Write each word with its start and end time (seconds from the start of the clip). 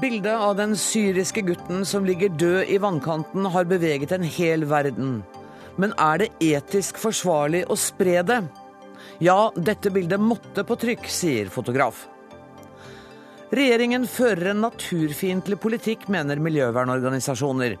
Bildet 0.00 0.34
av 0.34 0.56
den 0.56 0.74
syriske 0.76 1.40
gutten 1.40 1.84
som 1.86 2.04
ligger 2.04 2.28
død 2.28 2.68
i 2.68 2.76
vannkanten, 2.78 3.46
har 3.46 3.64
beveget 3.64 4.12
en 4.12 4.22
hel 4.22 4.66
verden. 4.68 5.22
Men 5.80 5.94
er 5.96 6.20
det 6.20 6.28
etisk 6.42 6.98
forsvarlig 7.00 7.62
å 7.70 7.76
spre 7.80 8.20
det? 8.26 8.42
Ja, 9.24 9.52
dette 9.56 9.92
bildet 9.94 10.20
måtte 10.20 10.66
på 10.68 10.76
trykk, 10.76 11.08
sier 11.08 11.48
fotograf. 11.52 12.02
Regjeringen 13.56 14.04
fører 14.10 14.50
en 14.50 14.64
naturfiendtlig 14.66 15.60
politikk, 15.62 16.08
mener 16.12 16.42
miljøvernorganisasjoner. 16.44 17.78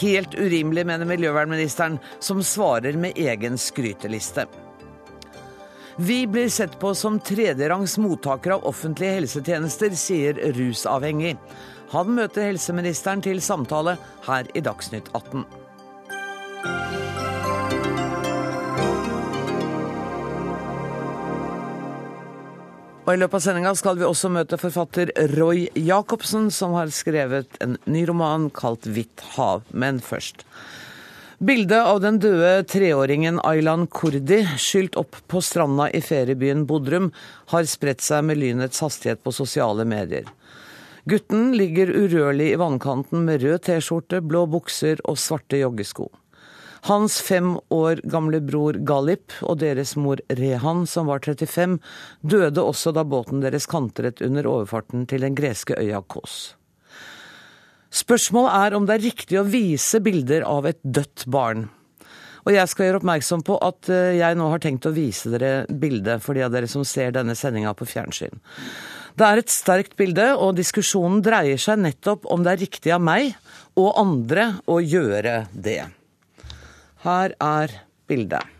Helt 0.00 0.34
urimelig, 0.34 0.86
mener 0.88 1.06
miljøvernministeren, 1.06 2.00
som 2.18 2.42
svarer 2.42 2.98
med 2.98 3.18
egen 3.20 3.60
skryteliste. 3.60 4.48
Vi 5.98 6.26
blir 6.26 6.48
sett 6.48 6.78
på 6.78 6.94
som 6.94 7.20
tredjerangs 7.20 7.98
mottakere 7.98 8.54
av 8.54 8.66
offentlige 8.68 9.14
helsetjenester, 9.16 9.94
sier 9.96 10.36
rusavhengig. 10.52 11.38
Han 11.94 12.10
møter 12.18 12.50
helseministeren 12.50 13.22
til 13.24 13.40
samtale 13.40 13.94
her 14.26 14.50
i 14.52 14.60
Dagsnytt 14.60 15.08
18. 15.16 15.46
Og 23.06 23.12
I 23.14 23.18
løpet 23.22 23.38
av 23.38 23.44
sendinga 23.46 23.72
skal 23.78 23.96
vi 23.96 24.04
også 24.04 24.28
møte 24.34 24.60
forfatter 24.60 25.14
Roy 25.38 25.68
Jacobsen, 25.80 26.50
som 26.52 26.76
har 26.76 26.92
skrevet 26.92 27.56
en 27.64 27.78
ny 27.86 28.04
roman 28.04 28.50
kalt 28.50 28.84
'Hvitt 28.84 29.24
hav'. 29.38 29.64
Men 29.72 30.00
først. 30.00 30.44
Bildet 31.38 31.84
av 31.84 32.00
den 32.00 32.16
døde 32.16 32.62
treåringen 32.64 33.42
Aylan 33.44 33.82
Kurdi, 33.92 34.38
skylt 34.56 34.94
opp 34.96 35.18
på 35.28 35.42
stranda 35.44 35.90
i 35.92 36.00
feriebyen 36.00 36.62
Bodrum, 36.64 37.10
har 37.52 37.68
spredt 37.68 38.00
seg 38.00 38.24
med 38.24 38.40
lynets 38.40 38.80
hastighet 38.80 39.20
på 39.20 39.34
sosiale 39.36 39.84
medier. 39.84 40.24
Gutten 41.04 41.50
ligger 41.52 41.92
urørlig 41.92 42.54
i 42.54 42.56
vannkanten 42.56 43.28
med 43.28 43.44
rød 43.44 43.66
T-skjorte, 43.68 44.22
blå 44.24 44.46
bukser 44.48 45.04
og 45.04 45.20
svarte 45.20 45.60
joggesko. 45.60 46.08
Hans 46.88 47.20
fem 47.20 47.58
år 47.68 48.00
gamle 48.08 48.40
bror 48.40 48.80
Galip 48.88 49.36
og 49.42 49.60
deres 49.60 49.92
mor 50.00 50.22
Rehan, 50.40 50.86
som 50.88 51.12
var 51.12 51.20
35, 51.20 51.76
døde 52.24 52.64
også 52.64 52.96
da 52.96 53.04
båten 53.04 53.44
deres 53.44 53.68
kantret 53.68 54.24
under 54.24 54.48
overfarten 54.48 55.04
til 55.10 55.28
den 55.28 55.36
greske 55.36 55.76
øya 55.76 56.00
Kos. 56.00 56.54
Spørsmålet 57.94 58.54
er 58.58 58.76
om 58.76 58.86
det 58.86 58.96
er 58.96 59.06
riktig 59.06 59.38
å 59.40 59.46
vise 59.46 60.00
bilder 60.02 60.46
av 60.46 60.66
et 60.68 60.80
dødt 60.82 61.26
barn. 61.30 61.68
Og 62.46 62.54
jeg 62.54 62.70
skal 62.70 62.86
gjøre 62.86 63.00
oppmerksom 63.00 63.42
på 63.46 63.56
at 63.66 63.88
eh, 63.90 64.18
jeg 64.20 64.38
nå 64.38 64.46
har 64.52 64.62
tenkt 64.62 64.86
å 64.86 64.94
vise 64.94 65.32
dere 65.32 65.66
bildet 65.66 66.22
for 66.22 66.38
de 66.38 66.44
av 66.46 66.52
dere 66.54 66.68
som 66.70 66.84
ser 66.86 67.14
denne 67.16 67.34
sendinga 67.38 67.72
på 67.74 67.88
fjernsyn. 67.90 68.38
Det 69.16 69.26
er 69.26 69.40
et 69.40 69.50
sterkt 69.50 69.96
bilde, 69.98 70.28
og 70.36 70.58
diskusjonen 70.58 71.22
dreier 71.24 71.58
seg 71.58 71.80
nettopp 71.82 72.28
om 72.30 72.44
det 72.44 72.52
er 72.52 72.62
riktig 72.66 72.92
av 72.94 73.02
meg 73.02 73.32
og 73.80 73.96
andre 73.98 74.50
å 74.70 74.78
gjøre 74.78 75.46
det. 75.52 75.80
Her 77.06 77.34
er 77.40 77.74
bildet. 78.06 78.54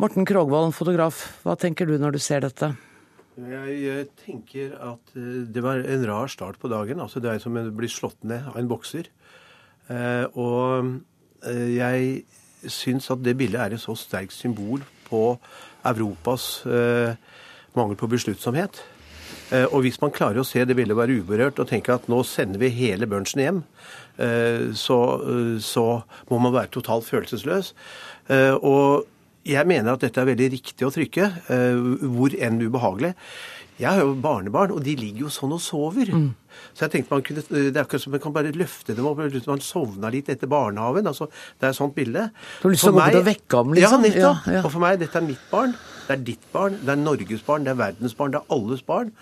Morten 0.00 0.24
Krogvold, 0.28 0.72
fotograf, 0.72 1.22
hva 1.44 1.56
tenker 1.60 1.88
du 1.88 1.98
når 2.00 2.16
du 2.16 2.22
ser 2.24 2.44
dette? 2.44 2.72
Jeg 3.48 4.10
tenker 4.20 4.74
at 4.84 5.14
eh, 5.16 5.46
det 5.48 5.62
var 5.64 5.80
en 5.80 6.04
rar 6.08 6.28
start 6.28 6.58
på 6.60 6.68
dagen. 6.68 7.00
altså 7.00 7.20
Det 7.20 7.30
er 7.30 7.40
som 7.40 7.56
å 7.56 7.64
bli 7.72 7.88
slått 7.88 8.22
ned 8.24 8.50
av 8.50 8.58
en 8.60 8.68
bokser. 8.68 9.08
Eh, 9.88 10.26
og 10.36 11.00
eh, 11.48 11.68
jeg 11.78 12.24
syns 12.68 13.10
at 13.10 13.22
det 13.24 13.38
bildet 13.40 13.60
er 13.60 13.74
et 13.74 13.80
så 13.80 13.96
sterkt 13.96 14.36
symbol 14.36 14.82
på 15.08 15.38
Europas 15.88 16.60
mangel 17.72 17.96
på 17.96 18.06
besluttsomhet. 18.12 18.82
Og 19.72 19.80
hvis 19.82 19.96
man 20.02 20.12
klarer 20.12 20.42
å 20.42 20.44
se 20.46 20.60
det 20.68 20.76
bildet 20.76 20.94
være 20.94 21.16
uberørt 21.22 21.58
og 21.58 21.70
tenke 21.70 21.94
at 21.94 22.04
nå 22.12 22.20
sender 22.28 22.60
vi 22.60 22.68
hele 22.74 23.08
Børnsen 23.08 23.40
hjem, 23.40 23.62
så, 24.76 24.98
så 25.64 25.86
må 26.28 26.38
man 26.44 26.52
være 26.54 26.70
totalt 26.76 27.08
følelsesløs. 27.08 27.72
Og 28.60 29.08
jeg 29.46 29.66
mener 29.66 29.94
at 29.94 30.04
dette 30.04 30.20
er 30.20 30.28
veldig 30.28 30.50
riktig 30.52 30.86
å 30.86 30.92
trykke, 30.92 31.30
hvor 32.12 32.34
enn 32.36 32.60
ubehagelig. 32.60 33.14
Jeg 33.80 33.88
har 33.88 34.02
jo 34.04 34.12
barnebarn, 34.20 34.74
og 34.76 34.82
de 34.84 34.92
ligger 34.98 35.24
jo 35.24 35.30
sånn 35.32 35.54
og 35.56 35.62
sover. 35.64 36.10
Mm. 36.12 36.26
Så 36.76 36.84
jeg 36.84 36.92
tenkte 36.92 37.14
man 37.14 37.22
kunne, 37.24 37.44
Det 37.48 37.70
er 37.72 37.80
akkurat 37.80 38.02
som 38.02 38.12
man 38.12 38.20
kan 38.20 38.34
bare 38.36 38.52
løfte 38.52 38.94
dem 38.96 39.06
opp. 39.08 39.22
Man 39.46 39.64
sovna 39.64 40.10
litt 40.12 40.28
etter 40.28 40.50
barnehagen. 40.50 41.06
altså 41.08 41.30
Det 41.30 41.64
er 41.64 41.70
et 41.70 41.78
sånt 41.78 41.94
bilde. 41.96 42.28
Du 42.60 42.68
har 42.68 42.74
lyst 42.74 42.84
til 42.84 42.92
å 42.92 42.98
gå 42.98 43.06
ut 43.08 43.20
og 43.22 43.28
vekke 43.30 43.56
ham, 43.56 43.72
liksom? 43.72 44.04
Ja, 44.04 44.10
nettopp. 44.10 44.46
Ja, 44.46 44.52
ja. 44.58 44.64
Og 44.66 44.74
for 44.74 44.84
meg, 44.84 44.98
dette 45.00 45.16
er 45.16 45.24
mitt 45.24 45.46
barn. 45.50 45.72
Det 46.06 46.18
er 46.18 46.24
ditt 46.28 46.52
barn. 46.52 46.76
Det 46.82 46.92
er 46.92 47.00
Norges 47.00 47.46
barn. 47.46 47.64
Det 47.64 47.72
er 47.72 47.80
verdens 47.80 48.16
barn. 48.18 48.34
Det 48.36 48.42
er 48.42 48.56
alles 48.58 48.82
barn. 48.84 49.14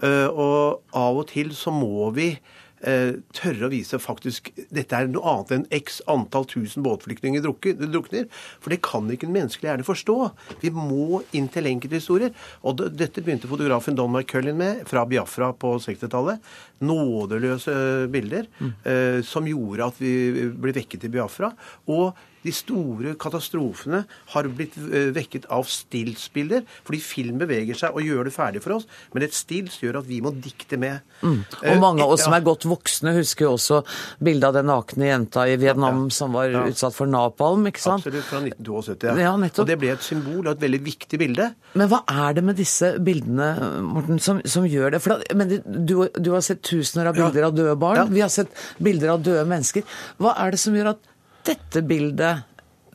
Og 0.00 0.96
av 0.96 1.20
og 1.20 1.26
til 1.28 1.52
så 1.52 1.74
må 1.74 2.08
vi 2.16 2.30
Eh, 2.36 2.65
tørre 2.76 3.66
å 3.66 3.70
vise 3.72 3.98
faktisk 3.98 4.50
dette 4.74 4.98
er 4.98 5.08
noe 5.10 5.24
annet 5.30 5.52
enn 5.54 5.64
x 5.78 6.02
antall 6.12 6.44
tusen 6.48 6.84
båtflyktninger 6.84 7.42
drukner. 7.42 8.26
For 8.60 8.72
det 8.72 8.82
kan 8.84 9.08
ikke 9.10 9.28
en 9.28 9.34
menneskelig 9.36 9.70
hjerne 9.70 9.86
forstå. 9.86 10.16
Vi 10.62 10.72
må 10.74 11.22
inn 11.36 11.48
til 11.52 11.70
enkelthistorier. 11.72 12.34
Og 12.66 12.84
dette 12.92 13.24
begynte 13.24 13.50
fotografen 13.50 13.96
Don 13.98 14.12
McCullin 14.12 14.58
med 14.58 14.84
fra 14.88 15.06
Biafra 15.08 15.52
på 15.56 15.76
60-tallet. 15.82 16.44
Nådeløse 16.86 17.76
bilder 18.12 18.48
mm. 18.58 18.72
eh, 18.84 19.20
som 19.26 19.48
gjorde 19.48 19.90
at 19.90 20.00
vi 20.02 20.14
ble 20.52 20.76
vekket 20.76 21.08
i 21.08 21.12
Biafra. 21.16 21.52
Og 21.88 22.10
de 22.46 22.54
store 22.54 23.14
katastrofene 23.20 24.02
har 24.32 24.48
blitt 24.56 24.76
eh, 24.86 25.10
vekket 25.16 25.48
av 25.52 25.66
stillsbilder, 25.70 26.64
fordi 26.86 27.00
film 27.02 27.40
beveger 27.42 27.78
seg 27.78 27.96
og 27.96 28.06
gjør 28.06 28.28
det 28.28 28.34
ferdig 28.34 28.62
for 28.64 28.78
oss. 28.78 28.86
Men 29.14 29.26
et 29.26 29.36
stills 29.36 29.80
gjør 29.82 30.00
at 30.00 30.08
vi 30.08 30.20
må 30.24 30.32
dikte 30.34 30.78
med. 30.80 31.02
Mm. 31.22 31.40
Og 31.42 31.70
eh, 31.72 31.80
mange 31.82 32.04
av 32.04 32.14
oss 32.14 32.24
som 32.26 32.36
er 32.36 32.44
godt 32.46 32.66
voksne, 32.68 33.14
husker 33.16 33.48
jo 33.48 33.54
også 33.56 33.82
bildet 34.22 34.50
av 34.50 34.58
den 34.58 34.70
nakne 34.70 35.10
jenta 35.10 35.46
i 35.50 35.56
Vietnam 35.60 36.06
ja. 36.06 36.14
som 36.18 36.36
var 36.36 36.50
ja. 36.52 36.64
utsatt 36.70 36.96
for 36.96 37.10
napalm, 37.10 37.66
ikke 37.70 37.82
sant? 37.82 38.06
Absolutt, 38.06 38.28
fra 38.28 38.42
1972. 38.44 39.16
Ja. 39.16 39.30
ja 39.30 39.34
og 39.36 39.70
det 39.70 39.78
ble 39.80 39.92
et 39.94 40.06
symbol 40.06 40.42
og 40.44 40.52
et 40.54 40.64
veldig 40.66 40.82
viktig 40.86 41.20
bilde. 41.20 41.50
Men 41.76 41.90
hva 41.90 42.02
er 42.12 42.38
det 42.38 42.46
med 42.46 42.60
disse 42.60 42.94
bildene, 43.02 43.50
Morten, 43.86 44.22
som, 44.22 44.40
som 44.48 44.66
gjør 44.68 44.96
det? 44.96 45.02
For 45.04 45.16
da, 45.16 45.36
men 45.38 45.58
du, 45.66 45.96
du, 46.14 46.30
har 46.34 46.44
sett 46.44 46.62
tusener 46.66 47.10
av 47.10 47.18
bilder 47.18 47.50
av 47.50 47.56
døde 47.56 47.76
barn. 47.80 48.06
Vi 48.12 48.22
har 48.24 48.32
sett 48.32 48.52
bilder 48.82 49.16
av 49.16 49.22
døde 49.24 49.44
mennesker. 49.48 49.86
Hva 50.22 50.36
er 50.44 50.54
det 50.54 50.62
som 50.62 50.76
gjør 50.76 50.94
at 50.94 51.12
dette 51.46 51.82
bildet? 51.86 52.44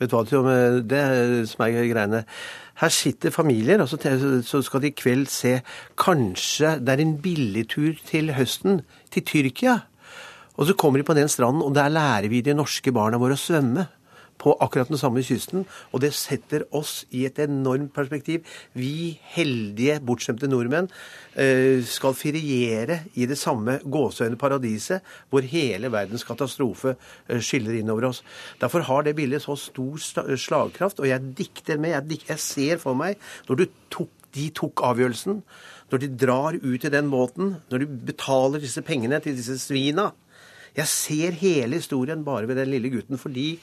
Vet 0.00 0.10
du 0.10 0.16
hva, 0.18 0.56
det 0.82 1.02
som 1.50 1.64
er 1.66 1.78
greiene. 1.90 2.24
Her 2.82 2.92
sitter 2.92 3.30
familier, 3.34 3.82
og 3.82 3.90
så 3.90 4.62
skal 4.64 4.82
de 4.82 4.90
i 4.90 4.96
kveld 4.96 5.28
se 5.30 5.58
Kanskje 6.00 6.78
det 6.82 6.94
er 6.94 7.02
en 7.04 7.16
billigtur 7.22 8.00
til 8.08 8.32
høsten 8.34 8.80
til 9.12 9.26
Tyrkia. 9.28 9.78
Og 10.58 10.68
så 10.68 10.76
kommer 10.76 11.00
de 11.00 11.06
på 11.06 11.16
den 11.16 11.30
stranden, 11.32 11.62
og 11.64 11.74
der 11.76 11.92
lærer 11.92 12.28
vi 12.32 12.42
de 12.44 12.56
norske 12.56 12.92
barna 12.92 13.20
våre 13.20 13.38
å 13.38 13.40
svømme 13.40 13.86
på 14.42 14.56
akkurat 14.58 14.90
den 14.90 15.00
samme 15.00 15.22
kysten. 15.22 15.66
Og 15.92 16.02
det 16.02 16.12
setter 16.18 16.66
oss 16.74 17.04
i 17.14 17.24
et 17.28 17.38
enormt 17.44 17.94
perspektiv. 17.94 18.42
Vi 18.74 19.14
heldige, 19.36 20.00
bortskjemte 20.02 20.50
nordmenn 20.50 20.90
eh, 21.38 21.78
skal 21.86 22.18
feriere 22.18 23.02
i 23.14 23.28
det 23.30 23.38
samme 23.38 23.78
gåseøyne 23.86 24.40
paradiset 24.40 25.06
hvor 25.30 25.46
hele 25.46 25.92
verdens 25.92 26.26
katastrofe 26.26 26.96
skyller 27.38 27.78
inn 27.78 27.92
innover 27.92 28.08
oss. 28.10 28.22
Derfor 28.60 28.80
har 28.88 29.04
det 29.04 29.16
bildet 29.18 29.44
så 29.44 29.56
stor 29.58 30.00
slagkraft, 30.36 31.00
og 31.00 31.08
jeg 31.08 31.34
dikter 31.36 31.78
med. 31.78 31.92
Jeg, 31.92 32.22
jeg 32.28 32.40
ser 32.40 32.82
for 32.82 32.98
meg 32.98 33.20
når 33.48 33.66
tok, 33.92 34.10
de 34.32 34.48
tok 34.56 34.82
avgjørelsen, 34.88 35.42
når 35.92 36.02
de 36.02 36.10
drar 36.16 36.56
ut 36.56 36.84
i 36.84 36.92
den 36.92 37.10
båten, 37.12 37.56
når 37.70 37.82
de 37.82 38.02
betaler 38.12 38.62
disse 38.62 38.82
pengene 38.82 39.20
til 39.20 39.36
disse 39.36 39.58
svina. 39.60 40.12
Jeg 40.72 40.88
ser 40.88 41.36
hele 41.36 41.76
historien 41.76 42.22
bare 42.24 42.48
ved 42.48 42.56
den 42.56 42.72
lille 42.72 42.88
gutten 42.94 43.20
fordi 43.20 43.58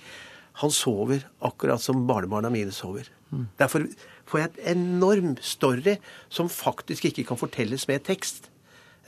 han 0.59 0.71
sover 0.73 1.25
akkurat 1.45 1.81
som 1.81 2.05
barnebarna 2.07 2.51
mine 2.51 2.73
sover. 2.75 3.07
Mm. 3.31 3.47
Derfor 3.59 3.85
får 4.29 4.39
jeg 4.39 4.49
et 4.49 4.71
enorm 4.75 5.35
story 5.41 5.97
som 6.29 6.49
faktisk 6.49 7.05
ikke 7.09 7.27
kan 7.29 7.39
fortelles 7.39 7.87
med 7.87 8.03
tekst. 8.07 8.49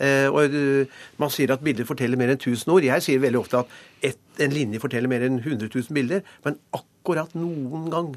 Eh, 0.01 0.27
og 0.31 0.55
uh, 0.55 1.01
Man 1.21 1.29
sier 1.33 1.51
at 1.53 1.63
bilder 1.63 1.85
forteller 1.85 2.17
mer 2.17 2.31
enn 2.33 2.39
1000 2.39 2.71
ord. 2.73 2.85
Jeg 2.87 3.05
sier 3.05 3.21
veldig 3.21 3.41
ofte 3.41 3.61
at 3.61 4.11
et, 4.11 4.21
en 4.41 4.53
linje 4.53 4.81
forteller 4.81 5.11
mer 5.11 5.25
enn 5.27 5.41
100 5.41 5.69
000 5.69 5.97
bilder. 5.97 6.23
Men 6.45 6.57
akkurat 6.73 7.35
noen 7.37 7.89
gang 7.93 8.13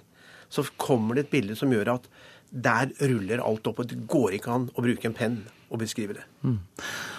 så 0.52 0.64
kommer 0.80 1.16
det 1.16 1.26
et 1.26 1.34
bilde 1.34 1.56
som 1.58 1.72
gjør 1.72 1.96
at 1.96 2.08
der 2.50 2.92
ruller 3.00 3.42
alt 3.44 3.66
opp. 3.66 3.82
og 3.82 3.90
Det 3.90 4.06
går 4.10 4.38
ikke 4.38 4.54
an 4.54 4.70
å 4.74 4.84
bruke 4.84 5.10
en 5.10 5.16
penn 5.16 5.42
og 5.74 5.80
beskrive 5.82 6.14
det. 6.18 6.24
Mm. 6.44 6.60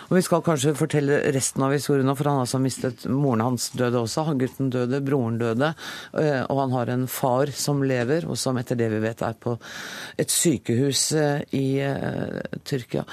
Og 0.06 0.14
Vi 0.20 0.22
skal 0.22 0.44
kanskje 0.46 0.76
fortelle 0.78 1.18
resten 1.34 1.64
av 1.66 1.74
historien 1.74 2.12
for 2.14 2.30
han 2.30 2.38
har 2.38 2.46
altså 2.46 2.60
mistet 2.62 3.06
moren 3.10 3.42
hans 3.42 3.72
døde 3.76 4.00
også. 4.00 4.28
Han 4.30 4.40
gutten 4.42 4.70
døde, 4.74 5.02
broren 5.06 5.40
døde, 5.42 5.72
eh, 6.14 6.44
og 6.46 6.62
han 6.62 6.76
har 6.76 6.92
en 6.94 7.08
far 7.10 7.50
som 7.58 7.82
lever, 7.84 8.28
og 8.30 8.38
som 8.38 8.60
etter 8.62 8.78
det 8.80 8.92
vi 8.94 9.02
vet 9.04 9.24
er 9.26 9.34
på 9.34 9.56
et 10.22 10.32
sykehus 10.32 11.08
eh, 11.18 11.42
i 11.58 11.66
uh, 11.82 12.40
Tyrkia. 12.68 13.04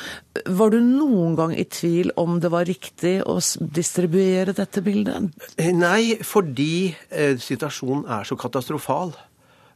Var 0.47 0.73
du 0.73 0.79
noen 0.85 1.37
gang 1.39 1.57
i 1.57 1.65
tvil 1.65 2.13
om 2.21 2.39
det 2.43 2.53
var 2.53 2.69
riktig 2.69 3.19
å 3.25 3.39
distribuere 3.73 4.55
dette 4.57 4.85
bildet? 4.85 5.33
Nei, 5.73 6.19
fordi 6.25 6.93
situasjonen 7.41 8.05
er 8.21 8.29
så 8.29 8.37
katastrofal. 8.39 9.15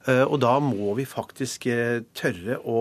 Uh, 0.06 0.25
og 0.25 0.41
da 0.44 0.56
må 0.62 0.94
vi 0.99 1.06
faktisk 1.08 1.69
tørre 2.17 2.61
å 2.62 2.81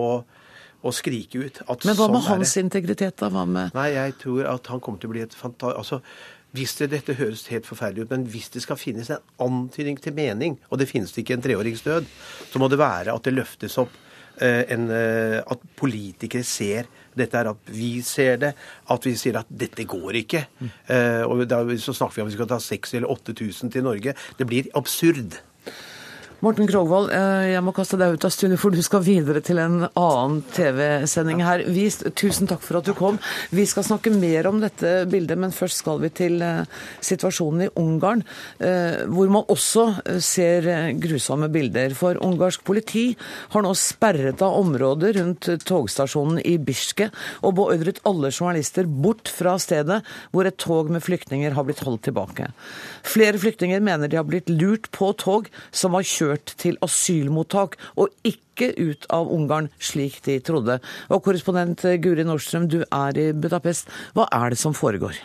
å 0.86 0.92
skrike 0.94 1.40
ut 1.42 1.60
at 1.66 1.84
Men 1.86 1.96
hva 1.98 2.08
med 2.12 2.22
sånn 2.22 2.38
hans 2.38 2.56
integritet, 2.60 3.16
da? 3.18 3.30
Hva 3.32 3.44
med 3.48 3.74
Nei, 3.76 3.88
jeg 3.96 4.16
tror 4.22 4.48
at 4.52 4.70
han 4.70 4.82
kommer 4.84 5.02
til 5.02 5.10
å 5.10 5.14
bli 5.16 5.24
et 5.24 5.36
fanta... 5.36 5.72
Altså, 5.74 6.02
hvis 6.56 6.76
det, 6.78 6.88
dette 6.94 7.16
høres 7.18 7.44
helt 7.52 7.66
forferdelig 7.68 8.06
ut, 8.06 8.12
men 8.14 8.24
hvis 8.32 8.48
det 8.54 8.62
skal 8.64 8.78
finnes 8.80 9.10
en 9.12 9.24
antydning 9.42 9.98
til 10.00 10.14
mening, 10.16 10.56
og 10.70 10.80
det 10.80 10.88
finnes 10.88 11.12
det 11.12 11.24
ikke 11.24 11.36
en 11.36 11.44
treårings 11.44 11.82
død, 11.84 12.06
så 12.52 12.62
må 12.62 12.70
det 12.72 12.78
være 12.80 13.12
at 13.12 13.26
det 13.26 13.34
løftes 13.34 13.76
opp 13.82 13.92
eh, 14.40 14.62
en, 14.72 14.86
eh, 14.94 15.36
At 15.42 15.66
politikere 15.76 16.46
ser 16.46 16.88
dette 17.16 17.36
er 17.40 17.50
at 17.50 17.68
vi 17.72 17.90
ser 18.04 18.40
det, 18.40 18.52
at 18.92 19.08
vi 19.08 19.14
sier 19.16 19.40
at 19.40 19.50
dette 19.50 19.84
går 19.88 20.20
ikke. 20.22 20.42
Eh, 20.92 21.22
og 21.24 21.44
da, 21.48 21.62
så 21.80 21.94
snakker 21.96 22.20
vi 22.20 22.24
om 22.24 22.30
vi 22.30 22.38
skal 22.38 22.50
ta 22.50 22.60
6000 22.62 23.02
eller 23.02 23.12
8000 23.12 23.72
til 23.72 23.84
Norge. 23.84 24.16
Det 24.38 24.48
blir 24.48 24.68
absurd. 24.76 25.38
Morten 26.44 26.66
Krogvold, 26.68 27.08
eh, 27.16 27.54
jeg 27.54 27.64
må 27.64 27.72
kaste 27.72 27.96
deg 27.96 28.12
ut 28.12 28.24
av 28.28 28.32
studio, 28.34 28.58
for 28.60 28.74
du 28.74 28.82
skal 28.84 29.00
videre 29.00 29.40
til 29.40 29.56
en 29.56 29.86
annen 29.88 30.42
TV-sending 30.52 31.40
her. 31.40 31.62
Vi, 31.64 31.86
tusen 32.12 32.44
takk 32.50 32.60
for 32.60 32.76
at 32.76 32.84
du 32.84 32.92
kom. 32.92 33.16
Vi 33.56 33.64
skal 33.64 33.86
snakke 33.86 34.12
mer 34.12 34.44
om 34.50 34.58
dette 34.60 35.06
bildet, 35.08 35.40
men 35.40 35.54
først 35.56 35.80
skal 35.80 36.02
vi 36.02 36.10
til 36.12 36.44
eh, 36.44 36.68
situasjonen 37.00 37.64
i 37.64 37.70
Ungarn, 37.80 38.20
eh, 38.60 39.06
hvor 39.08 39.32
man 39.32 39.48
også 39.48 39.86
ser 40.20 40.68
grusomme 41.00 41.48
bilder. 41.54 41.96
For 41.96 42.20
ungarsk 42.20 42.66
politi 42.68 43.06
har 43.54 43.64
nå 43.64 43.72
sperret 43.72 44.44
av 44.44 44.58
områder 44.60 45.16
rundt 45.16 45.48
togstasjonen 45.64 46.42
i 46.44 46.58
Biske 46.60 47.08
og 47.40 47.56
beordret 47.62 48.02
alle 48.04 48.28
journalister 48.28 48.84
bort 48.84 49.32
fra 49.32 49.56
stedet 49.62 50.02
hvor 50.36 50.44
et 50.44 50.60
tog 50.60 50.92
med 50.92 51.04
flyktninger 51.06 51.56
har 51.56 51.64
blitt 51.64 51.80
holdt 51.86 52.04
tilbake. 52.10 52.52
Flere 53.08 53.40
flyktninger 53.40 53.80
mener 53.80 54.12
de 54.12 54.20
har 54.20 54.28
blitt 54.28 54.52
lurt 54.52 54.92
på 54.92 55.14
tog 55.16 55.48
som 55.72 55.96
har 55.96 56.04
kjørt 56.04 56.35
til 56.56 56.76
asylmottak 56.84 57.78
og 57.96 58.12
ikke 58.26 58.72
ut 58.76 59.06
av 59.12 59.30
Ungarn, 59.32 59.70
slik 59.78 60.22
de 60.26 60.40
trodde. 60.40 60.80
Og 61.10 61.22
korrespondent 61.24 61.84
Guri 62.02 62.26
Nordstrøm, 62.26 62.68
du 62.68 62.82
er 62.84 63.18
i 63.18 63.30
Budapest. 63.32 63.90
Hva 64.16 64.28
er 64.32 64.52
det 64.52 64.60
som 64.60 64.76
foregår? 64.76 65.18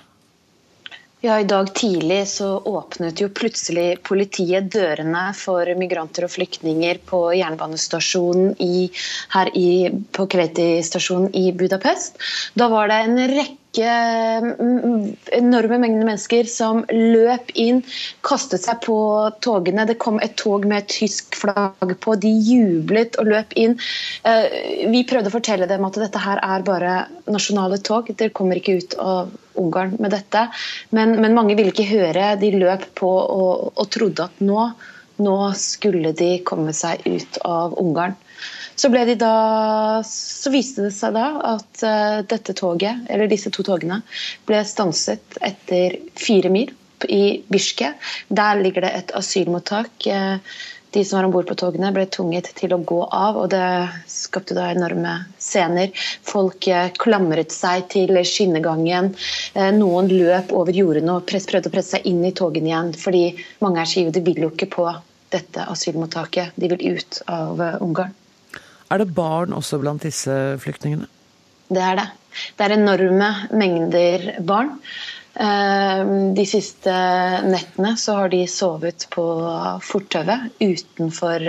Ja, 1.21 1.35
I 1.39 1.45
dag 1.45 1.67
tidlig 1.77 2.23
så 2.31 2.47
åpnet 2.65 3.19
jo 3.21 3.27
plutselig 3.29 3.99
politiet 4.07 4.71
dørene 4.73 5.27
for 5.37 5.69
migranter 5.77 6.25
og 6.25 6.31
flyktninger 6.33 6.97
på 7.05 7.19
jernbanestasjonen 7.37 8.55
i, 8.57 8.87
her 9.35 9.51
i, 9.53 9.91
på 10.17 10.25
Kreti-stasjonen 10.33 11.29
i 11.37 11.51
Budapest. 11.53 12.17
Da 12.57 12.71
var 12.73 12.89
det 12.89 12.97
en 13.05 13.21
rekke 13.35 13.60
enorme 13.79 15.77
mengder 15.79 16.05
mennesker 16.05 16.43
som 16.49 16.81
løp 16.91 17.51
inn, 17.55 17.81
kastet 18.25 18.63
seg 18.65 18.81
på 18.83 18.95
togene. 19.43 19.85
Det 19.87 19.97
kom 20.01 20.19
et 20.19 20.35
tog 20.39 20.65
med 20.67 20.83
et 20.83 20.89
tysk 20.91 21.35
flagg 21.39 21.95
på. 22.03 22.15
De 22.19 22.31
jublet 22.31 23.15
og 23.21 23.31
løp 23.31 23.53
inn. 23.55 23.77
Vi 24.91 25.03
prøvde 25.07 25.31
å 25.31 25.35
fortelle 25.37 25.69
dem 25.71 25.85
at 25.87 25.99
dette 26.03 26.19
her 26.19 26.41
er 26.43 26.67
bare 26.67 26.97
nasjonale 27.31 27.79
tog. 27.79 28.11
Dere 28.11 28.35
kommer 28.35 28.59
ikke 28.59 28.79
ut 28.81 28.97
av 28.99 29.31
Ungarn 29.61 29.95
med 29.99 30.11
dette. 30.15 30.47
Men, 30.95 31.15
men 31.23 31.35
mange 31.37 31.55
ville 31.59 31.71
ikke 31.71 31.87
høre. 31.91 32.35
De 32.41 32.51
løp 32.55 32.83
på 32.99 33.11
og, 33.11 33.71
og 33.75 33.87
trodde 33.93 34.27
at 34.27 34.43
nå, 34.43 34.67
nå 35.23 35.37
skulle 35.59 36.11
de 36.17 36.33
komme 36.47 36.75
seg 36.75 37.07
ut 37.07 37.39
av 37.47 37.79
Ungarn. 37.79 38.15
Så, 38.81 38.89
de 38.89 39.15
da, 39.15 40.01
så, 40.05 40.49
viste 40.49 40.87
det 40.87 40.95
seg 40.95 41.13
da 41.13 41.27
at 41.51 41.83
uh, 41.85 42.19
dette 42.25 42.55
toget, 42.57 43.03
eller 43.13 43.29
disse 43.29 43.51
to 43.53 43.61
togene 43.61 43.99
ble 44.49 44.63
stanset 44.65 45.35
etter 45.45 45.99
fire 46.17 46.49
mil 46.49 46.71
i 47.05 47.43
Byrske. 47.45 47.91
Der 48.33 48.61
ligger 48.63 48.87
det 48.87 48.89
et 48.97 49.11
asylmottak. 49.19 50.07
Uh, 50.09 50.41
de 50.97 51.03
som 51.05 51.19
var 51.19 51.27
om 51.27 51.35
bord 51.35 51.45
på 51.51 51.59
togene, 51.61 51.91
ble 51.93 52.07
tvunget 52.09 52.49
til 52.57 52.73
å 52.73 52.79
gå 52.81 52.97
av, 53.05 53.37
og 53.43 53.51
det 53.53 53.67
skapte 54.09 54.57
da 54.57 54.71
enorme 54.73 55.13
scener. 55.37 55.93
Folk 56.31 56.65
uh, 56.73 56.89
klamret 56.97 57.53
seg 57.53 57.85
til 57.93 58.17
skinnegangen. 58.25 59.11
Noen 59.77 60.09
løp 60.09 60.55
over 60.57 60.73
jordene 60.73 61.19
og 61.19 61.29
prøvde 61.29 61.69
å 61.69 61.75
presse 61.75 61.99
seg 61.99 62.09
inn 62.09 62.25
i 62.25 62.33
togene 62.33 62.73
igjen, 62.73 62.89
fordi 62.97 63.27
mange 63.61 63.85
er 63.85 63.93
skive. 63.93 64.15
De 64.17 64.25
vil 64.25 64.41
jo 64.47 64.49
ikke 64.55 64.71
på 64.73 64.89
dette 65.37 65.69
asylmottaket. 65.69 66.57
De 66.57 66.73
vil 66.73 66.97
ut 66.97 67.21
av 67.29 67.61
Ungarn. 67.77 68.17
Er 68.91 69.01
det 69.01 69.13
barn 69.15 69.55
også 69.55 69.79
blant 69.81 70.03
disse 70.03 70.35
flyktningene? 70.61 71.07
Det 71.71 71.81
er 71.81 71.97
det. 72.01 72.07
Det 72.57 72.65
er 72.65 72.75
enorme 72.75 73.29
mengder 73.55 74.27
barn. 74.47 74.75
De 75.31 76.43
siste 76.47 76.93
nettene 77.47 77.93
så 77.99 78.17
har 78.19 78.31
de 78.33 78.41
sovet 78.51 79.05
på 79.13 79.23
fortauet 79.87 80.51
utenfor 80.59 81.45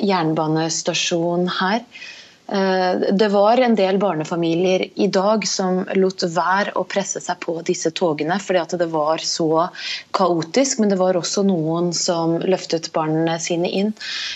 jernbanestasjonen 0.00 1.52
her. 1.60 1.84
Det 2.50 3.28
var 3.30 3.60
en 3.62 3.74
del 3.78 3.98
barnefamilier 4.02 4.82
i 4.98 5.06
dag 5.06 5.44
som 5.48 5.84
lot 5.94 6.24
være 6.34 6.72
å 6.74 6.82
presse 6.88 7.20
seg 7.22 7.38
på 7.44 7.54
disse 7.66 7.92
togene 7.94 8.40
fordi 8.42 8.58
at 8.58 8.74
det 8.80 8.88
var 8.90 9.22
så 9.22 9.68
kaotisk, 10.16 10.80
men 10.82 10.90
det 10.90 10.98
var 10.98 11.18
også 11.20 11.44
noen 11.46 11.92
som 11.94 12.34
løftet 12.42 12.90
barna 12.96 13.38
sine 13.38 13.70
inn. 13.70 13.92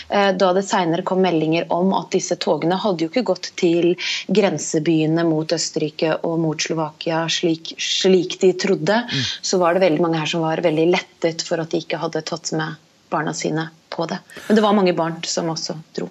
Da 0.07 0.53
det 0.55 0.63
senere 0.63 1.03
kom 1.03 1.19
meldinger 1.25 1.67
om 1.75 1.91
at 1.97 2.15
disse 2.15 2.39
togene 2.39 2.79
hadde 2.79 3.03
jo 3.03 3.11
ikke 3.11 3.25
gått 3.33 3.51
til 3.59 3.91
grensebyene 4.31 5.27
mot 5.27 5.51
Østerrike 5.51 6.15
og 6.23 6.39
mot 6.45 6.61
Slovakia 6.61 7.25
slik, 7.31 7.75
slik 7.81 8.39
de 8.41 8.53
trodde, 8.55 9.01
mm. 9.11 9.23
så 9.41 9.59
var 9.59 9.75
det 9.75 9.85
veldig 9.89 10.03
mange 10.07 10.23
her 10.23 10.31
som 10.31 10.45
var 10.45 10.63
veldig 10.63 10.87
lettet 10.93 11.43
for 11.45 11.61
at 11.61 11.73
de 11.73 11.83
ikke 11.83 11.99
hadde 11.99 12.23
tatt 12.27 12.55
med 12.55 12.79
barna 13.11 13.33
sine 13.33 13.69
på 13.89 14.05
det. 14.05 14.19
Men 14.47 14.55
det 14.55 14.63
var 14.63 14.77
mange 14.77 14.93
barn 14.93 15.19
som 15.27 15.51
også 15.51 15.77
dro. 15.95 16.09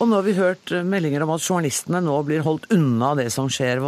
Og 0.00 0.08
nå 0.08 0.16
har 0.16 0.24
vi 0.24 0.36
hørt 0.38 0.72
meldinger 0.88 1.26
om 1.26 1.34
at 1.34 1.44
journalistene 1.44 2.00
nå 2.04 2.16
blir 2.24 2.44
holdt 2.46 2.70
unna 2.72 3.12
det 3.18 3.28
som 3.34 3.50
skjer. 3.52 3.82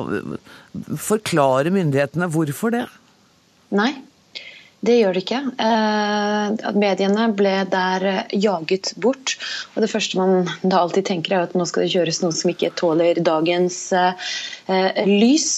Forklarer 1.00 1.72
myndighetene 1.72 2.28
hvorfor 2.32 2.74
det? 2.74 2.84
Nei, 3.72 3.94
det 4.82 4.98
gjør 4.98 5.14
det 5.14 5.22
ikke. 5.22 5.40
Eh, 5.62 6.72
mediene 6.74 7.28
ble 7.38 7.54
der 7.70 8.06
jaget 8.34 8.92
bort. 9.00 9.36
Og 9.72 9.84
det 9.84 9.90
første 9.92 10.18
man 10.18 10.50
da 10.60 10.82
alltid 10.82 11.06
tenker 11.06 11.36
er 11.36 11.46
at 11.46 11.54
nå 11.56 11.66
skal 11.70 11.86
det 11.86 11.92
kjøres 11.94 12.20
noe 12.24 12.34
som 12.34 12.50
ikke 12.50 12.72
tåler 12.80 13.20
dagens 13.22 13.78
eh, 13.94 14.34
lys. 15.06 15.48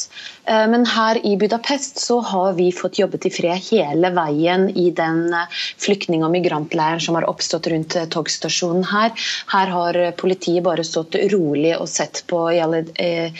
Eh, 0.46 0.66
men 0.68 0.86
her 0.86 1.26
i 1.26 1.36
Budapest 1.36 1.98
så 1.98 2.20
har 2.20 2.52
vi 2.52 2.72
fått 2.72 2.98
jobbet 2.98 3.26
i 3.26 3.30
fred 3.32 3.62
hele 3.70 4.10
veien 4.16 4.68
i 4.76 4.90
den 4.90 5.22
flyktning- 5.80 6.24
og 6.24 6.32
migrantleiren 6.34 7.00
som 7.00 7.16
har 7.18 7.28
oppstått 7.30 7.68
rundt 7.72 7.96
togstasjonen 8.12 8.84
her. 8.90 9.12
Her 9.52 9.72
har 9.72 9.98
politiet 10.20 10.64
bare 10.66 10.84
stått 10.84 11.16
rolig 11.32 11.74
og 11.78 11.88
sett 11.88 12.24
på 12.30 12.42
i 12.52 12.60
alle, 12.64 12.84
eh, 13.00 13.32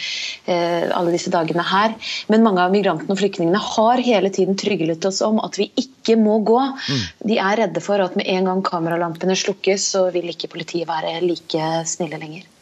alle 0.47 1.15
disse 1.15 1.33
dagene 1.35 1.67
her. 1.69 1.95
Men 2.29 2.47
mange 2.47 2.65
av 2.65 2.73
migrantene 2.73 3.13
og 3.13 3.21
flyktningene 3.21 3.61
har 3.61 4.05
hele 4.05 4.31
tiden 4.31 4.57
tryglet 4.57 5.05
oss 5.05 5.21
om 5.23 5.41
at 5.45 5.59
vi 5.61 5.71
ikke 5.77 6.17
må 6.21 6.41
gå. 6.45 6.61
Mm. 6.61 7.05
De 7.29 7.39
er 7.39 7.57
redde 7.65 7.85
for 7.85 8.01
at 8.01 8.17
med 8.17 8.29
en 8.29 8.51
gang 8.51 8.63
kameralampene 8.63 9.37
slukkes, 9.37 9.93
så 9.95 10.09
vil 10.15 10.33
ikke 10.33 10.53
politiet 10.57 10.89
være 10.89 11.21
like 11.25 11.71
snille 11.87 12.21
lenger. 12.21 12.54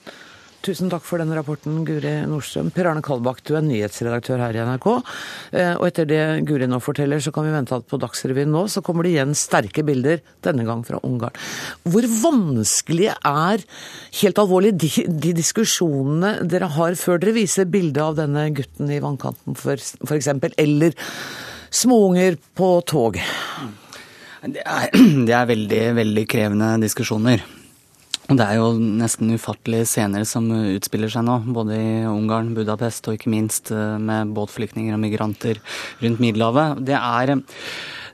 Tusen 0.62 0.86
takk 0.92 1.02
for 1.02 1.18
den 1.18 1.32
rapporten, 1.34 1.80
Guri 1.82 2.10
Nordstrøm. 2.30 2.68
Per 2.70 2.86
Arne 2.86 3.02
Kalbakk, 3.02 3.40
du 3.42 3.56
er 3.58 3.64
nyhetsredaktør 3.66 4.38
her 4.44 4.54
i 4.54 4.60
NRK. 4.62 4.84
Og 4.92 5.86
etter 5.88 6.06
det 6.06 6.20
Guri 6.46 6.68
nå 6.70 6.78
forteller, 6.78 7.18
så 7.18 7.32
kan 7.34 7.48
vi 7.48 7.54
vente 7.54 7.74
at 7.74 7.88
på 7.90 7.98
Dagsrevyen 7.98 8.52
nå 8.54 8.60
så 8.70 8.78
kommer 8.86 9.02
det 9.02 9.16
igjen 9.16 9.34
sterke 9.34 9.82
bilder, 9.86 10.20
denne 10.46 10.62
gang 10.68 10.84
fra 10.86 11.00
Ungarn. 11.02 11.34
Hvor 11.82 12.06
vanskelig 12.22 13.08
er, 13.10 13.64
helt 14.20 14.38
alvorlig, 14.38 14.76
de, 14.84 14.90
de 15.10 15.32
diskusjonene 15.40 16.46
dere 16.46 16.68
har 16.76 16.94
før 17.00 17.18
dere 17.24 17.34
viser 17.40 17.66
bilde 17.66 18.04
av 18.04 18.20
denne 18.20 18.44
gutten 18.54 18.92
i 18.94 19.00
vannkanten, 19.02 19.58
for, 19.58 20.14
eksempel, 20.14 20.54
eller 20.62 20.94
småunger 21.74 22.38
på 22.54 22.70
tog? 22.86 23.18
Det 24.46 24.62
er, 24.62 24.94
det 25.26 25.34
er 25.40 25.50
veldig, 25.50 25.82
veldig 25.98 26.26
krevende 26.30 26.70
diskusjoner. 26.86 27.42
Og 28.30 28.38
Det 28.38 28.44
er 28.44 28.60
jo 28.60 28.68
nesten 28.78 29.34
ufattelige 29.34 29.88
scener 29.90 30.26
som 30.28 30.46
utspiller 30.52 31.10
seg 31.10 31.26
nå, 31.26 31.40
både 31.56 31.74
i 31.74 31.88
Ungarn, 32.06 32.52
Budapest 32.56 33.08
og 33.10 33.18
ikke 33.18 33.32
minst 33.32 33.72
med 33.72 34.30
båtflyktninger 34.36 34.94
og 34.94 35.02
migranter 35.02 35.58
rundt 36.02 36.22
Middelhavet. 36.22 36.84
Det 36.86 36.94
er, 36.96 37.34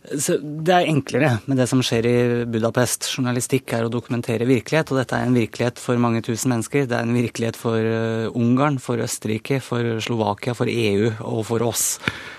det 0.08 0.74
er 0.74 0.88
enklere 0.88 1.34
med 1.44 1.60
det 1.60 1.68
som 1.70 1.84
skjer 1.84 2.08
i 2.08 2.16
Budapest. 2.48 3.10
Journalistikk 3.12 3.76
er 3.76 3.84
å 3.84 3.92
dokumentere 3.92 4.48
virkelighet, 4.48 4.90
og 4.90 5.02
dette 5.02 5.18
er 5.18 5.28
en 5.28 5.36
virkelighet 5.36 5.82
for 5.82 6.00
mange 6.00 6.24
tusen 6.24 6.54
mennesker. 6.54 6.88
Det 6.88 6.96
er 6.96 7.04
en 7.04 7.20
virkelighet 7.20 7.60
for 7.60 7.92
Ungarn, 8.32 8.80
for 8.82 9.04
Østerrike, 9.04 9.60
for 9.64 10.00
Slovakia, 10.02 10.56
for 10.56 10.72
EU 10.72 11.12
og 11.20 11.44
for 11.52 11.68
oss. 11.68 11.86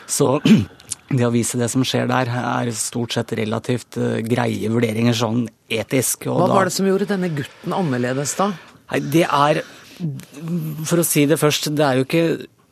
Så 0.09 0.39
det 1.10 1.25
å 1.25 1.32
vise 1.34 1.58
det 1.60 1.70
som 1.74 1.84
skjer 1.88 2.10
der, 2.10 2.30
er 2.30 2.72
stort 2.78 3.16
sett 3.16 3.34
relativt 3.39 3.98
uh, 3.98 4.20
greie 4.25 4.70
vurderinger 4.70 5.18
sånn 5.18 5.44
etisk. 5.72 6.28
Hva 6.30 6.48
da, 6.48 6.60
var 6.60 6.70
det 6.70 6.75
som 6.75 6.88
gjorde 6.89 7.10
denne 7.10 7.32
gutten 7.34 7.75
annerledes 7.75 8.36
da? 8.39 8.51
Nei, 8.89 9.01
det 9.13 9.25
er 9.25 9.63
For 10.88 11.01
å 11.01 11.04
si 11.04 11.25
det 11.28 11.36
først, 11.42 11.72
det 11.75 11.84
er 11.86 12.00
jo 12.00 12.06
ikke 12.08 12.24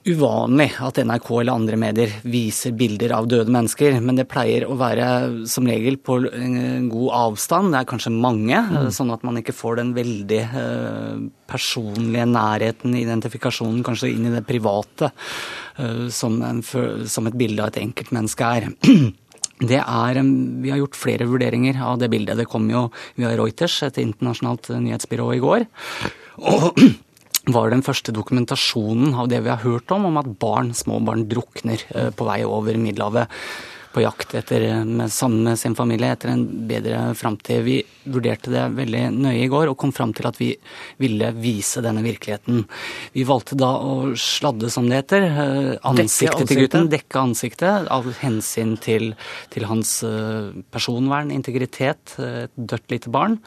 uvanlig 0.08 0.70
at 0.84 1.00
NRK 1.04 1.30
eller 1.42 1.58
andre 1.58 1.78
medier 1.80 2.14
viser 2.28 2.76
bilder 2.78 3.14
av 3.18 3.28
døde 3.30 3.52
mennesker, 3.54 3.98
men 4.04 4.20
det 4.20 4.28
pleier 4.32 4.66
å 4.68 4.78
være 4.80 5.08
som 5.50 5.68
regel 5.68 6.00
på 6.00 6.20
god 6.24 7.10
avstand. 7.20 7.74
Det 7.74 7.82
er 7.82 7.90
kanskje 7.92 8.14
mange, 8.16 8.58
mm. 8.58 8.90
sånn 8.96 9.14
at 9.16 9.26
man 9.28 9.40
ikke 9.42 9.56
får 9.56 9.80
den 9.82 9.94
veldig 9.98 10.42
eh, 10.48 11.22
personlige 11.50 12.28
nærheten, 12.32 12.98
identifikasjonen, 13.00 13.84
kanskje 13.86 14.14
inn 14.14 14.30
i 14.30 14.36
det 14.36 14.44
private, 14.48 15.12
eh, 15.78 16.06
som, 16.14 16.40
en, 16.46 16.64
som 16.64 17.30
et 17.30 17.40
bilde 17.40 17.64
av 17.64 17.74
et 17.74 17.82
enkeltmenneske 17.86 18.52
er. 18.60 18.70
Det 19.58 19.80
er, 19.82 20.18
Vi 20.62 20.70
har 20.70 20.78
gjort 20.78 20.94
flere 21.00 21.26
vurderinger 21.26 21.80
av 21.82 21.98
det 21.98 22.12
bildet. 22.14 22.38
Det 22.38 22.46
kom 22.46 22.68
jo 22.70 22.92
via 23.18 23.32
Reuters, 23.34 23.80
et 23.88 23.98
internasjonalt 23.98 24.70
nyhetsbyrå, 24.70 25.32
i 25.34 25.42
går. 25.42 25.66
Og 26.54 26.78
var 27.54 27.72
den 27.72 27.86
første 27.86 28.14
dokumentasjonen 28.16 29.16
av 29.16 29.32
det 29.32 29.42
vi 29.46 29.54
har 29.54 29.64
hørt 29.64 29.92
om, 29.96 30.10
om 30.10 30.20
at 30.20 30.30
barn, 30.42 30.74
små 30.76 31.00
barn 31.06 31.26
drukner 31.30 31.82
eh, 31.96 32.12
på 32.12 32.28
vei 32.28 32.42
over 32.48 32.78
Middelhavet 32.82 33.32
på 33.98 34.04
jakt 34.04 34.36
etter, 34.38 34.64
med, 34.86 35.10
sammen 35.14 35.48
med 35.48 35.58
sin 35.58 35.76
familie 35.76 36.12
etter 36.14 36.30
en 36.30 36.44
bedre 36.70 37.16
framtid. 37.18 37.64
Vi 37.66 37.78
vurderte 38.14 38.52
det 38.54 38.66
veldig 38.78 39.04
nøye 39.16 39.46
i 39.46 39.50
går 39.50 39.72
og 39.72 39.78
kom 39.82 39.94
fram 39.96 40.14
til 40.18 40.28
at 40.30 40.38
vi 40.38 40.52
ville 41.02 41.32
vise 41.40 41.82
denne 41.82 42.04
virkeligheten. 42.06 42.66
Vi 43.16 43.26
valgte 43.28 43.58
da 43.58 43.72
å 43.82 44.14
sladde, 44.20 44.70
som 44.74 44.86
det 44.90 45.02
heter, 45.02 45.26
ansiktet 45.32 45.90
ansiktet 45.90 46.52
til 46.52 46.62
gutten. 46.62 46.92
Dekke 46.94 47.24
ansiktet 47.24 47.90
av 47.98 48.12
hensyn 48.22 48.76
til, 48.84 49.16
til 49.54 49.66
hans 49.72 49.98
eh, 50.06 50.54
personvern, 50.74 51.34
integritet, 51.34 52.20
et 52.22 52.54
dødt 52.54 52.94
lite 52.94 53.14
barn. 53.14 53.42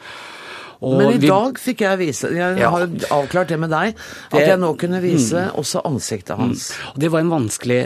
Men 0.81 1.13
i 1.13 1.19
vi, 1.21 1.29
dag 1.29 1.59
fikk 1.61 1.83
jeg 1.85 1.97
vise 1.99 2.29
Jeg 2.33 2.57
ja. 2.57 2.69
har 2.73 2.87
avklart 3.13 3.51
det 3.53 3.59
med 3.61 3.69
deg, 3.69 3.93
at 3.93 4.33
det, 4.33 4.47
jeg 4.49 4.61
nå 4.61 4.71
kunne 4.81 5.01
vise 5.03 5.47
mm, 5.51 5.57
også 5.61 5.83
ansiktet 5.85 6.39
hans. 6.39 6.71
Mm. 6.73 7.01
Det 7.03 7.11
var 7.13 7.21
en 7.21 7.33
vanskelig 7.35 7.81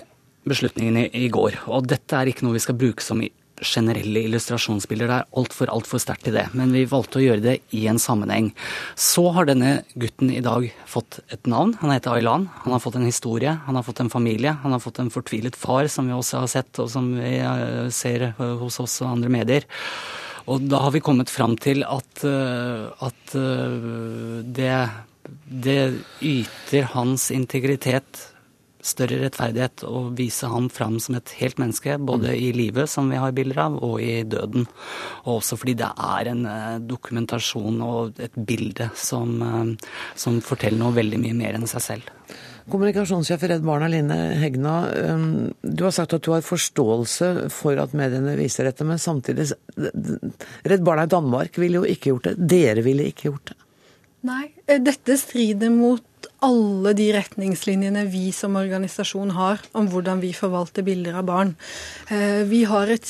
beslutning 0.48 1.02
i, 1.02 1.10
i, 1.26 1.26
går. 1.34 1.60
Og 1.74 1.90
dette 1.92 2.16
er 2.16 2.32
ikke 2.32 2.46
noe 2.48 2.56
vi 2.56 2.64
skal 2.64 2.78
bruke 2.80 3.04
som 3.04 3.24
generelle 3.64 4.26
illustrasjonsbilder. 4.28 5.10
Det 5.10 5.18
er 5.18 5.38
altfor 5.40 5.72
alt 5.72 5.88
for 5.88 6.02
sterkt 6.04 6.28
i 6.30 6.34
det. 6.36 6.46
Men 6.58 6.74
vi 6.76 6.84
valgte 6.90 7.20
å 7.22 7.24
gjøre 7.24 7.44
det 7.44 7.56
i 7.76 7.86
en 7.92 8.00
sammenheng. 8.02 8.52
Så 9.00 9.30
har 9.36 9.48
denne 9.48 9.78
gutten 9.96 10.32
i 10.34 10.44
dag 10.44 10.68
fått 10.90 11.22
et 11.32 11.48
navn. 11.50 11.76
Han 11.82 11.94
heter 11.94 12.18
Aylan. 12.18 12.50
Han 12.66 12.76
har 12.76 12.84
fått 12.84 13.00
en 13.00 13.08
historie, 13.08 13.58
han 13.66 13.80
har 13.80 13.88
fått 13.88 14.04
en 14.04 14.12
familie. 14.12 14.58
Han 14.64 14.76
har 14.76 14.84
fått 14.84 15.00
en 15.04 15.14
fortvilet 15.14 15.56
far, 15.56 15.88
som 15.92 16.10
vi 16.10 16.16
også 16.16 16.44
har 16.44 16.52
sett, 16.52 16.74
og 16.84 16.92
som 16.92 17.14
vi 17.16 17.38
eh, 17.40 17.88
ser 17.96 18.30
eh, 18.34 18.46
hos 18.62 18.80
oss 18.84 19.00
og 19.04 19.14
andre 19.16 19.32
medier. 19.40 19.70
Og 20.52 20.68
da 20.70 20.84
har 20.84 20.94
vi 20.94 21.02
kommet 21.04 21.32
fram 21.34 21.56
til 21.58 21.82
at, 21.88 22.22
eh, 22.28 22.86
at 23.08 23.36
eh, 23.40 23.76
det, 24.46 24.78
det 25.66 25.80
yter 26.22 26.90
hans 26.94 27.32
integritet 27.34 28.22
større 28.86 29.18
rettferdighet 29.24 29.82
å 29.90 30.04
vise 30.14 30.46
ham 30.52 30.68
fram 30.70 31.00
som 31.02 31.18
et 31.18 31.32
helt 31.40 31.58
menneske, 31.58 31.96
både 31.98 32.36
i 32.38 32.52
livet, 32.54 32.86
som 32.92 33.10
vi 33.10 33.18
har 33.18 33.34
bilder 33.34 33.64
av, 33.64 33.80
og 33.82 33.98
i 34.04 34.20
døden. 34.22 34.68
Og 35.24 35.40
også 35.40 35.58
fordi 35.58 35.74
det 35.82 35.90
er 35.90 36.30
en 36.30 36.46
eh, 36.52 36.76
dokumentasjon 36.94 37.82
og 37.82 38.22
et 38.22 38.38
bilde 38.38 38.92
som, 38.94 39.40
som 40.14 40.44
forteller 40.46 40.84
noe 40.84 41.00
veldig 41.00 41.24
mye 41.26 41.40
mer 41.42 41.58
enn 41.58 41.66
seg 41.72 41.90
selv. 41.90 42.14
Kommunikasjonssjef 42.72 43.44
Redd 43.46 43.66
Barna, 43.66 43.88
Line 43.92 44.16
Hegna. 44.42 44.76
Um, 45.14 45.26
du 45.62 45.84
har 45.86 45.94
sagt 45.94 46.16
at 46.18 46.24
du 46.26 46.32
har 46.34 46.46
forståelse 46.46 47.52
for 47.54 47.78
at 47.82 47.94
mediene 47.98 48.34
viser 48.40 48.66
dette, 48.66 48.88
men 48.88 49.02
samtidig 49.02 49.52
Redd 50.66 50.86
Barna 50.86 51.06
i 51.06 51.12
Danmark 51.14 51.60
ville 51.62 51.84
jo 51.84 51.86
ikke 51.86 52.14
gjort 52.14 52.32
det. 52.32 52.36
Dere 52.56 52.86
ville 52.86 53.06
ikke 53.12 53.30
gjort 53.30 53.54
det. 53.54 53.60
Nei, 54.26 54.48
eh, 54.66 54.82
dette 54.82 55.18
strider 55.22 55.70
mot 55.70 56.30
alle 56.46 56.96
de 56.98 57.12
retningslinjene 57.14 58.08
vi 58.10 58.32
som 58.34 58.58
organisasjon 58.58 59.36
har 59.38 59.62
om 59.78 59.90
hvordan 59.92 60.24
vi 60.24 60.34
forvalter 60.34 60.86
bilder 60.88 61.20
av 61.22 61.28
barn. 61.30 61.54
Eh, 62.10 62.42
vi 62.50 62.64
har 62.66 62.90
et 62.90 63.06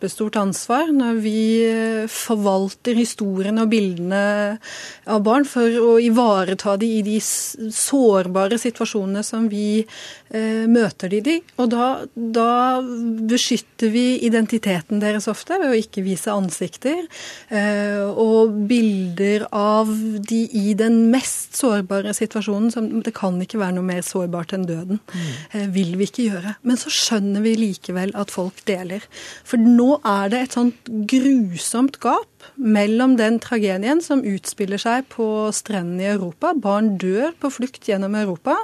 kjempestort 0.00 0.36
ansvar 0.40 0.90
når 0.92 1.18
vi 1.20 1.40
eh, 1.68 2.06
forvalter 2.08 2.96
historiene 2.96 3.62
og 3.62 3.70
bildene 3.70 4.58
av 5.06 5.22
barn 5.22 5.44
for 5.44 5.68
å 5.68 5.98
ivareta 6.00 6.76
de 6.80 6.98
i 6.98 7.02
de 7.02 7.18
sårbare 7.20 8.58
situasjonene 8.58 9.22
som 9.22 9.48
vi 9.48 9.84
eh, 9.84 10.66
møter 10.66 11.10
de 11.10 11.20
i. 11.20 11.42
Og 11.58 11.68
da, 11.70 12.06
da 12.14 12.80
beskytter 12.80 13.90
vi 13.92 14.20
identiteten 14.24 15.00
deres 15.00 15.28
ofte 15.28 15.58
ved 15.60 15.70
å 15.70 15.76
ikke 15.78 16.02
vise 16.02 16.32
ansikter. 16.32 17.06
Og 17.50 18.54
bilder 18.68 19.46
av 19.52 19.90
de 19.90 20.40
i 20.56 20.72
den 20.74 21.10
mest 21.10 21.58
sårbare 21.58 22.12
situasjonen 22.14 22.70
som 22.72 22.88
Det 23.04 23.12
kan 23.14 23.38
ikke 23.42 23.58
være 23.60 23.76
noe 23.76 23.86
mer 23.86 24.02
sårbart 24.06 24.54
enn 24.54 24.66
døden. 24.68 25.00
Mm. 25.10 25.72
vil 25.74 25.96
vi 25.98 26.06
ikke 26.08 26.26
gjøre. 26.30 26.54
Men 26.62 26.78
så 26.80 26.92
skjønner 26.92 27.42
vi 27.44 27.56
likevel 27.58 28.12
at 28.18 28.32
folk 28.32 28.62
deler. 28.68 29.04
For 29.44 29.60
nå 29.60 29.89
er 30.06 30.30
det 30.32 30.40
et 30.42 30.54
sånt 30.56 30.90
grusomt 31.10 31.98
gap 32.02 32.46
mellom 32.56 33.16
den 33.18 33.38
tragedien 33.42 34.00
som 34.04 34.24
utspiller 34.26 34.80
seg 34.80 35.08
på 35.12 35.26
strendene 35.56 36.06
i 36.06 36.12
Europa. 36.14 36.54
Barn 36.54 36.94
dør 37.00 37.34
på 37.40 37.52
flukt 37.60 37.88
gjennom 37.88 38.16
Europa. 38.18 38.56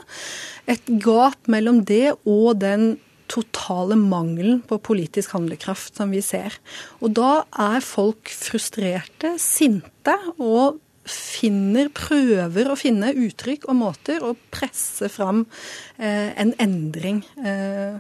Et 0.71 0.83
gap 1.03 1.51
mellom 1.51 1.83
det 1.89 2.15
og 2.25 2.63
den 2.63 2.97
totale 3.31 3.97
mangelen 3.99 4.61
på 4.69 4.79
politisk 4.79 5.35
handlekraft 5.35 5.99
som 5.99 6.13
vi 6.15 6.23
ser. 6.23 6.55
Og 7.03 7.15
da 7.19 7.43
er 7.51 7.83
folk 7.85 8.31
frustrerte, 8.31 9.35
sinte 9.43 10.15
og 10.37 10.79
finner, 11.07 11.91
prøver 11.95 12.71
å 12.71 12.79
finne 12.79 13.13
uttrykk 13.15 13.69
og 13.71 13.79
måter 13.79 14.25
å 14.27 14.35
presse 14.55 15.11
fram 15.13 15.45
eh, 15.99 16.33
en 16.35 16.55
endring. 16.63 17.23
Eh, 17.39 17.99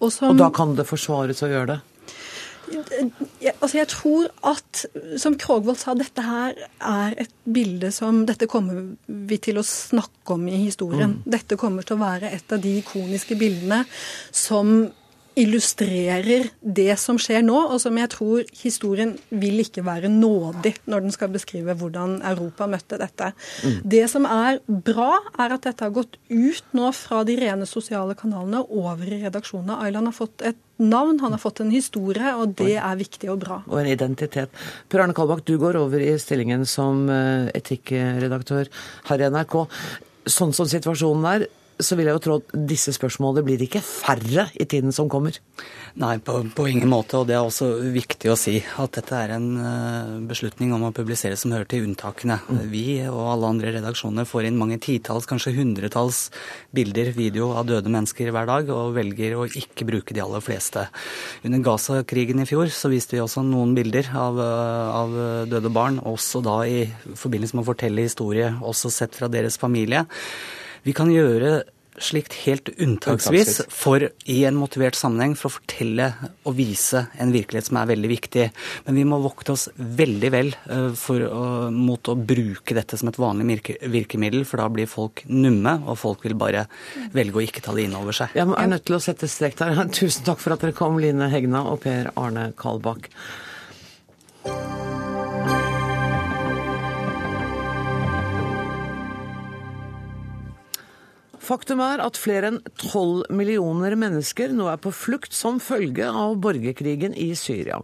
og, 0.00 0.10
som, 0.12 0.34
og 0.34 0.38
da 0.38 0.50
kan 0.54 0.74
det 0.78 0.86
forsvares 0.88 1.42
å 1.42 1.50
gjøre 1.50 1.74
det? 1.74 1.80
Altså 3.60 3.76
jeg 3.76 3.88
tror 3.92 4.28
at, 4.50 4.84
som 5.20 5.36
Krogvold 5.40 5.78
sa, 5.80 5.94
dette 5.98 6.24
her 6.24 6.56
er 6.80 7.16
et 7.24 7.32
bilde 7.44 7.90
som 7.94 8.22
Dette 8.28 8.48
kommer 8.50 8.94
vi 9.06 9.38
til 9.42 9.60
å 9.60 9.66
snakke 9.66 10.36
om 10.36 10.46
i 10.48 10.64
historien. 10.64 11.18
Mm. 11.18 11.32
Dette 11.36 11.58
kommer 11.60 11.86
til 11.86 11.98
å 11.98 12.04
være 12.04 12.32
et 12.34 12.54
av 12.54 12.62
de 12.64 12.78
ikoniske 12.80 13.36
bildene 13.40 13.82
som 14.32 14.76
illustrerer 15.38 16.48
det 16.60 16.94
som 17.00 17.18
skjer 17.20 17.42
nå, 17.44 17.56
og 17.74 17.80
som 17.82 17.96
jeg 17.98 18.10
tror 18.12 18.44
historien 18.60 19.14
vil 19.34 19.62
ikke 19.64 19.84
være 19.86 20.10
nådig 20.12 20.74
når 20.90 21.06
den 21.06 21.14
skal 21.14 21.32
beskrive 21.34 21.74
hvordan 21.78 22.20
Europa 22.26 22.68
møtte 22.70 22.98
dette. 23.00 23.32
Mm. 23.64 23.80
Det 23.96 24.04
som 24.10 24.28
er 24.30 24.60
bra, 24.66 25.18
er 25.38 25.56
at 25.56 25.66
dette 25.66 25.86
har 25.86 25.94
gått 25.94 26.18
ut 26.30 26.76
nå 26.76 26.92
fra 26.96 27.24
de 27.26 27.36
rene 27.40 27.66
sosiale 27.68 28.16
kanalene 28.18 28.62
over 28.68 29.10
i 29.10 29.22
redaksjonene. 29.24 29.80
Aylan 29.82 30.10
har 30.10 30.16
fått 30.16 30.44
et 30.46 30.60
navn, 30.82 31.18
han 31.22 31.34
har 31.34 31.42
fått 31.42 31.62
en 31.62 31.74
historie, 31.74 32.34
og 32.34 32.54
det 32.58 32.78
er 32.78 32.98
viktig 32.98 33.30
og 33.32 33.42
bra. 33.44 33.60
Og 33.70 33.80
en 33.80 33.90
identitet. 33.90 34.54
Per 34.90 35.02
Arne 35.02 35.14
Kalbakk, 35.16 35.44
du 35.46 35.56
går 35.62 35.78
over 35.82 36.02
i 36.02 36.14
stillingen 36.22 36.66
som 36.66 37.06
eh, 37.10 37.50
etikkredaktør 37.58 38.70
her 39.10 39.22
i 39.22 39.30
NRK. 39.34 39.60
Sånn 40.30 40.54
som 40.56 40.70
situasjonen 40.70 41.30
er, 41.34 41.46
så 41.82 41.96
vil 41.98 42.06
jeg 42.06 42.14
jo 42.14 42.22
tro 42.22 42.34
at 42.38 42.52
disse 42.70 42.92
spørsmålene 42.94 43.42
blir 43.46 43.62
ikke 43.64 43.82
færre 43.82 44.46
i 44.54 44.66
tiden 44.68 44.94
som 44.94 45.08
kommer. 45.10 45.36
Nei, 45.98 46.16
på, 46.22 46.36
på, 46.54 46.66
ingen 46.70 46.90
måte. 46.90 47.18
Og 47.18 47.28
det 47.28 47.36
er 47.36 47.42
også 47.42 47.68
viktig 47.94 48.30
å 48.30 48.36
si 48.38 48.56
at 48.62 48.94
dette 48.96 49.18
er 49.18 49.34
en 49.36 49.48
uh, 49.58 50.14
beslutning 50.28 50.72
om 50.74 50.86
å 50.86 50.92
publisere 50.94 51.38
som 51.38 51.54
hører 51.54 51.68
til 51.70 51.88
unntakene. 51.88 52.40
Mm. 52.46 52.62
Vi 52.70 52.84
og 53.10 53.20
alle 53.32 53.52
andre 53.54 53.74
redaksjoner 53.76 54.28
får 54.28 54.48
inn 54.48 54.58
mange 54.60 54.80
titalls, 54.82 55.28
kanskje 55.30 55.54
hundretalls 55.58 56.28
bilder, 56.74 57.12
video 57.16 57.52
av 57.58 57.68
døde 57.70 57.90
mennesker 57.90 58.30
hver 58.34 58.50
dag, 58.50 58.70
og 58.74 58.94
velger 58.98 59.38
å 59.38 59.46
ikke 59.50 59.88
bruke 59.90 60.16
de 60.16 60.22
aller 60.24 60.44
fleste. 60.44 60.86
Under 61.46 61.62
Gaza-krigen 61.70 62.42
i 62.42 62.48
fjor 62.50 62.70
så 62.74 62.90
viste 62.92 63.18
vi 63.18 63.22
også 63.24 63.46
noen 63.46 63.74
bilder 63.78 64.10
av, 64.14 64.38
uh, 64.42 64.98
av 65.02 65.16
døde 65.50 65.74
barn, 65.74 66.02
også 66.06 66.42
da 66.44 66.60
i 66.66 66.84
forbindelse 67.18 67.58
med 67.58 67.66
å 67.66 67.70
fortelle 67.72 68.06
historie, 68.06 68.54
også 68.62 68.94
sett 68.94 69.18
fra 69.18 69.30
deres 69.30 69.58
familie. 69.60 70.06
Vi 70.84 70.92
kan 70.96 71.12
gjøre 71.12 71.62
slikt 72.02 72.34
helt 72.44 72.68
unntaksvis 72.80 73.60
for 73.70 74.02
i 74.02 74.36
en 74.48 74.56
motivert 74.58 74.96
sammenheng 74.98 75.36
for 75.38 75.50
å 75.50 75.54
fortelle 75.58 76.08
og 76.42 76.56
vise 76.58 77.04
en 77.22 77.32
virkelighet 77.34 77.68
som 77.68 77.78
er 77.78 77.90
veldig 77.92 78.10
viktig. 78.10 78.48
Men 78.86 78.98
vi 78.98 79.04
må 79.08 79.20
vokte 79.22 79.54
oss 79.54 79.68
veldig 79.76 80.32
vel 80.34 80.50
eh, 80.54 80.90
for 80.98 81.22
å, 81.28 81.44
mot 81.74 82.10
å 82.10 82.16
bruke 82.18 82.76
dette 82.76 82.98
som 82.98 83.10
et 83.10 83.20
vanlig 83.20 83.60
virkemiddel, 83.92 84.42
for 84.48 84.62
da 84.62 84.68
blir 84.72 84.90
folk 84.90 85.24
numme, 85.30 85.78
og 85.86 86.00
folk 86.00 86.26
vil 86.26 86.36
bare 86.38 86.66
velge 87.14 87.40
å 87.40 87.46
ikke 87.46 87.64
ta 87.64 87.76
det 87.76 87.86
inn 87.86 87.98
over 87.98 88.16
seg. 88.16 88.34
Jeg 88.34 88.50
er 88.50 88.70
nødt 88.74 88.86
til 88.88 88.98
å 88.98 89.02
sette 89.04 89.30
strek 89.30 89.58
der. 89.60 89.78
Tusen 89.94 90.26
takk 90.26 90.42
for 90.42 90.56
at 90.56 90.64
dere 90.64 90.76
kom, 90.76 90.98
Line 91.02 91.30
Hegna 91.32 91.64
og 91.70 91.84
Per 91.86 92.10
Arne 92.18 92.50
Kalbakk. 92.58 93.10
Faktum 101.44 101.82
er 101.84 102.00
at 102.00 102.16
flere 102.16 102.48
enn 102.48 102.60
tolv 102.80 103.26
millioner 103.28 103.92
mennesker 104.00 104.52
nå 104.56 104.70
er 104.72 104.80
på 104.80 104.92
flukt 104.94 105.34
som 105.36 105.58
følge 105.60 106.06
av 106.08 106.38
borgerkrigen 106.40 107.16
i 107.20 107.34
Syria. 107.36 107.82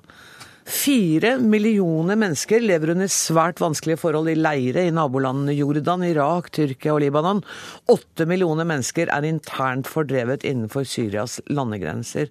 Fire 0.71 1.35
millioner 1.43 2.17
mennesker 2.21 2.62
lever 2.62 2.93
under 2.95 3.11
svært 3.11 3.61
vanskelige 3.61 4.00
forhold 4.00 4.31
i 4.31 4.37
leire 4.38 4.85
i 4.87 4.93
nabolandene 4.95 5.57
Jordan, 5.59 6.05
Irak, 6.07 6.49
Tyrkia 6.55 6.95
og 6.95 7.02
Libanon. 7.02 7.43
Åtte 7.90 8.26
millioner 8.31 8.69
mennesker 8.69 9.11
er 9.12 9.26
internt 9.29 9.90
fordrevet 9.90 10.47
innenfor 10.47 10.87
Syrias 10.88 11.40
landegrenser. 11.50 12.31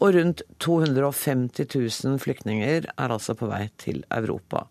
Og 0.00 0.14
rundt 0.16 0.42
250 0.64 1.68
000 1.68 2.18
flyktninger 2.22 2.88
er 2.88 3.14
altså 3.14 3.36
på 3.38 3.50
vei 3.50 3.66
til 3.82 4.00
Europa. 4.08 4.64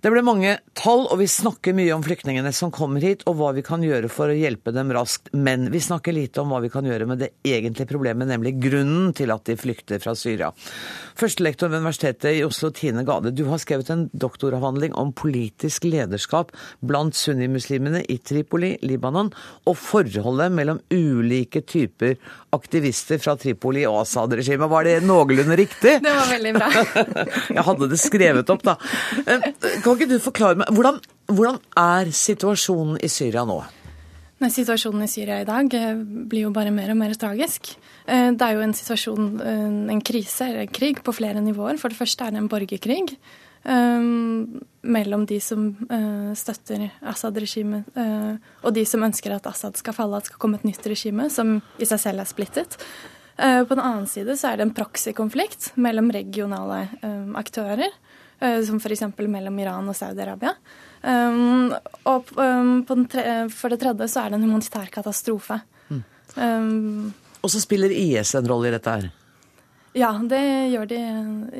Det 0.00 0.08
ble 0.08 0.22
mange 0.24 0.54
tall, 0.78 1.02
og 1.12 1.18
vi 1.20 1.26
snakker 1.28 1.74
mye 1.76 1.92
om 1.92 2.00
flyktningene 2.04 2.54
som 2.56 2.70
kommer 2.72 3.04
hit, 3.04 3.20
og 3.28 3.36
hva 3.36 3.50
vi 3.52 3.64
kan 3.64 3.82
gjøre 3.84 4.08
for 4.08 4.32
å 4.32 4.36
hjelpe 4.36 4.72
dem 4.72 4.92
raskt. 4.96 5.28
Men 5.36 5.66
vi 5.74 5.82
snakker 5.84 6.14
lite 6.16 6.40
om 6.40 6.54
hva 6.54 6.62
vi 6.64 6.70
kan 6.72 6.86
gjøre 6.88 7.04
med 7.10 7.20
det 7.20 7.28
egentlige 7.44 7.90
problemet, 7.90 8.30
nemlig 8.30 8.54
grunnen 8.62 9.10
til 9.16 9.32
at 9.34 9.44
de 9.44 9.58
flykter 9.60 10.00
fra 10.00 10.14
Syria. 10.16 10.48
Førstelektor 11.20 11.68
ved 11.68 11.84
Universitetet 11.84 12.38
i 12.38 12.44
Oslo, 12.46 12.70
Tine 12.72 13.04
Gade, 13.04 13.34
du 13.36 13.44
har 13.50 13.60
skrevet 13.60 13.92
en 13.92 14.06
doktoravhandling 14.16 14.96
om 14.96 15.12
politisk 15.12 15.84
lederskap 15.84 16.54
blant 16.80 17.18
sunnimuslimene 17.18 18.00
i 18.08 18.16
Tripoli, 18.24 18.78
Libanon, 18.80 19.28
og 19.68 19.76
forholdet 19.76 20.48
mellom 20.56 20.80
ulike 20.88 21.60
typer 21.68 22.16
aktivister 22.56 23.20
fra 23.20 23.36
Tripoli 23.38 23.84
og 23.84 24.00
Assad-regimet. 24.06 24.70
Var 24.72 24.88
det 24.88 24.96
noenlunde 25.04 25.60
riktig? 25.60 25.98
Det 26.00 26.16
var 26.16 26.32
veldig 26.32 26.56
bra. 26.56 26.72
Jeg 27.60 27.66
hadde 27.68 27.90
det 27.92 28.00
skrevet 28.00 28.56
opp, 28.56 28.64
da. 28.64 28.78
Eh, 29.90 29.96
kan 29.96 30.06
ikke 30.06 30.14
du 30.14 30.22
forklare 30.22 30.58
meg, 30.60 30.70
hvordan, 30.70 31.00
hvordan 31.26 31.60
er 31.78 32.10
situasjonen 32.14 33.00
i 33.02 33.10
Syria 33.10 33.42
nå? 33.48 33.58
Nei, 34.40 34.48
situasjonen 34.48 35.04
i 35.04 35.10
Syria 35.10 35.40
i 35.42 35.48
dag 35.48 35.74
eh, 35.76 35.98
blir 36.30 36.46
jo 36.46 36.54
bare 36.54 36.72
mer 36.72 36.92
og 36.94 36.98
mer 37.00 37.12
tragisk. 37.18 37.72
Eh, 38.06 38.30
det 38.30 38.46
er 38.46 38.56
jo 38.56 38.64
en 38.64 38.74
situasjon, 38.76 39.28
en 39.90 40.02
krise, 40.06 40.46
eller 40.46 40.64
en 40.64 40.72
krig, 40.72 41.02
på 41.04 41.14
flere 41.16 41.42
nivåer. 41.42 41.80
For 41.80 41.90
det 41.90 41.98
første 41.98 42.24
er 42.24 42.32
det 42.32 42.40
en 42.40 42.48
borgerkrig 42.50 43.16
um, 43.64 44.60
mellom 44.80 45.26
de 45.28 45.40
som 45.42 45.72
uh, 45.90 46.30
støtter 46.38 46.86
Assad-regimet, 47.10 47.90
uh, 47.98 48.38
og 48.64 48.74
de 48.76 48.86
som 48.88 49.04
ønsker 49.04 49.34
at 49.34 49.48
Assad 49.50 49.76
skal 49.80 49.96
falle, 49.96 50.16
at 50.16 50.24
det 50.24 50.32
skal 50.32 50.40
komme 50.40 50.60
et 50.60 50.68
nytt 50.70 50.86
regime, 50.88 51.28
som 51.34 51.58
i 51.82 51.88
seg 51.88 52.00
selv 52.00 52.22
er 52.22 52.30
splittet. 52.30 52.78
Uh, 53.36 53.66
på 53.66 53.74
den 53.74 53.82
annen 53.82 54.08
side 54.08 54.38
så 54.38 54.52
er 54.52 54.60
det 54.60 54.68
en 54.68 54.76
proxy-konflikt 54.76 55.72
mellom 55.80 56.12
regionale 56.14 56.86
aktører. 57.40 57.92
Eh, 58.40 58.62
som 58.64 58.80
f.eks. 58.80 59.02
mellom 59.18 59.58
Iran 59.60 59.88
og 59.92 59.96
Saudi-Arabia. 59.96 60.54
Um, 61.00 61.72
og 62.08 62.28
um, 62.36 63.04
tre, 63.08 63.24
for 63.52 63.72
det 63.72 63.80
tredje 63.82 64.08
så 64.08 64.22
er 64.22 64.32
det 64.32 64.40
en 64.40 64.46
humanitær 64.48 64.88
katastrofe. 64.92 65.60
Mm. 65.88 66.02
Um, 66.36 67.12
og 67.40 67.52
så 67.52 67.60
spiller 67.60 67.92
IS 67.92 68.34
en 68.36 68.48
rolle 68.48 68.70
i 68.70 68.74
dette 68.74 68.94
her? 68.96 69.10
Ja, 69.98 70.12
det 70.22 70.40
gjør 70.70 70.86
de, 70.86 70.98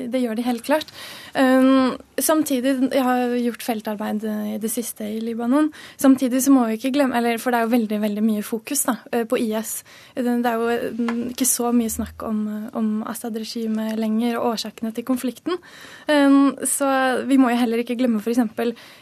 det 0.07 0.21
gjør 0.23 0.37
de 0.39 0.43
helt 0.45 0.63
klart. 0.63 0.87
Um, 1.35 1.97
samtidig, 2.15 2.77
Jeg 2.91 3.03
har 3.03 3.33
gjort 3.35 3.63
feltarbeid 3.63 4.23
i 4.23 4.57
det 4.59 4.71
siste 4.71 5.03
i 5.03 5.19
Libanon. 5.19 5.67
Samtidig 5.99 6.39
så 6.43 6.51
må 6.55 6.63
vi 6.67 6.77
ikke 6.77 6.93
glemme 6.95 7.17
eller, 7.17 7.39
For 7.39 7.51
det 7.51 7.59
er 7.59 7.67
jo 7.67 7.73
veldig 7.75 7.99
veldig 8.01 8.23
mye 8.23 8.43
fokus 8.43 8.85
da, 8.87 8.95
eh, 9.11 9.25
på 9.27 9.35
IS. 9.39 9.83
Det 10.15 10.27
er 10.27 10.59
jo 10.59 10.69
mm, 10.95 11.31
ikke 11.33 11.47
så 11.47 11.71
mye 11.75 11.91
snakk 11.91 12.23
om, 12.23 12.69
om 12.73 13.03
Assad-regimet 13.03 13.99
lenger 13.99 14.37
og 14.39 14.53
årsakene 14.53 14.93
til 14.95 15.07
konflikten. 15.07 15.59
Um, 16.07 16.55
så 16.63 16.87
vi 17.27 17.39
må 17.39 17.51
jo 17.51 17.59
heller 17.59 17.83
ikke 17.83 17.99
glemme 17.99 18.23
f.eks. 18.23 18.39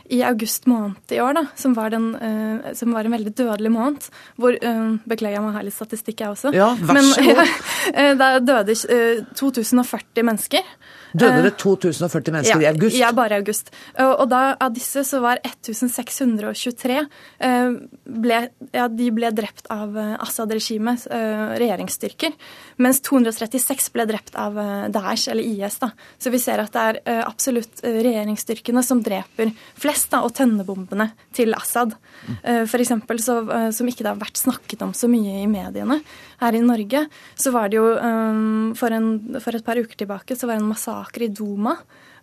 i 0.09 0.23
august 0.25 0.65
måned 0.69 1.13
i 1.13 1.21
år, 1.21 1.37
da, 1.37 1.45
som 1.55 1.77
var, 1.77 1.93
den, 1.93 2.15
uh, 2.17 2.73
som 2.73 2.97
var 2.97 3.05
en 3.05 3.13
veldig 3.13 3.35
dødelig 3.37 3.73
måned, 3.77 4.09
hvor 4.41 4.57
uh, 4.57 4.97
Beklager, 5.05 5.37
jeg 5.37 5.45
må 5.45 5.53
ha 5.53 5.61
litt 5.65 5.77
statistikk, 5.77 6.21
jeg 6.21 6.33
også. 6.33 6.53
Ja, 6.57 6.73
vær 6.81 7.01
så 7.05 7.25
god. 7.29 7.45
Men, 7.93 8.17
da 8.21 8.31
døde 8.41 8.73
uh, 8.73 9.18
2040 9.37 10.25
mennesker. 10.27 10.73
Døde 11.13 11.41
det 11.41 11.55
2040 11.57 12.33
mennesker 12.35 12.61
ja, 12.61 12.67
i 12.67 12.69
august? 12.69 12.97
Ja, 12.99 13.09
bare 13.15 13.37
i 13.37 13.41
august. 13.41 13.71
Og 13.97 14.25
da, 14.29 14.53
av 14.61 14.73
disse 14.75 15.01
så 15.07 15.21
var 15.23 15.41
1623 15.41 16.97
eh, 16.99 17.71
ble, 18.05 18.41
ja, 18.75 18.85
de 18.93 19.07
ble 19.15 19.31
drept 19.33 19.69
av 19.73 19.97
eh, 19.97 20.13
Assad-regimet, 20.21 21.07
eh, 21.15 21.45
regjeringsstyrker. 21.61 22.35
Mens 22.83 23.01
236 23.07 23.89
ble 23.95 24.05
drept 24.09 24.37
av 24.39 24.59
Daesh, 24.93 25.31
eller 25.33 25.45
IS. 25.45 25.79
da. 25.81 25.91
Så 26.21 26.33
vi 26.33 26.41
ser 26.41 26.61
at 26.61 26.75
det 26.75 26.85
er 26.85 27.23
absolutt 27.25 27.81
regjeringsstyrkene 27.83 28.83
som 28.85 29.01
dreper 29.03 29.53
flest, 29.79 30.11
da, 30.13 30.21
og 30.25 30.35
tønnebombene 30.37 31.09
til 31.35 31.57
Assad. 31.57 31.95
For 32.69 32.85
så, 33.19 33.35
som 33.75 33.89
ikke 33.89 34.05
det 34.05 34.13
har 34.13 34.21
vært 34.21 34.39
snakket 34.39 34.85
om 34.85 34.93
så 34.95 35.09
mye 35.11 35.41
i 35.41 35.49
mediene 35.49 35.99
her 36.39 36.55
i 36.55 36.63
Norge, 36.63 37.03
så 37.35 37.51
var 37.51 37.71
det 37.71 37.79
jo 37.79 37.89
for, 38.79 38.95
en, 38.95 39.08
for 39.41 39.57
et 39.57 39.65
par 39.65 39.79
uker 39.79 39.97
tilbake 39.99 40.37
så 40.37 40.47
var 40.47 40.57
det 40.57 40.63
en 40.63 40.71
massakre 40.71 41.27
i 41.27 41.33
Duma, 41.33 41.75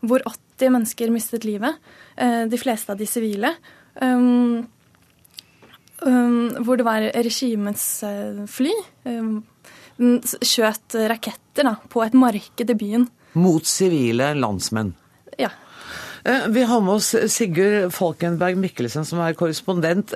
hvor 0.06 0.24
80 0.26 0.72
mennesker 0.74 1.12
mistet 1.14 1.46
livet. 1.48 1.78
Eh, 2.16 2.44
de 2.50 2.60
fleste 2.60 2.92
av 2.92 3.00
de 3.00 3.08
sivile. 3.08 3.52
Um, 4.00 4.66
um, 6.04 6.48
hvor 6.64 6.78
det 6.78 6.86
var 6.86 7.08
regimets 7.26 7.86
eh, 8.06 8.42
fly. 8.50 8.72
Um, 9.08 9.40
skjøt 9.96 10.98
raketter 11.12 11.70
da, 11.70 11.76
på 11.88 12.04
et 12.04 12.16
marked 12.16 12.72
i 12.72 12.78
byen. 12.78 13.08
Mot 13.36 13.68
sivile 13.68 14.32
landsmenn? 14.36 14.94
Ja. 15.40 15.52
Eh, 16.26 16.48
vi 16.48 16.62
har 16.62 16.80
med 16.80 16.94
oss 16.94 17.14
Sigurd 17.28 17.92
Falkenberg 17.94 18.56
Mikkelsen, 18.58 19.04
som 19.04 19.20
er 19.22 19.36
korrespondent. 19.38 20.10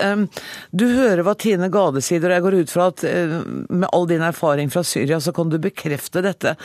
Du 0.74 0.86
hører 0.90 1.22
hva 1.22 1.36
Tine 1.38 1.68
Gade 1.70 2.02
sier, 2.02 2.24
og 2.24 2.34
jeg 2.34 2.44
går 2.46 2.56
ut 2.58 2.72
fra 2.72 2.88
at 2.90 3.04
eh, 3.06 3.36
med 3.46 3.86
all 3.94 4.08
din 4.10 4.24
erfaring 4.26 4.72
fra 4.74 4.82
Syria, 4.82 5.20
så 5.22 5.30
kan 5.36 5.52
du 5.52 5.60
bekrefte 5.62 6.24
dette. 6.24 6.56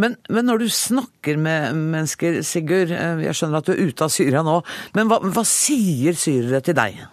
Men, 0.00 0.16
men 0.32 0.48
når 0.48 0.64
du 0.64 0.68
snakker 0.72 1.36
med 1.36 1.76
mennesker, 1.76 2.40
Sigurd, 2.48 2.94
eh, 2.96 3.26
jeg 3.26 3.36
skjønner 3.36 3.60
at 3.60 3.68
du 3.68 3.74
er 3.74 3.82
ute 3.90 4.08
av 4.08 4.14
Syria 4.14 4.44
nå, 4.46 4.56
men 4.96 5.12
hva, 5.12 5.20
hva 5.20 5.44
sier 5.48 6.16
syrere 6.16 6.62
til 6.64 6.78
deg? 6.80 7.04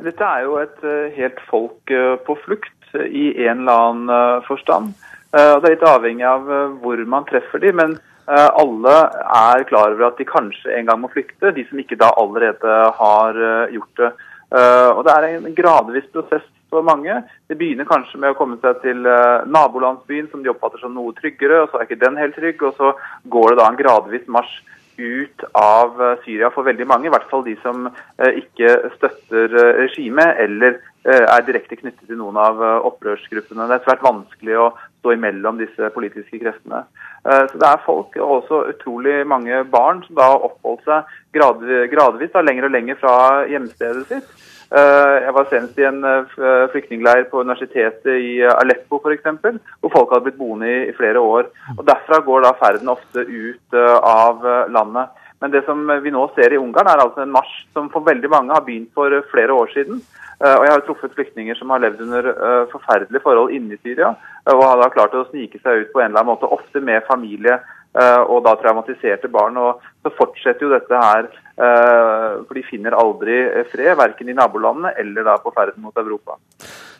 Dette 0.00 0.30
er 0.30 0.46
jo 0.46 0.56
et 0.62 0.80
helt 1.14 1.44
folk 1.50 1.92
på 2.26 2.34
flukt 2.40 2.96
i 3.04 3.28
en 3.44 3.62
eller 3.62 3.84
annen 3.84 4.42
forstand. 4.48 4.96
Det 5.30 5.44
er 5.44 5.70
litt 5.70 5.86
avhengig 5.86 6.26
av 6.26 6.48
hvor 6.82 6.98
man 7.10 7.26
treffer 7.28 7.62
dem, 7.62 7.78
men 7.78 7.94
alle 8.32 8.94
er 9.20 9.66
klar 9.68 9.92
over 9.92 10.08
at 10.08 10.18
de 10.20 10.24
kanskje 10.24 10.72
en 10.72 10.88
gang 10.88 11.00
må 11.02 11.10
flykte, 11.12 11.52
de 11.52 11.64
som 11.68 11.80
ikke 11.80 11.98
da 12.00 12.10
allerede 12.16 12.76
har 12.98 13.36
eh, 13.36 13.74
gjort 13.76 14.00
det. 14.00 14.12
Eh, 14.54 14.90
og 14.94 15.04
Det 15.04 15.14
er 15.14 15.26
en 15.28 15.56
gradvis 15.56 16.06
prosess 16.12 16.46
for 16.72 16.86
mange. 16.86 17.18
Det 17.48 17.58
begynner 17.60 17.88
kanskje 17.88 18.20
med 18.22 18.32
å 18.32 18.38
komme 18.38 18.56
seg 18.62 18.80
til 18.82 19.04
nabolandsbyen, 19.46 20.30
som 20.30 20.42
de 20.42 20.50
oppfatter 20.50 20.80
som 20.80 20.94
noe 20.96 21.12
tryggere, 21.18 21.60
og 21.62 21.68
så 21.70 21.78
er 21.78 21.86
ikke 21.86 22.00
den 22.00 22.16
helt 22.18 22.34
trygg. 22.38 22.64
Og 22.64 22.80
så 22.80 22.94
går 23.30 23.52
det 23.52 23.60
da 23.60 23.68
en 23.68 23.78
gradvis 23.78 24.24
marsj 24.26 24.56
ut 24.94 25.44
av 25.58 25.98
Syria 26.22 26.52
for 26.54 26.66
veldig 26.66 26.86
mange, 26.86 27.08
i 27.08 27.12
hvert 27.12 27.26
fall 27.26 27.42
de 27.42 27.56
som 27.64 27.88
ikke 28.22 28.92
støtter 28.92 29.50
regimet 29.80 30.38
eller 30.38 30.76
er 31.02 31.46
direkte 31.46 31.80
knyttet 31.80 32.06
til 32.06 32.20
noen 32.20 32.38
av 32.38 32.62
opprørsgruppene. 32.92 33.66
Det 33.66 33.80
er 33.80 33.82
svært 33.88 34.06
vanskelig 34.06 34.60
å 34.62 34.68
stå 35.04 35.12
imellom 35.12 35.60
disse 35.60 35.90
politiske 35.92 36.40
kreftene. 36.40 36.86
Eh, 37.28 37.44
så 37.50 37.60
Det 37.60 37.68
er 37.68 37.84
folk, 37.84 38.16
og 38.16 38.32
også 38.40 38.64
utrolig 38.72 39.26
mange 39.26 39.64
barn, 39.68 40.02
som 40.06 40.16
da 40.16 40.30
har 40.32 40.48
oppholdt 40.48 40.84
seg 40.88 41.04
gradvis 41.36 42.32
da, 42.32 42.40
lenger 42.40 42.64
og 42.64 42.72
lenger 42.72 42.96
fra 43.00 43.16
hjemstedet 43.50 44.06
sitt. 44.08 44.28
Eh, 44.74 45.16
jeg 45.26 45.34
var 45.36 45.50
senest 45.50 45.78
i 45.78 45.84
en 45.84 46.00
eh, 46.04 46.68
flyktningleir 46.72 47.28
på 47.30 47.44
universitetet 47.44 48.08
i 48.16 48.40
Aleppo 48.48 48.98
f.eks., 49.02 49.60
hvor 49.80 49.92
folk 49.92 50.14
hadde 50.14 50.30
blitt 50.30 50.40
boende 50.40 50.72
i 50.88 50.96
flere 50.96 51.20
år. 51.20 51.52
Og 51.76 51.84
Derfra 51.84 52.22
går 52.24 52.46
da 52.46 52.56
ferden 52.58 52.88
ofte 52.88 53.26
ut 53.28 53.78
av 54.00 54.40
landet. 54.72 55.20
Men 55.40 55.52
det 55.52 55.64
som 55.66 55.82
vi 56.00 56.10
nå 56.10 56.24
ser 56.32 56.54
i 56.54 56.58
Ungarn, 56.58 56.88
er 56.88 57.02
altså 57.02 57.20
en 57.20 57.34
marsj 57.34 57.66
som 57.76 57.90
for 57.92 58.06
veldig 58.06 58.30
mange 58.32 58.54
har 58.54 58.64
begynt 58.64 58.94
for 58.96 59.12
flere 59.28 59.52
år 59.52 59.68
siden. 59.74 60.00
Eh, 60.42 60.54
og 60.54 60.64
jeg 60.66 60.72
har 60.74 60.82
truffet 60.86 61.14
flyktninger 61.14 61.58
som 61.58 61.70
har 61.70 61.82
levd 61.84 62.02
under 62.06 62.26
uh, 62.34 62.64
forferdelige 62.72 63.22
forhold 63.22 63.54
inne 63.54 63.76
i 63.76 63.80
Syria, 63.82 64.10
uh, 64.16 64.54
og 64.56 64.64
har 64.66 64.82
da 64.82 64.90
klart 64.94 65.14
å 65.14 65.26
snike 65.28 65.60
seg 65.62 65.84
ut 65.84 65.92
på 65.94 66.02
en 66.02 66.10
eller 66.10 66.24
annen 66.24 66.32
måte, 66.32 66.50
ofte 66.50 66.82
med 66.82 67.06
familie 67.10 67.60
og 67.94 68.40
da 68.42 68.56
traumatiserte 68.58 69.28
barn. 69.30 69.54
Og 69.54 69.84
så 70.02 70.10
fortsetter 70.16 70.66
jo 70.66 70.72
dette 70.72 70.98
her, 70.98 71.28
for 71.54 72.58
de 72.58 72.64
finner 72.66 72.96
aldri 72.98 73.36
fred, 73.70 73.92
verken 74.00 74.32
i 74.32 74.34
nabolandene 74.34 74.90
eller 74.98 75.22
da 75.28 75.36
på 75.38 75.52
ferden 75.54 75.86
mot 75.86 76.02
Europa. 76.02 76.34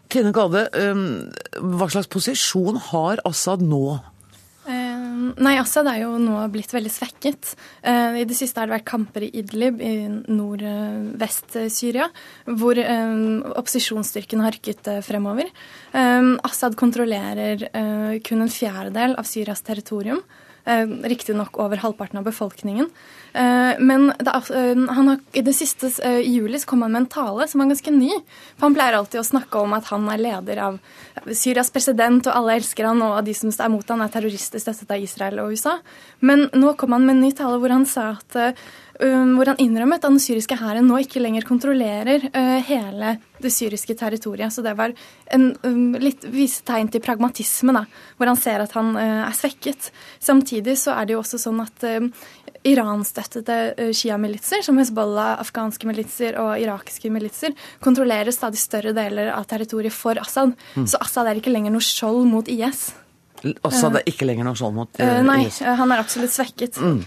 Tine 0.06 0.30
Gade, 0.30 0.68
hva 0.70 1.90
slags 1.90 2.06
posisjon 2.14 2.78
har 2.92 3.24
Assad 3.26 3.66
nå? 3.66 3.96
Nei, 5.14 5.54
Assad 5.60 5.88
er 5.90 6.02
jo 6.02 6.14
nå 6.20 6.38
blitt 6.52 6.72
veldig 6.74 6.92
svekket. 6.92 7.54
Eh, 7.82 8.20
I 8.22 8.24
det 8.28 8.36
siste 8.38 8.60
har 8.60 8.68
det 8.68 8.76
vært 8.76 8.88
kamper 8.88 9.26
i 9.26 9.32
Idlib 9.40 9.80
i 9.84 9.94
nordvest-Syria, 10.08 12.08
hvor 12.50 12.78
opposisjonsstyrken 12.78 14.44
har 14.44 14.56
rykket 14.56 14.92
eh, 14.92 15.02
fremover. 15.04 15.50
Assad 15.94 16.74
kontrollerer 16.78 17.68
kun 18.26 18.42
en 18.42 18.50
fjerdedel 18.50 19.14
av 19.20 19.28
Syrias 19.28 19.62
territorium. 19.62 20.22
Eh, 20.64 20.86
Riktignok 20.86 21.58
over 21.60 21.76
halvparten 21.76 22.18
av 22.18 22.24
befolkningen. 22.24 22.86
Eh, 23.32 23.72
men 23.78 24.12
han 24.88 25.08
har, 25.08 25.18
i 25.32 25.42
det 25.44 25.52
siste 25.52 25.90
i 26.06 26.30
juli 26.30 26.58
så 26.58 26.70
kom 26.70 26.82
han 26.82 26.92
med 26.92 27.02
en 27.02 27.08
tale 27.12 27.48
som 27.48 27.60
var 27.60 27.68
ganske 27.68 27.92
ny. 27.92 28.08
For 28.56 28.66
Han 28.68 28.76
pleier 28.78 28.96
alltid 28.96 29.20
å 29.20 29.26
snakke 29.28 29.60
om 29.60 29.74
at 29.76 29.90
han 29.92 30.08
er 30.08 30.22
leder 30.22 30.62
av 30.64 30.78
Syrias 31.28 31.68
president, 31.70 32.24
og 32.26 32.32
alle 32.32 32.56
elsker 32.56 32.88
han, 32.88 33.02
og 33.04 33.24
de 33.26 33.34
som 33.36 33.52
er 33.52 33.74
mot 33.74 33.92
han 33.92 34.06
er 34.06 34.14
terrorister 34.14 34.62
støttet 34.62 34.90
av 34.96 35.04
Israel 35.04 35.42
og 35.42 35.52
USA. 35.52 35.76
Men 36.20 36.48
nå 36.54 36.72
kom 36.80 36.96
han 36.96 37.04
med 37.04 37.18
en 37.18 37.26
ny 37.26 37.32
tale 37.36 37.60
hvor 37.60 37.74
han 37.74 37.84
sa 37.84 38.14
at 38.16 38.56
hvor 38.94 39.48
han 39.50 39.58
innrømmet 39.58 39.98
at 39.98 40.06
den 40.06 40.20
syriske 40.22 40.56
hæren 40.60 40.86
nå 40.86 41.00
ikke 41.02 41.22
lenger 41.22 41.46
kontrollerer 41.48 42.28
uh, 42.30 42.58
hele 42.62 43.16
det 43.42 43.50
syriske 43.52 43.96
territoriet. 43.98 44.52
Så 44.54 44.62
det 44.62 44.74
var 44.78 44.94
en 45.34 45.50
um, 45.66 45.96
litt 46.00 46.24
vise 46.30 46.62
tegn 46.66 46.88
til 46.92 47.02
pragmatisme, 47.04 47.74
da, 47.74 47.84
hvor 48.18 48.30
han 48.30 48.40
ser 48.40 48.64
at 48.64 48.74
han 48.78 48.94
uh, 48.96 49.26
er 49.26 49.36
svekket. 49.36 49.90
Samtidig 50.22 50.76
så 50.80 50.94
er 50.94 51.08
det 51.08 51.16
jo 51.16 51.22
også 51.24 51.40
sånn 51.42 51.62
at 51.64 51.86
uh, 51.88 52.08
Iran-støttede 52.64 53.58
uh, 53.74 53.90
Shia-militser, 53.90 54.62
som 54.64 54.78
Hezbollah, 54.80 55.34
afghanske 55.42 55.88
militser 55.90 56.38
og 56.40 56.54
irakiske 56.62 57.10
militser, 57.12 57.56
kontrollerer 57.84 58.34
stadig 58.34 58.62
større 58.62 58.94
deler 58.96 59.32
av 59.34 59.48
territoriet 59.50 59.94
for 59.94 60.20
Assad. 60.22 60.54
Mm. 60.78 60.86
Så 60.90 61.02
Assad 61.02 61.30
er 61.30 61.42
ikke 61.42 61.52
lenger 61.54 61.74
noe 61.74 61.84
skjold 61.84 62.24
mot 62.30 62.48
IS. 62.48 62.92
Assad 63.66 63.98
er 63.98 64.06
ikke 64.08 64.24
lenger 64.24 64.46
noe 64.46 64.56
skjold 64.56 64.78
mot 64.78 65.02
IS? 65.02 65.26
Nei, 65.26 65.42
han 65.82 65.92
er 65.92 66.00
absolutt 66.00 66.32
svekket. 66.32 66.80
Mm. 66.80 67.02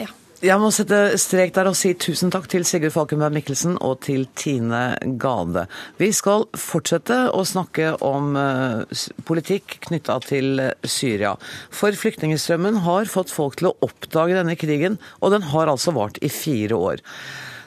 ja. 0.00 0.08
Jeg 0.40 0.56
må 0.56 0.70
sette 0.72 1.18
strek 1.20 1.50
der 1.52 1.68
og 1.68 1.74
si 1.76 1.90
tusen 2.00 2.30
takk 2.32 2.46
til 2.48 2.62
Sigurd 2.64 2.94
Falkenberg 2.94 3.34
Mikkelsen 3.34 3.74
og 3.84 3.98
til 4.06 4.22
Tine 4.40 4.94
Gade. 5.20 5.66
Vi 6.00 6.08
skal 6.16 6.46
fortsette 6.56 7.18
å 7.36 7.42
snakke 7.44 7.90
om 8.00 8.38
uh, 8.40 9.02
politikk 9.28 9.76
knytta 9.84 10.16
til 10.24 10.62
Syria. 10.80 11.34
For 11.68 11.92
flyktningstrømmen 11.92 12.80
har 12.86 13.12
fått 13.12 13.28
folk 13.34 13.60
til 13.60 13.68
å 13.68 13.74
oppdage 13.84 14.38
denne 14.38 14.56
krigen, 14.56 14.96
og 15.20 15.36
den 15.36 15.44
har 15.52 15.68
altså 15.68 15.92
vart 15.92 16.16
i 16.24 16.32
fire 16.32 16.80
år. 16.88 17.04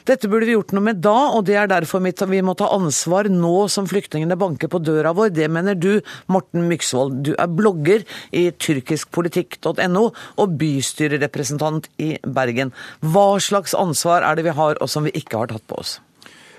Dette 0.04 0.28
burde 0.28 0.44
vi 0.44 0.52
gjort 0.52 0.74
noe 0.76 0.84
med 0.84 0.98
da, 1.00 1.16
og 1.32 1.46
det 1.48 1.54
er 1.56 1.68
derfor 1.70 2.02
vi 2.04 2.42
må 2.44 2.52
ta 2.58 2.66
ansvar 2.74 3.24
nå 3.32 3.68
som 3.72 3.86
flyktningene 3.88 4.36
banker 4.36 4.68
på 4.68 4.82
døra 4.84 5.14
vår. 5.16 5.30
Det 5.32 5.48
mener 5.48 5.78
du, 5.80 6.02
Morten 6.28 6.66
Myksvold. 6.68 7.22
Du 7.24 7.32
er 7.40 7.48
blogger 7.48 8.04
i 8.36 8.50
tyrkiskpolitikk.no 8.52 10.04
og 10.12 10.58
bystyrerepresentant 10.60 11.88
i 12.04 12.18
Bergen. 12.20 12.74
Hva 13.00 13.40
slags 13.40 13.72
ansvar 13.72 14.28
er 14.28 14.36
det 14.36 14.44
vi 14.50 14.56
har, 14.58 14.76
og 14.76 14.92
som 14.92 15.08
vi 15.08 15.14
ikke 15.16 15.40
har 15.40 15.54
tatt 15.54 15.64
på 15.72 15.80
oss? 15.80 15.96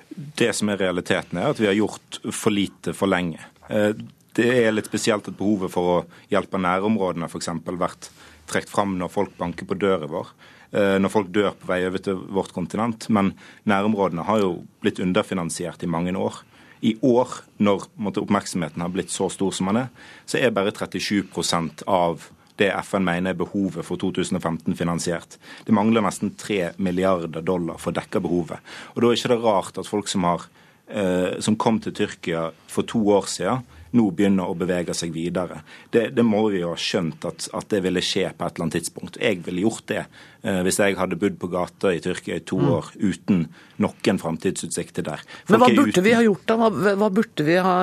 Det 0.10 0.50
som 0.58 0.74
er 0.74 0.82
realiteten, 0.82 1.38
er 1.38 1.54
at 1.54 1.62
vi 1.62 1.70
har 1.70 1.78
gjort 1.78 2.22
for 2.34 2.56
lite 2.56 2.96
for 2.98 3.14
lenge. 3.14 3.46
Eh, 3.70 3.94
det 4.36 4.50
er 4.66 4.74
litt 4.74 4.90
spesielt 4.90 5.30
at 5.30 5.38
behovet 5.38 5.70
for 5.72 5.92
å 5.92 6.02
hjelpe 6.34 6.58
nærområdene 6.60 7.30
f.eks. 7.30 7.54
vært 7.78 8.10
trukket 8.50 8.74
fram 8.74 8.98
når 8.98 9.14
folk 9.14 9.38
banker 9.38 9.70
på 9.70 9.78
døra 9.78 10.10
vår. 10.10 10.34
Eh, 10.76 10.98
når 11.00 11.12
folk 11.14 11.32
dør 11.32 11.54
på 11.56 11.70
vei 11.70 11.80
over 11.88 12.02
til 12.04 12.20
vårt 12.36 12.52
kontinent. 12.56 13.08
Men 13.14 13.32
nærområdene 13.70 14.26
har 14.28 14.42
jo 14.44 14.52
blitt 14.84 15.00
underfinansiert 15.00 15.84
i 15.86 15.92
mange 15.92 16.12
år. 16.20 16.42
I 16.84 16.98
år, 17.06 17.40
når 17.64 17.88
måtte, 17.96 18.22
oppmerksomheten 18.22 18.84
har 18.84 18.92
blitt 18.92 19.14
så 19.14 19.30
stor 19.32 19.54
som 19.56 19.72
den 19.72 19.86
er, 19.86 19.94
så 20.28 20.42
er 20.42 20.52
bare 20.54 20.74
37 20.76 21.86
av 21.88 22.28
det 22.60 22.70
FN 22.88 23.04
mener 23.04 23.34
er 23.34 23.40
behovet 23.40 23.84
for 23.88 24.00
2015 24.00 24.76
finansiert. 24.80 25.38
Det 25.66 25.76
mangler 25.76 26.04
nesten 26.04 26.36
3 26.40 26.76
milliarder 26.78 27.44
dollar 27.44 27.80
for 27.80 27.92
å 27.92 27.98
dekke 27.98 28.22
behovet. 28.24 28.60
Og 28.96 29.02
Da 29.02 29.08
er 29.08 29.18
ikke 29.18 29.34
det 29.34 29.44
rart 29.44 29.80
at 29.80 29.88
folk 29.88 30.08
som, 30.08 30.24
har, 30.24 30.46
eh, 30.88 31.40
som 31.40 31.56
kom 31.56 31.80
til 31.80 31.92
Tyrkia 31.92 32.52
for 32.68 32.84
to 32.84 33.00
år 33.00 33.28
siden, 33.28 33.64
nå 33.96 34.10
begynner 34.16 34.52
å 34.52 34.58
bevege 34.58 34.96
seg 34.98 35.14
videre. 35.16 35.62
Det, 35.92 36.10
det 36.16 36.26
må 36.28 36.44
vi 36.54 36.62
jo 36.62 36.74
ha 36.74 36.80
skjønt 36.80 37.26
at, 37.30 37.48
at, 37.56 37.70
det 37.72 37.82
ville 37.86 38.04
skje 38.04 38.28
på 38.32 38.46
et 38.46 38.56
eller 38.56 38.68
annet 38.68 38.78
tidspunkt. 38.80 39.20
Jeg 39.22 39.42
ville 39.46 39.66
gjort 39.66 39.88
det 39.92 40.04
eh, 40.04 40.62
hvis 40.68 40.82
jeg 40.84 41.00
hadde 41.00 41.20
bodd 41.22 41.40
på 41.42 41.52
gata 41.54 41.94
i 41.96 42.04
Tyrkia 42.04 42.40
i 42.40 42.46
to 42.46 42.60
mm. 42.62 42.70
år 42.78 42.92
uten 43.00 43.46
noen 43.84 44.22
framtidsutsikter 44.22 45.08
der. 45.08 45.26
Folk 45.46 45.56
Men 45.56 45.64
hva 45.64 45.74
burde 45.74 45.96
uten... 45.96 46.08
vi 46.08 46.16
ha 46.18 46.24
gjort 46.26 46.48
da? 46.52 46.60
Hva, 46.62 46.96
hva 47.02 47.12
burde 47.20 47.48
vi 47.48 47.60
ha 47.68 47.76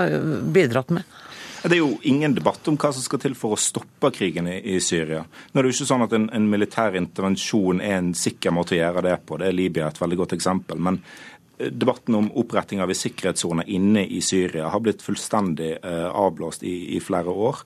bidratt 0.54 0.96
med? 0.96 1.20
Det 1.62 1.76
er 1.76 1.78
jo 1.78 1.92
ingen 2.10 2.32
debatt 2.34 2.66
om 2.66 2.74
hva 2.80 2.88
som 2.90 3.04
skal 3.04 3.20
til 3.22 3.36
for 3.38 3.54
å 3.54 3.60
stoppe 3.60 4.10
krigen 4.14 4.48
i, 4.50 4.56
i 4.74 4.80
Syria. 4.82 5.20
Nå 5.22 5.60
er 5.60 5.62
det 5.62 5.70
jo 5.70 5.76
ikke 5.76 5.90
sånn 5.92 6.04
at 6.08 6.14
en, 6.16 6.24
en, 6.34 6.48
militær 6.50 6.96
intervensjon 6.98 7.82
er 7.84 8.00
en 8.00 8.10
sikker 8.18 8.54
måte 8.54 8.74
å 8.74 8.80
gjøre 8.80 9.04
det 9.06 9.14
på. 9.28 9.38
Det 9.38 9.46
er 9.46 9.54
Libya 9.54 9.86
et 9.92 10.00
veldig 10.02 10.18
godt 10.24 10.34
eksempel. 10.34 10.80
Men 10.82 10.98
debatten 11.70 12.16
om 12.18 12.30
oppretting 12.38 12.82
av 12.82 12.90
en 12.90 12.98
sikkerhetssone 12.98 13.66
inne 13.70 14.04
i 14.06 14.20
Syria 14.24 14.70
har 14.72 14.82
blitt 14.84 15.04
fullstendig 15.04 15.76
eh, 15.78 16.08
avblåst 16.08 16.64
i, 16.66 16.96
i, 16.96 17.00
flere 17.04 17.30
år. 17.30 17.62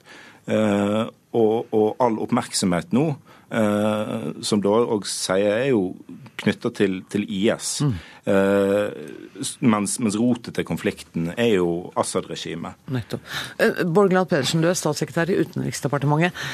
Eh, 0.47 1.03
og, 1.37 1.73
og, 1.75 1.89
all 2.01 2.17
oppmerksomhet 2.23 2.93
nå, 2.95 3.07
eh, 3.51 4.29
som 4.45 4.61
da 4.63 4.75
òg 4.79 5.07
sier, 5.09 5.59
er 5.59 5.71
jo 5.73 5.91
knytta 6.37 6.71
til, 6.77 7.01
til, 7.11 7.25
IS. 7.27 7.71
Mm. 7.83 7.93
Eh, 8.31 9.51
mens, 9.65 9.97
mens, 10.03 10.17
rotet 10.19 10.55
til 10.57 10.67
konflikten 10.67 11.31
er 11.35 11.57
jo 11.57 11.91
Assad-regimet. 11.99 12.79
Nettopp. 12.93 13.37
Borgland 13.85 14.31
Pedersen, 14.31 14.63
du 14.63 14.71
er 14.71 14.77
statssekretær 14.77 15.33
i 15.33 15.39
Utenriksdepartementet. 15.43 16.47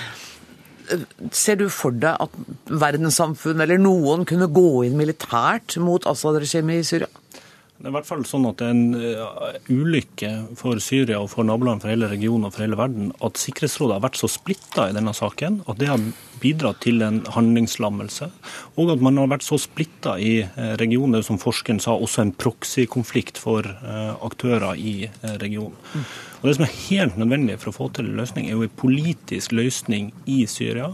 Eh, 0.94 1.04
ser 1.34 1.60
du 1.62 1.68
for 1.74 1.96
deg 1.96 2.20
at 2.24 2.40
verdenssamfunn 2.70 3.64
eller 3.64 3.82
noen 3.82 4.28
kunne 4.30 4.52
gå 4.52 4.86
inn 4.88 4.98
militært 5.00 5.78
mot 5.82 6.06
Assad-regimet 6.10 6.82
i 6.82 6.88
Syria? 6.88 7.12
Det 7.74 7.90
er 7.90 7.92
i 7.92 7.96
hvert 7.98 8.08
fall 8.08 8.22
sånn 8.24 8.46
at 8.48 8.62
det 8.62 8.68
er 8.70 8.76
en 8.78 8.94
uh, 8.96 9.56
ulykke 9.68 10.30
for 10.56 10.80
Syria 10.80 11.18
og 11.20 11.28
for 11.34 11.44
naboland 11.44 11.82
for 11.84 11.92
hele 11.92 12.08
regionen 12.08 12.48
og 12.48 12.54
for 12.56 12.64
hele 12.64 12.78
verden 12.80 13.10
at 13.26 13.42
Sikkerhetsrådet 13.42 13.98
har 13.98 14.06
vært 14.06 14.20
så 14.22 14.30
splitta 14.32 14.86
i 14.88 14.94
denne 14.96 15.12
saken 15.18 15.58
at 15.66 15.82
det 15.82 15.90
har 15.90 16.06
bidratt 16.40 16.80
til 16.86 17.04
en 17.04 17.20
handlingslammelse. 17.34 18.30
Og 18.80 18.94
at 18.94 19.04
man 19.04 19.20
har 19.20 19.28
vært 19.34 19.44
så 19.44 19.60
splitta 19.60 20.16
i 20.16 20.38
uh, 20.46 20.78
regionen, 20.80 21.26
som 21.28 21.42
forskeren 21.42 21.82
sa, 21.84 21.98
også 21.98 22.24
en 22.24 22.36
proxy-konflikt 22.46 23.42
for 23.42 23.68
uh, 23.68 24.16
aktører 24.30 24.80
i 24.80 25.10
regionen. 25.44 25.76
Og 26.44 26.50
Det 26.50 26.58
som 26.58 26.66
er 26.66 26.74
helt 26.90 27.16
nødvendig 27.16 27.56
for 27.62 27.72
å 27.72 27.76
få 27.78 27.86
til 27.96 28.10
en 28.10 28.18
løsning, 28.20 28.50
er 28.50 28.58
jo 28.58 28.66
en 28.66 28.74
politisk 28.76 29.54
løsning 29.56 30.10
i 30.28 30.42
Syria. 30.52 30.90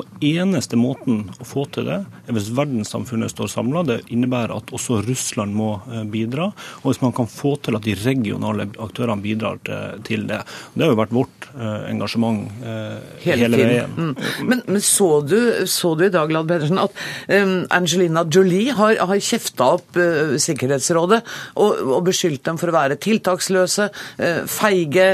Og 0.00 0.08
eneste 0.24 0.78
måten 0.80 1.26
å 1.36 1.44
få 1.44 1.66
til 1.76 1.84
det, 1.90 1.98
er 2.24 2.32
hvis 2.32 2.48
verdenssamfunnet 2.56 3.34
står 3.34 3.50
samla. 3.52 3.82
Det 3.84 3.98
innebærer 4.08 4.54
at 4.56 4.72
også 4.72 5.02
Russland 5.04 5.52
må 5.52 5.74
eh, 5.92 6.06
bidra. 6.08 6.46
Og 6.80 6.88
hvis 6.88 7.02
man 7.04 7.12
kan 7.12 7.28
få 7.28 7.52
til 7.60 7.76
at 7.76 7.84
de 7.84 7.98
regionale 8.00 8.70
aktørene 8.80 9.20
bidrar 9.20 9.60
til 10.08 10.24
det. 10.30 10.40
Det 10.72 10.86
har 10.86 10.94
jo 10.94 10.98
vært 11.02 11.12
vårt 11.12 11.50
eh, 11.52 11.84
engasjement 11.90 12.64
eh, 12.64 12.96
hele, 13.26 13.44
hele 13.44 13.60
veien. 13.60 13.92
Mm. 13.92 14.14
Men, 14.48 14.64
men, 14.64 14.80
så, 14.80 15.10
du, 15.20 15.36
så 15.68 15.92
du 16.00 16.06
i 16.08 16.12
dag, 16.16 16.32
Lad 16.32 16.48
Pedersen, 16.48 16.80
at 16.80 16.96
um, 17.28 17.54
Angelina 17.76 18.24
Jolie 18.24 18.72
har, 18.72 18.96
har 19.04 19.20
kjefta 19.20 19.68
opp 19.76 20.00
uh, 20.00 20.34
Sikkerhetsrådet 20.40 21.20
og, 21.60 21.84
og 21.98 22.00
beskyldt 22.08 22.44
dem 22.48 22.56
for 22.60 22.72
å 22.72 22.76
være 22.80 22.98
tiltaksløse, 23.04 23.90
uh, 23.92 24.42
feige 24.48 24.93
ikke 24.94 25.10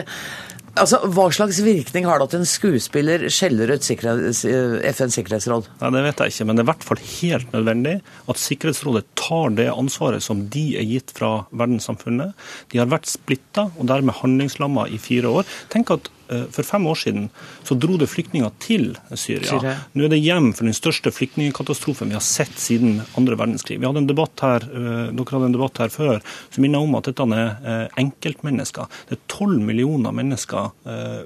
Altså, 0.79 1.01
Hva 1.11 1.25
slags 1.35 1.59
virkning 1.67 2.07
har 2.07 2.21
det 2.21 2.29
at 2.29 2.35
en 2.39 2.47
skuespiller 2.47 3.25
skjeller 3.33 3.73
ut 3.75 3.83
FNs 3.83 5.17
sikkerhetsråd? 5.19 5.67
Nei, 5.81 5.91
Det 5.97 6.03
vet 6.05 6.23
jeg 6.23 6.35
ikke, 6.35 6.47
men 6.47 6.57
det 6.57 6.63
er 6.63 6.69
i 6.69 6.71
hvert 6.71 6.87
fall 6.87 7.03
helt 7.03 7.57
nødvendig 7.57 7.95
at 8.31 8.39
Sikkerhetsrådet 8.39 9.03
tar 9.19 9.51
det 9.59 9.67
ansvaret 9.73 10.23
som 10.23 10.47
de 10.55 10.65
er 10.79 10.87
gitt 10.87 11.11
fra 11.17 11.45
verdenssamfunnet. 11.51 12.39
De 12.71 12.79
har 12.79 12.87
vært 12.87 13.11
splitta 13.11 13.67
og 13.75 13.91
dermed 13.91 14.21
handlingslamma 14.23 14.87
i 14.95 15.03
fire 15.03 15.35
år. 15.43 15.51
Tenk 15.75 15.91
at 15.97 16.09
Eh, 16.09 16.20
for 16.55 16.67
fem 16.67 16.87
år 16.87 16.99
siden 17.01 17.29
så 17.67 17.75
dro 17.79 17.97
det 18.01 18.09
flyktninger 18.11 18.53
til 18.63 18.93
Syria. 19.19 19.75
Nå 19.95 20.07
er 20.07 20.13
det 20.13 20.21
hjem 20.23 20.51
for 20.57 20.69
den 20.69 20.77
største 20.77 21.13
flyktningkatastrofen 21.15 22.11
vi 22.11 22.19
har 22.19 22.25
sett 22.25 22.57
siden 22.61 23.01
andre 23.19 23.39
verdenskrig. 23.41 23.81
Vi 23.81 23.89
hadde 23.89 24.05
en 24.05 24.11
debatt 24.11 24.45
her, 24.45 24.67
eh, 24.67 25.11
Dere 25.11 25.37
hadde 25.37 25.51
en 25.51 25.57
debatt 25.57 25.81
her 25.83 25.93
før 25.93 26.21
som 26.51 26.65
minner 26.65 26.85
om 26.85 26.95
at 26.99 27.09
dette 27.11 27.27
er 27.37 27.51
eh, 27.73 27.87
enkeltmennesker. 28.01 28.89
Det 29.09 29.19
er 29.19 29.25
tolv 29.31 29.61
millioner 29.65 30.15
mennesker 30.15 30.71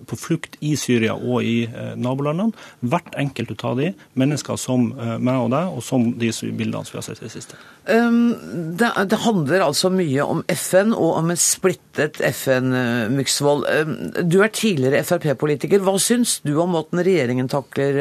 på 0.09 0.17
flukt 0.19 0.57
i 0.65 0.75
Syria 0.79 1.15
og 1.15 1.45
i 1.47 1.67
nabolandene. 2.01 2.55
Hvert 2.85 3.15
enkelt 3.19 3.63
av 3.65 3.79
de 3.79 3.93
mennesker 4.19 4.59
som 4.61 4.87
meg 4.95 5.39
og 5.41 5.51
deg, 5.55 5.71
og 5.77 5.83
som 5.85 6.07
de 6.19 6.31
bildene 6.57 6.85
som 6.85 6.97
vi 6.97 7.01
har 7.01 7.07
sett 7.07 7.23
i 7.23 7.27
det 7.27 7.33
siste. 7.33 7.59
Um, 7.85 8.35
det, 8.79 8.91
det, 9.11 9.19
handler 9.25 9.67
altså 9.67 9.91
mye 9.93 10.25
om 10.25 10.41
FN 10.49 10.95
og 10.97 11.19
om 11.21 11.33
et 11.35 11.43
splittet 11.43 12.21
FN, 12.31 12.73
Myksvold. 13.15 13.67
Um, 13.69 13.95
du 14.31 14.39
er 14.45 14.53
tidligere 14.55 14.94
tidligere 14.95 15.35
Frp-politiker. 15.35 15.83
Hva 15.85 15.99
syns 15.99 16.41
du 16.45 16.55
om 16.61 16.75
måten 16.75 17.03
regjeringen 17.05 17.49
takler 17.49 17.99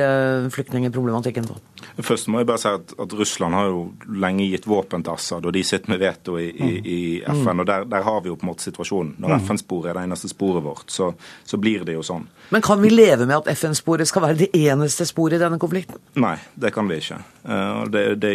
flyktningeproblematikken 0.54 0.54
flyktningproblematikken 0.54 1.48
på? 1.48 1.58
Først 2.04 2.30
må 2.32 2.42
jeg 2.42 2.48
bare 2.48 2.62
si 2.62 2.70
at, 2.72 2.94
at, 3.00 3.14
Russland 3.14 3.54
har 3.58 3.68
jo 3.70 3.82
lenge 4.24 4.48
gitt 4.50 4.68
våpen 4.70 5.04
til 5.04 5.14
Assad, 5.14 5.46
og 5.46 5.54
de 5.54 5.64
sitter 5.68 5.92
med 5.94 6.02
veto 6.02 6.38
i, 6.40 6.48
i, 6.50 6.70
i 6.80 7.00
FN. 7.26 7.54
Mm. 7.54 7.64
og 7.64 7.68
der, 7.70 7.88
der, 7.92 8.06
har 8.08 8.22
vi 8.22 8.32
jo 8.32 8.38
på 8.40 8.48
en 8.48 8.52
måte 8.52 8.66
situasjonen. 8.66 9.16
Når 9.22 9.34
mm. 9.34 9.44
FN-sporet 9.48 9.92
er 9.92 10.00
det 10.00 10.06
eneste 10.08 10.32
sporet 10.32 10.66
vårt, 10.66 10.88
så, 10.92 11.12
så, 11.46 11.60
blir 11.62 11.86
det 11.88 11.98
jo 11.98 12.06
sånn. 12.06 12.26
Men 12.54 12.64
kan 12.66 12.82
vi 12.82 12.94
leve 12.94 13.28
med 13.28 13.42
at 13.42 13.52
FN-sporet 13.54 14.10
skal 14.10 14.26
være 14.28 14.42
det 14.46 14.50
eneste 14.58 15.08
sporet 15.10 15.38
i 15.38 15.44
denne 15.44 15.60
konflikten? 15.62 16.00
Nei, 16.20 16.38
det 16.56 16.74
kan 16.76 16.90
vi 16.90 17.02
ikke. 17.04 17.20
Uh, 17.44 17.84
det, 17.92 18.08
det 18.24 18.34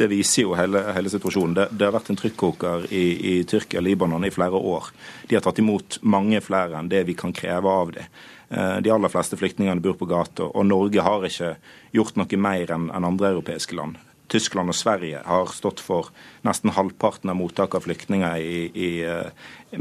det 0.00 0.08
viser 0.10 0.46
jo 0.46 0.56
hele, 0.58 0.82
hele 0.96 1.12
situasjonen. 1.12 1.54
Det, 1.58 1.68
det, 1.76 1.86
har 1.86 1.94
vært 1.94 2.10
en 2.12 2.18
trykkoker 2.20 2.88
i, 2.90 3.04
i 3.32 3.34
Tyrkia 3.48 3.82
og 3.82 3.86
Libanon 3.86 4.26
i 4.26 4.32
flere 4.34 4.56
år. 4.56 4.90
De 5.28 5.36
har 5.36 5.44
tatt 5.44 5.60
imot 5.62 6.00
mange 6.02 6.40
flere 6.44 6.80
enn 6.80 6.90
det 6.90 7.04
vi 7.08 7.16
kan 7.18 7.34
kreve 7.36 7.70
av 7.70 7.94
dem. 7.96 8.20
De 8.50 8.90
aller 8.90 9.12
fleste 9.12 9.36
flyktningene 9.38 9.78
bor 9.78 9.94
på 9.94 10.08
gata, 10.10 10.48
og 10.48 10.64
Norge 10.66 11.04
har 11.06 11.22
ikke 11.28 11.52
gjort 11.94 12.16
noe 12.18 12.38
mer 12.42 12.72
enn 12.74 12.88
andre 12.90 13.30
europeiske 13.36 13.76
land. 13.78 14.00
Tyskland 14.30 14.70
og 14.70 14.76
Sverige 14.78 15.22
har 15.26 15.50
stått 15.54 15.82
for 15.82 16.10
nesten 16.46 16.72
halvparten 16.74 17.32
av 17.32 17.38
mottak 17.38 17.74
av 17.74 17.84
flyktninger 17.84 18.38
i, 18.38 18.60
i, 18.70 18.90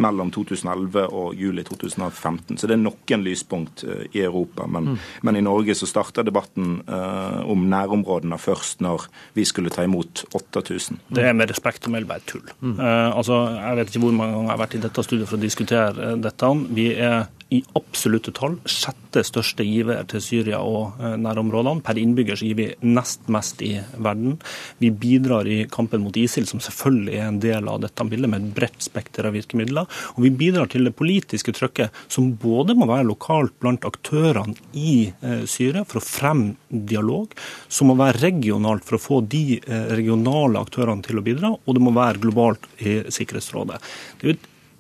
mellom 0.02 0.32
2011 0.34 1.06
og 1.06 1.38
juli 1.38 1.64
2015. 1.68 2.58
Så 2.58 2.70
det 2.70 2.76
er 2.76 2.82
noen 2.82 3.26
lyspunkt 3.26 3.84
i 3.86 4.24
Europa. 4.24 4.68
Men, 4.68 4.94
mm. 4.94 5.00
men 5.28 5.40
i 5.40 5.46
Norge 5.46 5.78
så 5.78 5.90
starta 5.90 6.26
debatten 6.26 6.80
uh, 6.90 7.42
om 7.50 7.68
nærområdene 7.72 8.40
først 8.42 8.84
når 8.86 9.08
vi 9.38 9.46
skulle 9.48 9.74
ta 9.74 9.86
imot 9.88 10.26
8000. 10.34 11.02
Det 11.16 11.30
er 11.30 11.38
med 11.38 11.52
respekt 11.54 11.88
å 11.88 11.94
melde 11.94 12.10
bare 12.10 12.26
tull. 12.30 12.46
Mm. 12.60 12.78
Uh, 12.82 13.10
altså, 13.14 13.44
jeg 13.56 13.82
vet 13.82 13.94
ikke 13.94 14.06
hvor 14.06 14.18
mange 14.18 14.36
ganger 14.36 14.50
jeg 14.50 14.56
har 14.56 14.64
vært 14.66 14.80
i 14.80 14.86
dette 14.88 15.06
studiet 15.06 15.30
for 15.32 15.40
å 15.40 15.46
diskutere 15.46 16.16
dette. 16.20 16.56
Vi 16.76 16.90
er 16.98 17.28
i 17.50 17.60
absolutte 17.78 18.32
tall 18.36 18.60
sjette 18.70 19.24
største 19.26 19.66
giver 19.66 20.04
til 20.10 20.22
Syria 20.22 20.60
og 20.62 21.00
eh, 21.02 21.16
nærområdene. 21.18 21.82
Per 21.86 21.98
innbygger 21.98 22.38
så 22.38 22.46
gir 22.46 22.58
vi 22.60 22.68
nest 22.86 23.26
mest 23.32 23.64
i 23.66 23.72
verden. 23.98 24.38
Vi 24.82 24.92
bidrar 24.94 25.50
i 25.50 25.64
kampen 25.72 26.04
mot 26.04 26.18
ISIL, 26.18 26.46
som 26.50 26.62
selvfølgelig 26.62 27.16
er 27.18 27.26
en 27.26 27.40
del 27.42 27.72
av 27.72 27.82
dette 27.82 28.06
bildet, 28.06 28.30
med 28.30 28.46
et 28.46 28.54
bredt 28.60 28.86
spekter 28.86 29.26
av 29.26 29.34
virkemidler. 29.38 29.90
Og 30.16 30.28
vi 30.28 30.34
bidrar 30.44 30.70
til 30.70 30.86
det 30.86 30.94
politiske 31.00 31.54
trykket, 31.58 31.96
som 32.12 32.30
både 32.40 32.78
må 32.78 32.90
være 32.90 33.10
lokalt 33.10 33.58
blant 33.62 33.88
aktørene 33.88 34.54
i 34.78 35.10
eh, 35.10 35.42
Syria 35.50 35.86
for 35.90 36.02
å 36.02 36.06
fremme 36.06 36.56
dialog, 36.70 37.34
som 37.68 37.90
må 37.90 37.98
være 37.98 38.22
regionalt 38.28 38.86
for 38.86 39.00
å 39.00 39.02
få 39.02 39.24
de 39.26 39.58
eh, 39.58 39.90
regionale 39.98 40.62
aktørene 40.62 41.06
til 41.06 41.18
å 41.18 41.26
bidra, 41.26 41.54
og 41.58 41.76
det 41.76 41.84
må 41.84 41.96
være 41.98 42.22
globalt 42.22 42.70
i 42.78 43.00
Sikkerhetsrådet. 43.10 43.82
Det 44.22 44.28
er 44.28 44.36
jo 44.36 44.40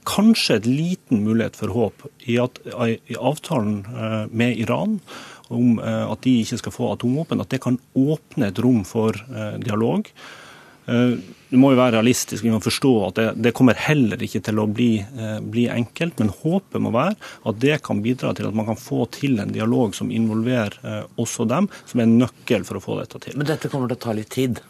kanskje 0.09 0.59
et 0.59 0.67
liten 0.69 1.23
mulighet 1.25 1.57
for 1.59 1.73
håp 1.75 2.05
i 2.29 2.39
at 2.41 2.59
i 2.65 3.17
avtalen 3.17 3.81
eh, 3.85 4.21
med 4.31 4.59
Iran 4.59 4.99
om 5.49 5.79
eh, 5.79 6.05
at 6.09 6.21
de 6.25 6.39
ikke 6.43 6.59
skal 6.61 6.75
få 6.75 6.93
atomvåpen, 6.93 7.41
at 7.41 7.51
det 7.53 7.61
kan 7.63 7.79
åpne 7.97 8.49
et 8.49 8.61
rom 8.63 8.85
for 8.87 9.15
eh, 9.15 9.57
dialog. 9.63 10.11
Det 10.89 11.57
må 11.61 11.69
jo 11.69 11.77
være 11.77 11.99
realistisk, 11.99 12.41
vi 12.41 12.49
må 12.49 12.57
forstå 12.65 12.91
at 13.05 13.17
det, 13.19 13.25
det 13.45 13.51
kommer 13.53 13.77
heller 13.77 14.23
ikke 14.25 14.39
til 14.41 14.57
å 14.57 14.63
bli, 14.65 14.87
bli, 15.45 15.67
enkelt. 15.69 16.15
Men 16.17 16.31
håpet 16.33 16.81
må 16.81 16.89
være 16.95 17.13
at 17.45 17.59
det 17.61 17.75
kan 17.85 18.01
bidra 18.01 18.31
til 18.33 18.47
at 18.49 18.57
man 18.57 18.65
kan 18.71 18.79
få 18.79 19.03
til 19.13 19.37
en 19.37 19.53
dialog 19.53 19.93
som 19.93 20.09
involverer 20.09 20.79
også 21.21 21.45
dem, 21.51 21.69
som 21.85 22.01
er 22.01 22.09
en 22.09 22.17
nøkkel 22.23 22.65
for 22.65 22.79
å 22.79 22.81
få 22.81 22.97
dette 23.03 23.21
til. 23.21 23.37
Men 23.37 23.51
dette 23.51 23.69
kommer 23.69 23.91
til 23.91 23.99
å 23.99 24.03
ta 24.07 24.17
litt 24.17 24.33
tid? 24.33 24.63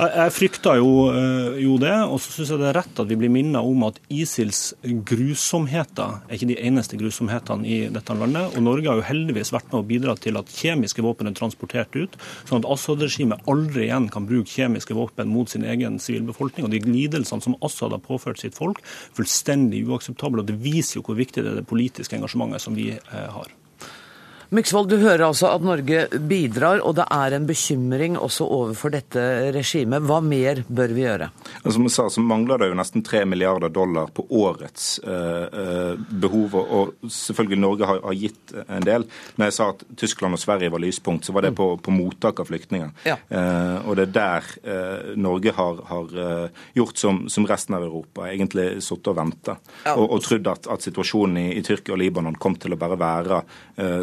Jeg 0.00 0.32
frykter 0.32 0.78
jo, 0.80 0.92
eh, 1.12 1.58
jo, 1.62 1.76
det, 1.78 1.92
og 2.08 2.16
så 2.22 2.32
syns 2.32 2.50
jeg 2.54 2.60
det 2.62 2.70
er 2.70 2.78
rett 2.78 3.00
at 3.02 3.10
vi 3.10 3.18
blir 3.20 3.30
minnet 3.30 3.60
om 3.60 3.84
at 3.84 4.00
ISILs 4.10 4.72
grusomheter 5.06 6.24
er 6.24 6.38
ikke 6.38 6.48
de 6.48 6.56
eneste 6.64 6.96
grusomhetene 6.98 7.68
i 7.68 7.76
dette 7.92 8.16
landet. 8.16 8.56
Og 8.56 8.64
Norge 8.64 8.88
har 8.88 8.98
jo 8.98 9.06
heldigvis 9.06 9.52
vært 9.52 9.68
med 9.68 9.82
å 9.82 9.86
bidra 9.92 10.16
til 10.16 10.40
at 10.40 10.50
kjemiske 10.50 11.04
våpen 11.04 11.28
er 11.28 11.36
transportert 11.36 11.92
ut, 11.94 12.16
sånn 12.48 12.62
at 12.62 12.70
Assad-regimet 12.72 13.44
aldri 13.52 13.86
igjen 13.90 14.08
kan 14.12 14.26
bruke 14.26 14.50
kjemiske 14.50 14.96
våpen 14.96 15.30
mot 15.30 15.52
sin 15.52 15.68
egen 15.68 16.00
sivilbefolkning. 16.02 16.66
Og 16.66 16.74
de 16.74 16.82
lidelsene 16.88 17.44
som 17.44 17.58
Assad 17.60 17.92
har 17.94 18.02
påført 18.02 18.42
sitt 18.42 18.56
folk, 18.58 18.80
fullstendig 19.14 19.84
uakseptable. 19.86 20.40
Og 20.40 20.48
det 20.50 20.58
viser 20.64 20.98
jo 20.98 21.06
hvor 21.06 21.20
viktig 21.20 21.44
det 21.44 21.52
er 21.52 21.60
det 21.60 21.68
politiske 21.68 22.16
engasjementet 22.16 22.64
som 22.64 22.74
vi 22.80 22.94
eh, 22.96 23.28
har. 23.36 23.52
Myksvold, 24.52 24.90
du 24.92 24.98
hører 25.00 25.22
altså 25.30 25.48
at 25.48 25.62
Norge 25.64 26.02
bidrar, 26.28 26.82
og 26.84 26.98
det 26.98 27.06
er 27.08 27.32
en 27.32 27.46
bekymring 27.48 28.18
også 28.20 28.44
overfor 28.52 28.92
dette 28.92 29.22
regimet. 29.54 30.04
Hva 30.04 30.18
mer 30.20 30.58
bør 30.68 30.90
vi 30.92 31.06
gjøre? 31.06 31.30
Som 31.64 31.86
jeg 31.86 31.94
sa, 31.94 32.04
så 32.12 32.20
mangler 32.20 32.60
det 32.60 32.68
jo 32.68 32.76
nesten 32.76 33.00
3 33.06 33.22
milliarder 33.32 33.72
dollar 33.72 34.10
på 34.12 34.26
årets 34.42 34.98
eh, 35.08 35.94
behov. 35.96 36.58
Og 36.60 37.08
selvfølgelig 37.08 37.60
Norge 37.62 37.88
har, 37.88 38.02
har, 38.04 38.18
gitt 38.20 38.52
en 38.66 38.84
del. 38.84 39.06
Når 39.38 39.48
jeg 39.48 39.54
sa 39.56 39.70
at 39.72 39.86
Tyskland 40.02 40.36
og 40.36 40.42
Sverige 40.42 40.74
var 40.74 40.84
lyspunkt, 40.84 41.24
så 41.24 41.32
var 41.32 41.46
det 41.48 41.54
på, 41.56 41.70
på 41.80 41.96
mottak 41.96 42.44
av 42.44 42.52
flyktninger. 42.52 42.92
Ja. 43.08 43.16
Eh, 43.32 43.88
og 43.88 43.96
det 43.96 44.10
er 44.10 44.12
der 44.18 44.52
eh, 44.68 45.16
Norge 45.16 45.56
har, 45.56 45.80
har 45.94 46.14
gjort 46.76 47.00
som, 47.00 47.22
som, 47.32 47.48
resten 47.48 47.78
av 47.78 47.88
Europa, 47.88 48.28
egentlig 48.28 48.68
sittet 48.84 49.14
og 49.14 49.16
venta. 49.22 49.56
Ja. 49.86 49.96
Og, 49.96 50.12
og 50.12 50.28
trodd 50.28 50.52
at, 50.52 50.68
at, 50.76 50.84
situasjonen 50.84 51.40
i, 51.40 51.48
i, 51.56 51.64
Tyrkia 51.64 51.96
og 51.96 52.02
Libanon 52.04 52.36
kom 52.36 52.60
til 52.60 52.76
å 52.76 52.80
bare 52.84 53.00
være 53.00 53.42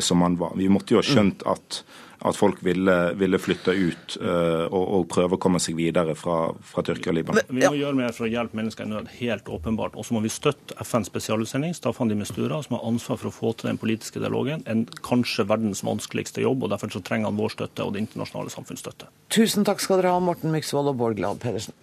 som 0.01 0.17
man 0.23 0.38
var. 0.39 0.55
Vi 0.59 0.69
måtte 0.71 0.95
jo 0.95 1.01
ha 1.01 1.05
skjønt 1.05 1.43
at, 1.49 1.81
at 2.25 2.37
folk 2.37 2.61
ville, 2.65 2.95
ville 3.19 3.39
flytte 3.39 3.75
ut 3.75 4.15
uh, 4.21 4.65
og, 4.65 4.83
og, 4.83 5.03
prøve 5.11 5.37
å 5.37 5.41
komme 5.41 5.61
seg 5.63 5.77
videre 5.79 6.15
fra, 6.19 6.37
fra 6.71 6.83
Tyrkia 6.85 7.13
og 7.13 7.17
Libanon. 7.19 7.51
Vi 7.51 7.63
må 7.63 7.73
gjøre 7.79 7.97
mer 7.99 8.15
for 8.15 8.27
å 8.27 8.31
hjelpe 8.31 8.59
mennesker 8.59 8.87
i 8.87 8.91
nød, 8.93 9.11
helt 9.19 9.51
åpenbart. 9.51 9.97
Og 9.99 10.07
så 10.07 10.15
må 10.17 10.23
vi 10.25 10.31
støtte 10.33 10.77
FNs 10.83 11.11
spesialutsending, 11.11 11.75
Staffan 11.77 12.11
de 12.11 12.17
Mistura, 12.19 12.61
som 12.65 12.77
har 12.77 12.87
ansvar 12.89 13.21
for 13.21 13.31
å 13.31 13.35
få 13.35 13.53
til 13.59 13.71
den 13.71 13.81
politiske 13.81 14.23
dialogen. 14.23 14.65
En 14.69 14.85
kanskje 15.05 15.47
verdens 15.49 15.83
vanskeligste 15.85 16.45
jobb, 16.45 16.65
og 16.65 16.73
derfor 16.75 16.95
så 16.95 17.03
trenger 17.05 17.31
han 17.31 17.39
vår 17.39 17.55
støtte 17.57 17.85
og 17.85 17.95
det 17.95 18.05
internasjonale 18.07 18.55
samfunns 18.55 18.83
støtte. 18.85 19.11
Tusen 19.35 19.67
takk 19.67 19.83
skal 19.83 20.01
dere 20.01 20.15
ha, 20.15 20.23
Morten 20.23 20.55
Myksvold 20.55 20.93
og 20.93 20.99
Bård 20.99 21.19
Glad 21.19 21.43
Pedersen. 21.43 21.77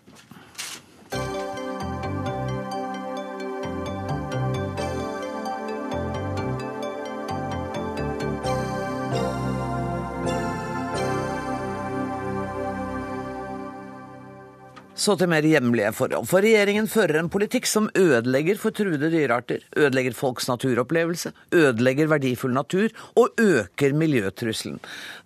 Så 14.97 15.13
til 15.21 15.29
mer 15.29 15.45
hjemlige 15.45 15.91
forhold. 15.93 16.25
For 16.25 16.41
regjeringen 16.41 16.87
fører 16.89 17.19
en 17.21 17.29
politikk 17.29 17.67
som 17.69 17.91
ødelegger 18.01 18.57
for 18.57 18.73
truede 18.73 19.11
dyrearter, 19.13 19.61
ødelegger 19.77 20.15
folks 20.17 20.47
naturopplevelse, 20.49 21.35
ødelegger 21.53 22.09
verdifull 22.09 22.55
natur 22.57 22.89
og 23.21 23.37
øker 23.37 23.93
miljøtrusselen. 23.93 24.79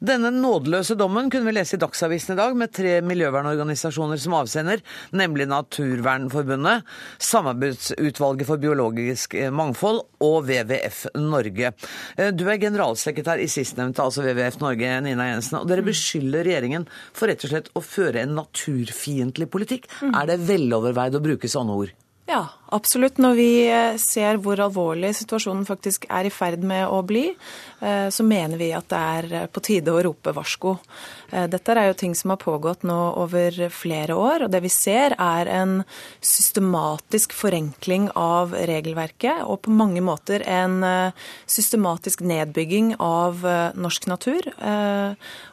Denne 0.02 0.32
nådeløse 0.34 0.96
dommen 0.98 1.30
kunne 1.30 1.46
vi 1.46 1.54
lese 1.54 1.78
i 1.78 1.82
Dagsavisen 1.84 2.34
i 2.34 2.40
dag, 2.40 2.56
med 2.58 2.72
tre 2.74 2.96
miljøvernorganisasjoner 3.06 4.18
som 4.18 4.34
avsender, 4.40 4.82
nemlig 5.14 5.46
Naturvernforbundet, 5.52 6.82
Samarbeidsutvalget 7.22 8.50
for 8.50 8.58
biologisk 8.58 9.38
mangfold 9.54 10.02
og 10.18 10.50
WWF 10.50 11.04
Norge. 11.14 11.70
Du 12.34 12.44
er 12.50 12.58
generalsekretær 12.58 13.38
i 13.38 13.46
sistnevnte, 13.46 14.02
altså 14.02 14.26
WWF 14.26 14.58
Norge, 14.64 14.90
Nina 15.06 15.30
Jensen, 15.30 15.60
og 15.62 15.70
dere 15.70 15.86
beskylder 15.86 16.42
regjeringen 16.42 16.90
for 17.14 17.30
rett 17.30 17.46
og 17.46 17.54
slett 17.54 17.72
å 17.78 17.86
føre 17.86 18.26
en 18.26 18.34
naturfiendtlig 18.42 19.46
politikk 19.46 19.59
politikk. 19.60 19.90
Mm. 20.00 20.14
Er 20.16 20.30
det 20.32 20.40
veloverveid 20.48 21.18
å 21.20 21.24
bruke 21.24 21.50
sånne 21.50 21.76
ord? 21.84 21.96
Ja, 22.30 22.44
absolutt. 22.70 23.18
Når 23.18 23.34
vi 23.34 23.50
eh, 23.66 23.96
ser 23.98 24.38
hvor 24.42 24.60
alvorlig 24.62 25.10
situasjonen 25.18 25.64
faktisk 25.66 26.04
er 26.14 26.28
i 26.28 26.30
ferd 26.30 26.62
med 26.62 26.84
å 26.86 27.00
bli, 27.06 27.24
eh, 27.82 28.06
så 28.14 28.26
mener 28.26 28.60
vi 28.60 28.68
at 28.76 28.86
det 28.92 29.00
er 29.16 29.30
eh, 29.34 29.48
på 29.50 29.62
tide 29.66 29.90
å 29.90 30.02
rope 30.06 30.34
varsko. 30.36 30.76
Dette 31.30 31.76
er 31.76 31.90
jo 31.90 31.96
ting 31.98 32.14
som 32.18 32.32
har 32.34 32.40
pågått 32.42 32.84
nå 32.86 32.98
over 33.20 33.56
flere 33.74 34.16
år, 34.18 34.46
og 34.46 34.52
det 34.52 34.62
vi 34.64 34.72
ser 34.72 35.14
er 35.16 35.50
en 35.50 35.80
systematisk 36.24 37.34
forenkling 37.36 38.08
av 38.18 38.54
regelverket, 38.54 39.44
og 39.46 39.62
på 39.66 39.74
mange 39.74 40.02
måter 40.04 40.44
en 40.48 40.80
systematisk 41.46 42.24
nedbygging 42.26 42.96
av 42.98 43.44
norsk 43.78 44.10
natur 44.10 44.50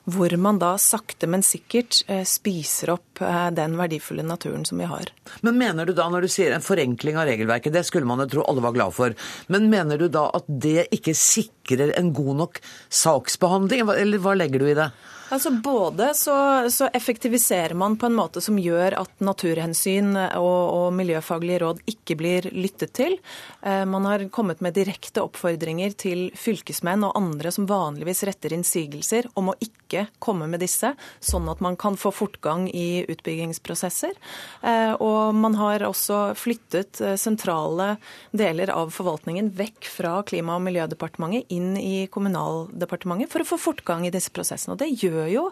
hvor 0.08 0.32
man 0.40 0.60
da 0.62 0.76
sakte, 0.80 1.28
men 1.28 1.44
sikkert 1.44 2.00
eh, 2.08 2.24
spiser 2.28 2.94
opp 2.94 3.22
eh, 3.22 3.50
den 3.56 3.76
verdifulle 3.80 4.24
naturen 4.24 4.64
som 4.66 4.80
vi 4.80 4.88
har. 4.88 5.12
Men 5.44 5.60
mener 5.60 5.86
du 5.86 5.92
da, 5.98 6.08
når 6.12 6.24
du 6.24 6.32
sier 6.32 6.56
en 6.56 6.64
forenkling 6.64 7.20
av 7.20 7.28
regelverket, 7.28 7.76
det 7.76 7.84
skulle 7.88 8.08
man 8.08 8.24
jo 8.24 8.30
tro 8.32 8.46
alle 8.48 8.64
var 8.64 8.76
glad 8.78 8.96
for, 8.96 9.18
men 9.52 9.68
mener 9.74 10.00
du 10.00 10.08
da 10.12 10.30
at 10.38 10.48
det 10.48 10.88
ikke 10.96 11.16
sikrer 11.18 11.92
en 12.00 12.14
god 12.16 12.42
nok 12.44 12.62
saksbehandling, 12.88 13.84
eller 13.98 14.24
hva 14.24 14.38
legger 14.40 14.64
du 14.64 14.72
i 14.72 14.78
det? 14.80 14.90
Altså 15.30 15.52
Både 15.52 16.14
så, 16.16 16.70
så, 16.72 16.88
effektiviserer 16.94 17.74
man 17.74 17.98
på 17.98 18.06
en 18.06 18.16
måte 18.16 18.40
som 18.42 18.56
gjør 18.60 18.96
at 19.02 19.12
naturhensyn 19.20 20.14
og, 20.16 20.62
og, 20.72 20.86
miljøfaglige 20.96 21.60
råd 21.66 21.82
ikke 21.92 22.16
blir 22.16 22.48
lyttet 22.56 22.94
til. 22.96 23.18
Eh, 23.60 23.84
man 23.90 24.08
har 24.08 24.24
kommet 24.32 24.62
med 24.64 24.78
direkte 24.78 25.26
oppfordringer 25.26 25.98
til 26.00 26.30
fylkesmenn 26.32 27.04
og 27.04 27.18
andre 27.20 27.52
som 27.52 27.68
vanligvis 27.68 28.24
retter 28.30 28.56
innsigelser, 28.56 29.28
om 29.36 29.52
å 29.52 29.58
ikke 29.60 30.06
komme 30.24 30.48
med 30.48 30.64
disse, 30.64 30.94
sånn 31.20 31.50
at 31.52 31.60
man 31.64 31.76
kan 31.80 32.00
få 32.00 32.14
fortgang 32.16 32.70
i 32.72 33.04
utbyggingsprosesser. 33.12 34.16
Eh, 34.64 34.94
og 34.96 35.36
man 35.36 35.60
har 35.60 35.84
også 35.90 36.22
flyttet 36.40 37.04
eh, 37.04 37.18
sentrale 37.20 37.98
deler 38.32 38.72
av 38.72 38.96
forvaltningen 38.96 39.52
vekk 39.60 39.92
fra 39.92 40.16
Klima- 40.28 40.56
og 40.56 40.64
miljødepartementet 40.70 41.52
inn 41.52 41.76
i 41.76 42.08
Kommunaldepartementet 42.12 43.34
for 43.34 43.44
å 43.44 43.52
få 43.52 43.62
fortgang 43.68 44.08
i 44.08 44.16
disse 44.16 44.32
prosessene. 44.32 44.78
Og 44.78 44.84
det 44.86 44.94
gjør 44.96 45.17
gjør 45.18 45.30
jo 45.34 45.46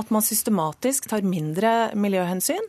at 0.00 0.10
man 0.14 0.24
systematisk 0.24 1.10
tar 1.10 1.26
mindre 1.26 1.92
miljøhensyn, 1.94 2.66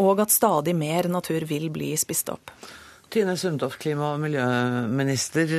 og 0.00 0.22
at 0.24 0.34
stadig 0.34 0.76
mer 0.76 1.08
natur 1.10 1.46
vil 1.48 1.70
bli 1.74 1.94
spist 2.00 2.30
opp. 2.32 2.52
Tine 3.14 3.36
Sundtoft, 3.38 3.78
klima- 3.82 4.14
og 4.14 4.22
miljøminister. 4.24 5.50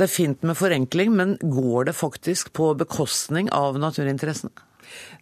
Det 0.00 0.06
er 0.06 0.10
fint 0.10 0.42
med 0.46 0.56
forenkling, 0.56 1.12
men 1.12 1.36
går 1.42 1.90
det 1.90 1.96
faktisk 1.98 2.52
på 2.56 2.72
bekostning 2.78 3.50
av 3.52 3.78
naturinteressene? 3.82 4.69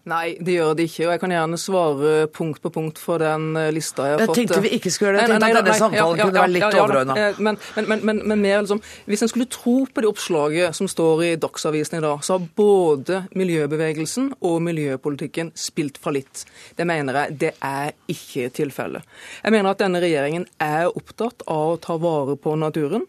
Nei, 0.09 0.37
det 0.41 0.55
gjør 0.57 0.75
det 0.79 0.87
ikke. 0.89 1.07
Og 1.07 1.13
jeg 1.13 1.21
kan 1.23 1.35
gjerne 1.35 1.59
svare 1.61 2.13
punkt 2.33 2.63
på 2.65 2.71
punkt 2.73 3.01
for 3.03 3.21
den 3.21 3.51
eh, 3.61 3.71
lista 3.75 4.07
jeg 4.07 4.17
har 4.17 4.23
jeg 4.23 4.31
fått. 4.31 4.39
tenkte 4.41 4.61
vi 4.65 4.73
ikke 4.79 4.93
skulle 4.95 5.11
gjøre 5.11 5.19
det. 5.19 5.35
Jeg 5.35 5.43
tenkte 5.43 5.61
at 5.61 5.67
denne 5.67 5.79
samtalen 5.83 6.21
kunne 6.23 6.43
være 6.43 6.53
litt 6.55 6.79
overordna. 6.81 7.17
Eh, 7.19 7.41
men, 7.45 7.59
men, 7.77 8.05
men, 8.09 8.23
men, 8.33 8.43
mer 8.45 8.63
liksom, 8.65 8.81
hvis 9.09 9.25
en 9.27 9.33
skulle 9.33 9.49
tro 9.53 9.77
på 9.85 10.05
det 10.05 10.11
oppslaget 10.11 10.79
som 10.79 10.89
står 10.91 11.25
i 11.27 11.31
Dagsavisen 11.41 11.99
i 11.99 12.03
dag, 12.05 12.25
så 12.25 12.39
har 12.39 12.47
både 12.57 13.21
miljøbevegelsen 13.39 14.31
og 14.49 14.57
miljøpolitikken 14.65 15.53
spilt 15.59 16.01
fallitt. 16.01 16.47
Det 16.79 16.87
mener 16.89 17.23
jeg 17.23 17.39
det 17.45 17.53
er 17.65 17.93
ikke 18.09 18.49
tilfellet. 18.55 19.05
Jeg 19.43 19.55
mener 19.55 19.73
at 19.73 19.83
denne 19.83 20.01
regjeringen 20.03 20.47
er 20.63 20.89
opptatt 20.89 21.45
av 21.49 21.75
å 21.75 21.81
ta 21.83 21.99
vare 22.01 22.39
på 22.41 22.55
naturen. 22.59 23.05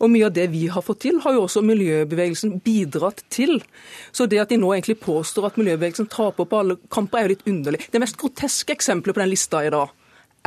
Og 0.00 0.12
mye 0.12 0.28
av 0.28 0.36
det 0.36 0.48
vi 0.52 0.66
har 0.72 0.84
fått 0.84 1.04
til, 1.06 1.20
har 1.24 1.36
jo 1.36 1.46
også 1.46 1.64
miljøbevegelsen 1.64 2.58
bidratt 2.64 3.24
til. 3.32 3.60
Så 4.12 4.28
det 4.28 4.42
at 4.42 4.52
de 4.52 4.60
nå 4.60 4.72
egentlig 4.74 4.98
påstår 5.02 5.48
at 5.48 5.58
miljøbevegelsen 5.60 6.01
taper 6.10 6.48
på 6.48 6.62
alle 6.62 6.78
kamper, 6.92 7.18
er 7.18 7.28
jo 7.28 7.34
litt 7.34 7.50
underlig. 7.50 7.82
Det 7.92 8.00
mest 8.02 8.18
groteske 8.20 8.74
eksempelet 8.76 9.16
på 9.16 9.22
den 9.22 9.32
lista 9.32 9.62
i 9.66 9.72
dag 9.72 9.92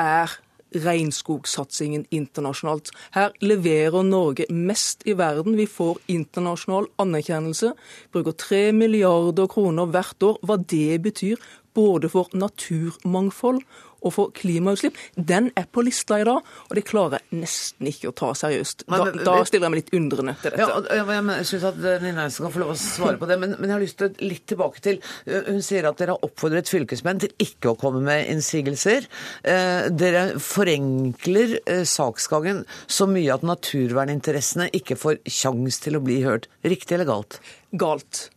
er 0.02 0.34
regnskogsatsingen 0.76 2.06
internasjonalt. 2.12 2.92
Her 3.16 3.36
leverer 3.46 4.04
Norge 4.04 4.48
mest 4.52 5.06
i 5.08 5.16
verden. 5.18 5.56
Vi 5.56 5.68
får 5.70 6.02
internasjonal 6.12 6.90
anerkjennelse. 7.02 7.74
Bruker 8.12 8.36
tre 8.36 8.64
milliarder 8.76 9.48
kroner 9.52 9.88
hvert 9.94 10.26
år. 10.26 10.42
Hva 10.44 10.58
det 10.60 11.02
betyr 11.06 11.40
både 11.76 12.10
for 12.12 12.32
naturmangfold 12.36 13.64
og 14.06 14.14
for 14.14 14.34
klimautslipp, 14.38 14.98
den 15.16 15.50
er 15.58 15.68
på 15.72 15.84
lista 15.86 16.20
i 16.22 16.26
dag, 16.28 16.46
og 16.46 16.78
det 16.78 16.86
klarer 16.88 17.20
jeg 17.20 17.42
nesten 17.42 17.90
ikke 17.90 18.12
å 18.12 18.16
ta 18.16 18.32
seriøst. 18.38 18.86
Da, 18.86 19.10
da 19.26 19.36
stiller 19.48 19.68
jeg 19.68 19.74
meg 19.74 19.82
litt 19.82 19.94
undrende 19.98 20.36
til 20.42 20.54
dette. 20.54 20.90
Ja, 21.00 21.06
jeg 21.10 21.48
syns 21.50 21.68
at 21.72 21.80
eh, 21.82 22.04
Nina 22.04 22.28
Jensen 22.28 22.46
kan 22.46 22.54
få 22.54 22.62
lov 22.62 22.74
å 22.76 22.78
svare 22.80 23.20
på 23.22 23.30
det, 23.30 23.40
men, 23.42 23.56
men, 23.58 23.70
jeg 23.70 23.76
har 23.76 23.84
lyst 23.84 24.00
til 24.02 24.26
litt 24.26 24.46
tilbake 24.52 24.84
til 24.86 25.02
eh, 25.26 25.50
Hun 25.50 25.62
sier 25.66 25.90
at 25.90 26.00
dere 26.00 26.16
har 26.16 26.28
oppfordret 26.28 26.70
fylkesmenn 26.72 27.24
til 27.24 27.34
ikke 27.42 27.74
å 27.74 27.80
komme 27.82 28.04
med 28.06 28.30
innsigelser. 28.34 29.10
Eh, 29.42 29.90
dere 29.96 30.26
forenkler 30.42 31.58
saksgangen 31.90 32.64
så 32.86 33.08
mye 33.10 33.34
at 33.34 33.46
naturverninteressene 33.48 34.70
ikke 34.78 35.00
får 35.00 35.22
sjans 35.26 35.82
til 35.84 35.98
å 35.98 36.04
bli 36.06 36.22
hørt. 36.26 36.50
Riktig 36.66 37.00
eller 37.00 37.10
galt? 37.10 37.40
Galt. 37.76 38.28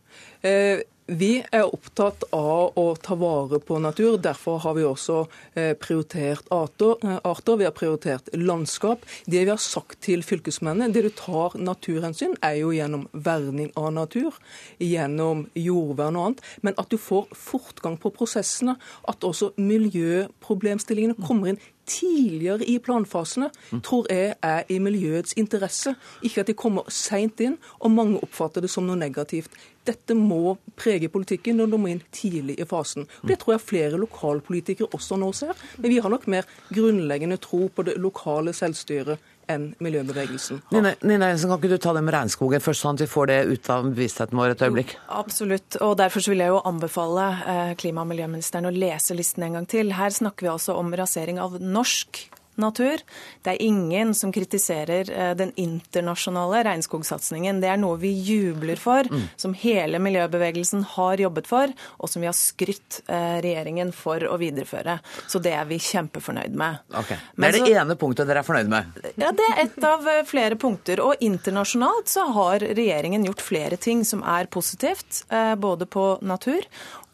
Vi 1.09 1.39
er 1.41 1.65
opptatt 1.65 2.21
av 2.35 2.75
å 2.77 2.83
ta 3.01 3.15
vare 3.17 3.57
på 3.65 3.79
natur. 3.81 4.19
Derfor 4.21 4.59
har 4.61 4.75
vi 4.77 4.83
også 4.85 5.23
eh, 5.57 5.71
prioritert 5.73 6.45
eh, 6.53 7.15
arter. 7.23 7.55
Vi 7.57 7.65
har 7.65 7.73
prioritert 7.73 8.29
landskap. 8.37 9.07
Det 9.25 9.41
vi 9.41 9.49
har 9.49 9.57
sagt 9.57 10.03
til 10.05 10.21
fylkesmennene, 10.21 10.93
det 10.93 11.07
du 11.07 11.09
tar 11.17 11.57
naturhensyn, 11.57 12.35
er 12.45 12.59
jo 12.61 12.69
gjennom 12.75 13.07
verning 13.13 13.71
av 13.79 13.89
natur, 13.95 14.37
gjennom 14.77 15.47
jordvern 15.57 16.19
og 16.19 16.27
annet. 16.27 16.45
Men 16.61 16.77
at 16.77 16.93
du 16.93 16.99
får 17.01 17.33
fortgang 17.33 17.97
på 17.97 18.13
prosessene, 18.13 18.77
at 19.09 19.25
også 19.25 19.55
miljøproblemstillingene 19.57 21.17
kommer 21.25 21.55
inn 21.55 21.61
tidligere 21.89 22.67
i 22.69 22.77
planfasene, 22.83 23.49
tror 23.83 24.07
jeg 24.13 24.35
er 24.45 24.69
i 24.69 24.79
miljøets 24.79 25.35
interesse. 25.37 25.95
Ikke 26.25 26.43
at 26.43 26.51
de 26.51 26.57
kommer 26.57 26.87
seint 26.93 27.41
inn, 27.43 27.57
og 27.79 27.93
mange 27.95 28.21
oppfatter 28.23 28.63
det 28.63 28.71
som 28.71 28.87
noe 28.87 28.99
negativt. 28.99 29.53
Dette 29.87 30.13
må 30.17 30.57
prege 30.77 31.09
politikken 31.09 31.57
når 31.57 31.71
de 31.71 31.79
må 31.81 31.89
inn 31.91 32.03
tidlig 32.13 32.59
i 32.59 32.67
fasen. 32.69 33.07
Det 33.25 33.39
tror 33.41 33.55
jeg 33.55 33.65
flere 33.65 34.01
lokalpolitikere 34.01 34.91
også 34.95 35.17
nå 35.17 35.31
ser. 35.33 35.57
Men 35.79 35.93
vi 35.93 35.99
har 36.03 36.13
nok 36.13 36.27
mer 36.29 36.47
grunnleggende 36.69 37.39
tro 37.41 37.67
på 37.73 37.87
det 37.87 37.97
lokale 38.01 38.53
selvstyret 38.53 39.17
enn 39.49 39.69
miljøbevegelsen 39.83 40.61
har. 40.61 40.75
Nina, 40.75 40.93
Nina 41.01 41.31
Jensen, 41.31 41.51
kan 41.51 41.61
ikke 41.61 41.73
du 41.73 41.81
ta 41.81 41.93
det 41.97 42.03
med 42.05 42.15
regnskogen 42.15 42.63
først, 42.63 42.85
sånn 42.85 42.99
at 42.99 43.05
vi 43.05 43.09
får 43.11 43.31
det 43.31 43.39
ut 43.49 43.71
av 43.73 43.87
bevisstheten 43.89 44.39
vår 44.39 44.55
et 44.55 44.65
øyeblikk? 44.67 44.95
Absolutt. 45.19 45.79
og 45.85 45.97
Derfor 45.99 46.25
vil 46.31 46.43
jeg 46.45 46.53
jo 46.53 46.63
anbefale 46.69 47.29
eh, 47.53 47.71
klima- 47.79 48.05
og 48.05 48.11
miljøministeren 48.13 48.69
å 48.69 48.73
lese 48.75 49.17
listen 49.17 49.47
en 49.47 49.59
gang 49.59 49.69
til. 49.69 49.93
Her 49.97 50.13
snakker 50.13 50.47
vi 50.47 50.53
altså 50.53 50.77
om 50.79 50.93
rasering 50.95 51.41
av 51.41 51.59
norsk 51.59 52.25
natur. 52.61 53.01
Det 53.43 53.53
er 53.53 53.61
ingen 53.63 54.13
som 54.17 54.31
kritiserer 54.35 55.09
eh, 55.11 55.31
den 55.39 55.51
internasjonale 55.59 56.63
regnskogsatsingen. 56.67 57.61
Det 57.63 57.71
er 57.71 57.79
noe 57.81 57.97
vi 58.01 58.11
jubler 58.13 58.79
for, 58.79 59.07
mm. 59.07 59.25
som 59.39 59.55
hele 59.57 60.01
miljøbevegelsen 60.03 60.85
har 60.95 61.21
jobbet 61.23 61.49
for, 61.49 61.73
og 61.97 62.11
som 62.11 62.23
vi 62.23 62.29
har 62.29 62.37
skrytt 62.37 63.01
eh, 63.07 63.39
regjeringen 63.43 63.93
for 63.95 64.23
å 64.27 64.37
videreføre. 64.41 64.99
Så 65.27 65.41
det 65.43 65.55
er 65.57 65.67
vi 65.69 65.79
kjempefornøyd 65.83 66.57
med. 66.59 66.83
Okay. 66.93 67.19
Det 67.35 67.49
er 67.49 67.57
det 67.57 67.63
så, 67.65 67.73
ene 67.83 67.99
punktet 67.99 68.29
dere 68.29 68.43
er 68.43 68.49
fornøyd 68.49 68.71
med? 68.71 69.01
Ja, 69.15 69.33
det 69.35 69.49
er 69.49 69.63
et 69.65 69.89
av 69.89 70.07
eh, 70.09 70.23
flere 70.27 70.59
punkter. 70.59 71.03
Og 71.05 71.23
internasjonalt 71.25 72.11
så 72.11 72.27
har 72.35 72.63
regjeringen 72.63 73.27
gjort 73.27 73.43
flere 73.45 73.79
ting 73.79 74.05
som 74.07 74.23
er 74.27 74.49
positivt, 74.51 75.23
både 75.59 75.85
på 75.89 76.03
natur 76.25 76.65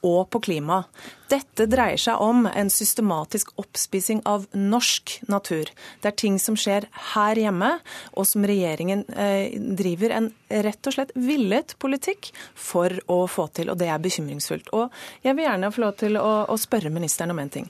og 0.06 0.30
på 0.30 0.42
klima. 0.48 0.84
Dette 1.32 1.66
dreier 1.66 1.98
seg 1.98 2.22
om 2.22 2.46
en 2.46 2.70
systematisk 2.70 3.50
oppspising 3.62 4.22
av 4.30 4.46
norsk 4.54 5.16
natur. 5.32 5.72
Det 6.02 6.12
er 6.12 6.18
ting 6.22 6.38
som 6.42 6.58
skjer 6.60 6.86
her 7.16 7.40
hjemme, 7.42 7.72
og 8.14 8.28
som 8.30 8.46
regjeringen 8.46 9.02
eh, 9.18 9.56
driver 9.58 10.14
en 10.14 10.30
rett 10.66 10.88
og 10.90 10.94
slett 10.94 11.14
villet 11.18 11.74
politikk 11.82 12.30
for 12.54 12.94
å 13.12 13.24
få 13.32 13.48
til. 13.58 13.72
Og 13.74 13.80
det 13.82 13.90
er 13.90 14.04
bekymringsfullt. 14.04 14.70
Og 14.78 14.94
jeg 15.26 15.34
vil 15.34 15.48
gjerne 15.48 15.72
få 15.74 15.86
lov 15.88 15.98
til 16.04 16.20
å, 16.22 16.58
spørre 16.62 16.94
ministeren 16.94 17.34
om 17.34 17.42
en 17.42 17.52
ting. 17.52 17.66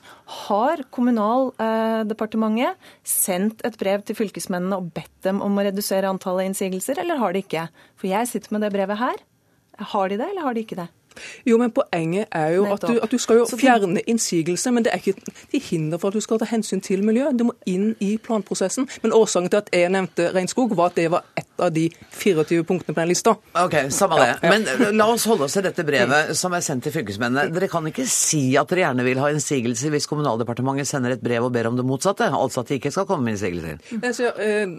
Har 0.45 0.84
Kommunaldepartementet 0.93 2.76
eh, 2.76 2.93
sendt 3.08 3.63
et 3.65 3.80
brev 3.80 4.04
til 4.06 4.19
fylkesmennene 4.19 4.78
og 4.82 4.91
bedt 4.95 5.15
dem 5.26 5.41
om 5.43 5.56
å 5.56 5.65
redusere 5.65 6.12
antallet 6.12 6.52
innsigelser, 6.52 7.00
eller 7.02 7.19
har 7.21 7.34
de 7.34 7.41
ikke? 7.45 7.69
For 8.00 8.12
jeg 8.12 8.30
sitter 8.30 8.56
med 8.56 8.67
det 8.67 8.74
brevet 8.76 9.00
her. 9.00 9.24
Har 9.95 10.12
de 10.12 10.19
det, 10.19 10.28
eller 10.30 10.45
har 10.45 10.56
de 10.56 10.63
ikke 10.63 10.80
det? 10.80 10.89
Jo, 11.47 11.58
men 11.62 11.73
Poenget 11.75 12.28
er 12.32 12.54
jo 12.56 12.65
at 12.71 12.86
du, 12.88 12.99
at 13.04 13.12
du 13.12 13.17
skal 13.21 13.41
jo 13.41 13.45
fjerne 13.60 14.01
innsigelse, 14.08 14.71
men 14.71 14.86
det 14.86 14.93
er 14.93 15.01
ikke 15.01 15.15
til 15.51 15.63
hinder 15.69 15.99
for 16.01 16.12
at 16.12 16.17
du 16.17 16.23
skal 16.23 16.39
ta 16.41 16.47
hensyn 16.49 16.82
til 16.84 17.04
miljø. 17.06 17.28
Det 17.36 17.47
må 17.47 17.56
inn 17.69 17.93
i 18.04 18.15
planprosessen. 18.21 18.88
Men 19.04 19.15
årsaken 19.15 19.51
til 19.51 19.62
at 19.63 19.71
jeg 19.75 19.91
nevnte 19.93 20.30
regnskog, 20.36 20.75
var 20.78 20.93
at 20.93 20.99
det 20.99 21.10
var 21.13 21.25
ett 21.38 21.62
av 21.62 21.71
de 21.75 21.88
24 22.12 22.63
punktene 22.67 22.95
på 22.95 23.01
den 23.01 23.12
lista. 23.12 23.36
Ok, 23.62 23.78
Samme 23.95 24.19
det. 24.21 24.32
Men 24.43 24.67
eh, 24.67 24.91
la 24.95 25.08
oss 25.12 25.28
holde 25.30 25.47
oss 25.47 25.56
til 25.58 25.65
dette 25.65 25.86
brevet 25.88 26.36
som 26.38 26.56
er 26.56 26.63
sendt 26.65 26.88
til 26.88 26.95
fylkesmennene. 26.95 27.47
Dere 27.56 27.69
kan 27.71 27.88
ikke 27.89 28.08
si 28.10 28.43
at 28.60 28.71
dere 28.71 28.88
gjerne 28.88 29.08
vil 29.08 29.21
ha 29.23 29.32
innsigelser 29.34 29.93
hvis 29.93 30.10
Kommunaldepartementet 30.12 30.89
sender 30.89 31.15
et 31.15 31.23
brev 31.23 31.47
og 31.47 31.54
ber 31.56 31.71
om 31.71 31.80
det 31.80 31.86
motsatte? 31.88 32.28
Altså 32.32 32.63
at 32.63 32.71
de 32.71 32.80
ikke 32.80 32.93
skal 32.93 33.08
komme 33.10 33.28
med 33.28 33.38
innsigelser? 33.38 33.80
Ja. 33.95 34.32
eh, 34.43 34.75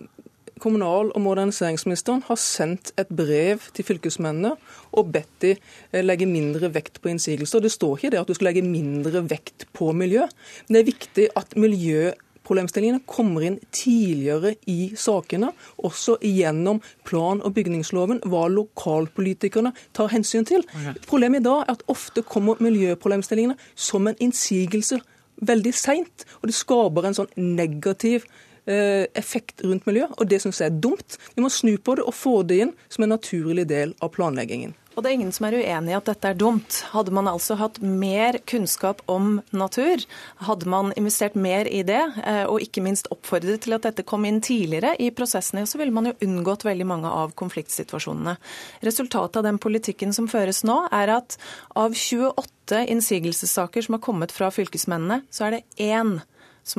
kommunal- 0.61 1.13
og 1.15 1.21
moderniseringsministeren 1.21 2.23
har 2.27 2.39
sendt 2.41 2.93
et 2.99 3.09
brev 3.09 3.61
til 3.77 3.85
fylkesmennene 3.85 4.55
og 4.97 5.11
bedt 5.13 5.41
de 5.45 5.55
eh, 5.57 6.05
legge 6.05 6.29
mindre 6.29 6.73
vekt 6.75 7.01
på 7.03 7.11
innsigelser. 7.13 7.61
Det 7.61 7.73
står 7.73 7.99
ikke 7.99 8.13
det 8.15 8.23
at 8.23 8.29
du 8.31 8.37
skal 8.37 8.51
legge 8.51 8.65
mindre 8.65 9.25
vekt 9.29 9.67
på 9.77 9.93
miljø. 9.93 10.25
Men 10.67 10.77
det 10.77 10.81
er 10.81 10.89
viktig 10.91 11.27
at 11.37 11.57
miljøproblemstillingene 11.61 13.05
kommer 13.07 13.45
inn 13.49 13.59
tidligere 13.71 14.55
i 14.71 14.93
sakene, 14.97 15.53
også 15.77 16.17
gjennom 16.25 16.81
plan- 17.05 17.43
og 17.45 17.53
bygningsloven, 17.59 18.23
hva 18.25 18.47
lokalpolitikerne 18.49 19.75
tar 19.93 20.15
hensyn 20.15 20.49
til. 20.49 20.65
Problemet 21.07 21.45
i 21.45 21.49
dag 21.49 21.67
er 21.67 21.77
at 21.77 21.85
ofte 21.93 22.25
kommer 22.25 22.63
miljøproblemstillingene 22.65 23.59
som 23.75 24.09
en 24.09 24.19
innsigelse 24.21 25.03
veldig 25.45 25.73
seint, 25.77 26.25
og 26.41 26.49
det 26.49 26.57
skaper 26.57 27.05
en 27.05 27.17
sånn 27.17 27.33
negativ 27.37 28.25
effekt 28.67 29.63
rundt 29.63 29.87
miljøet, 29.87 30.17
og 30.19 30.27
det 30.31 30.41
syns 30.43 30.59
jeg 30.63 30.73
er 30.73 30.81
dumt. 30.83 31.19
Vi 31.37 31.45
må 31.45 31.51
snu 31.53 31.77
på 31.79 31.95
det 31.99 32.07
og 32.07 32.17
få 32.17 32.41
det 32.43 32.59
inn 32.65 32.75
som 32.91 33.07
en 33.07 33.15
naturlig 33.15 33.69
del 33.71 33.95
av 34.03 34.11
planleggingen. 34.17 34.75
Og 34.97 35.05
det 35.05 35.11
er 35.11 35.17
ingen 35.19 35.33
som 35.35 35.45
er 35.45 35.59
uenig 35.61 35.93
i 35.93 35.97
at 35.99 36.07
dette 36.09 36.31
er 36.33 36.39
dumt. 36.41 36.79
Hadde 36.95 37.13
man 37.13 37.29
altså 37.29 37.59
hatt 37.61 37.83
mer 37.85 38.39
kunnskap 38.49 39.03
om 39.13 39.43
natur, 39.53 40.01
hadde 40.49 40.71
man 40.73 40.95
investert 40.97 41.37
mer 41.37 41.69
i 41.69 41.83
det, 41.85 42.01
eh, 42.25 42.45
og 42.49 42.65
ikke 42.65 42.81
minst 42.85 43.11
oppfordret 43.13 43.67
til 43.67 43.77
at 43.77 43.85
dette 43.85 44.07
kom 44.09 44.25
inn 44.25 44.41
tidligere 44.41 44.95
i 44.97 45.11
prosessene, 45.13 45.67
så 45.69 45.77
ville 45.77 45.93
man 45.93 46.09
jo 46.09 46.17
unngått 46.25 46.65
veldig 46.65 46.87
mange 46.89 47.13
av 47.13 47.35
konfliktsituasjonene. 47.37 48.39
Resultatet 48.89 49.43
av 49.43 49.45
den 49.51 49.61
politikken 49.61 50.17
som 50.17 50.31
føres 50.33 50.63
nå, 50.65 50.79
er 50.89 51.13
at 51.19 51.37
av 51.77 51.93
28 51.93 52.87
innsigelsessaker 52.97 53.85
som 53.85 53.99
har 53.99 54.05
kommet 54.07 54.33
fra 54.33 54.49
fylkesmennene, 54.49 55.27
så 55.29 55.51
er 55.51 55.59
det 55.59 55.67
én 55.77 56.17
som 56.23 56.36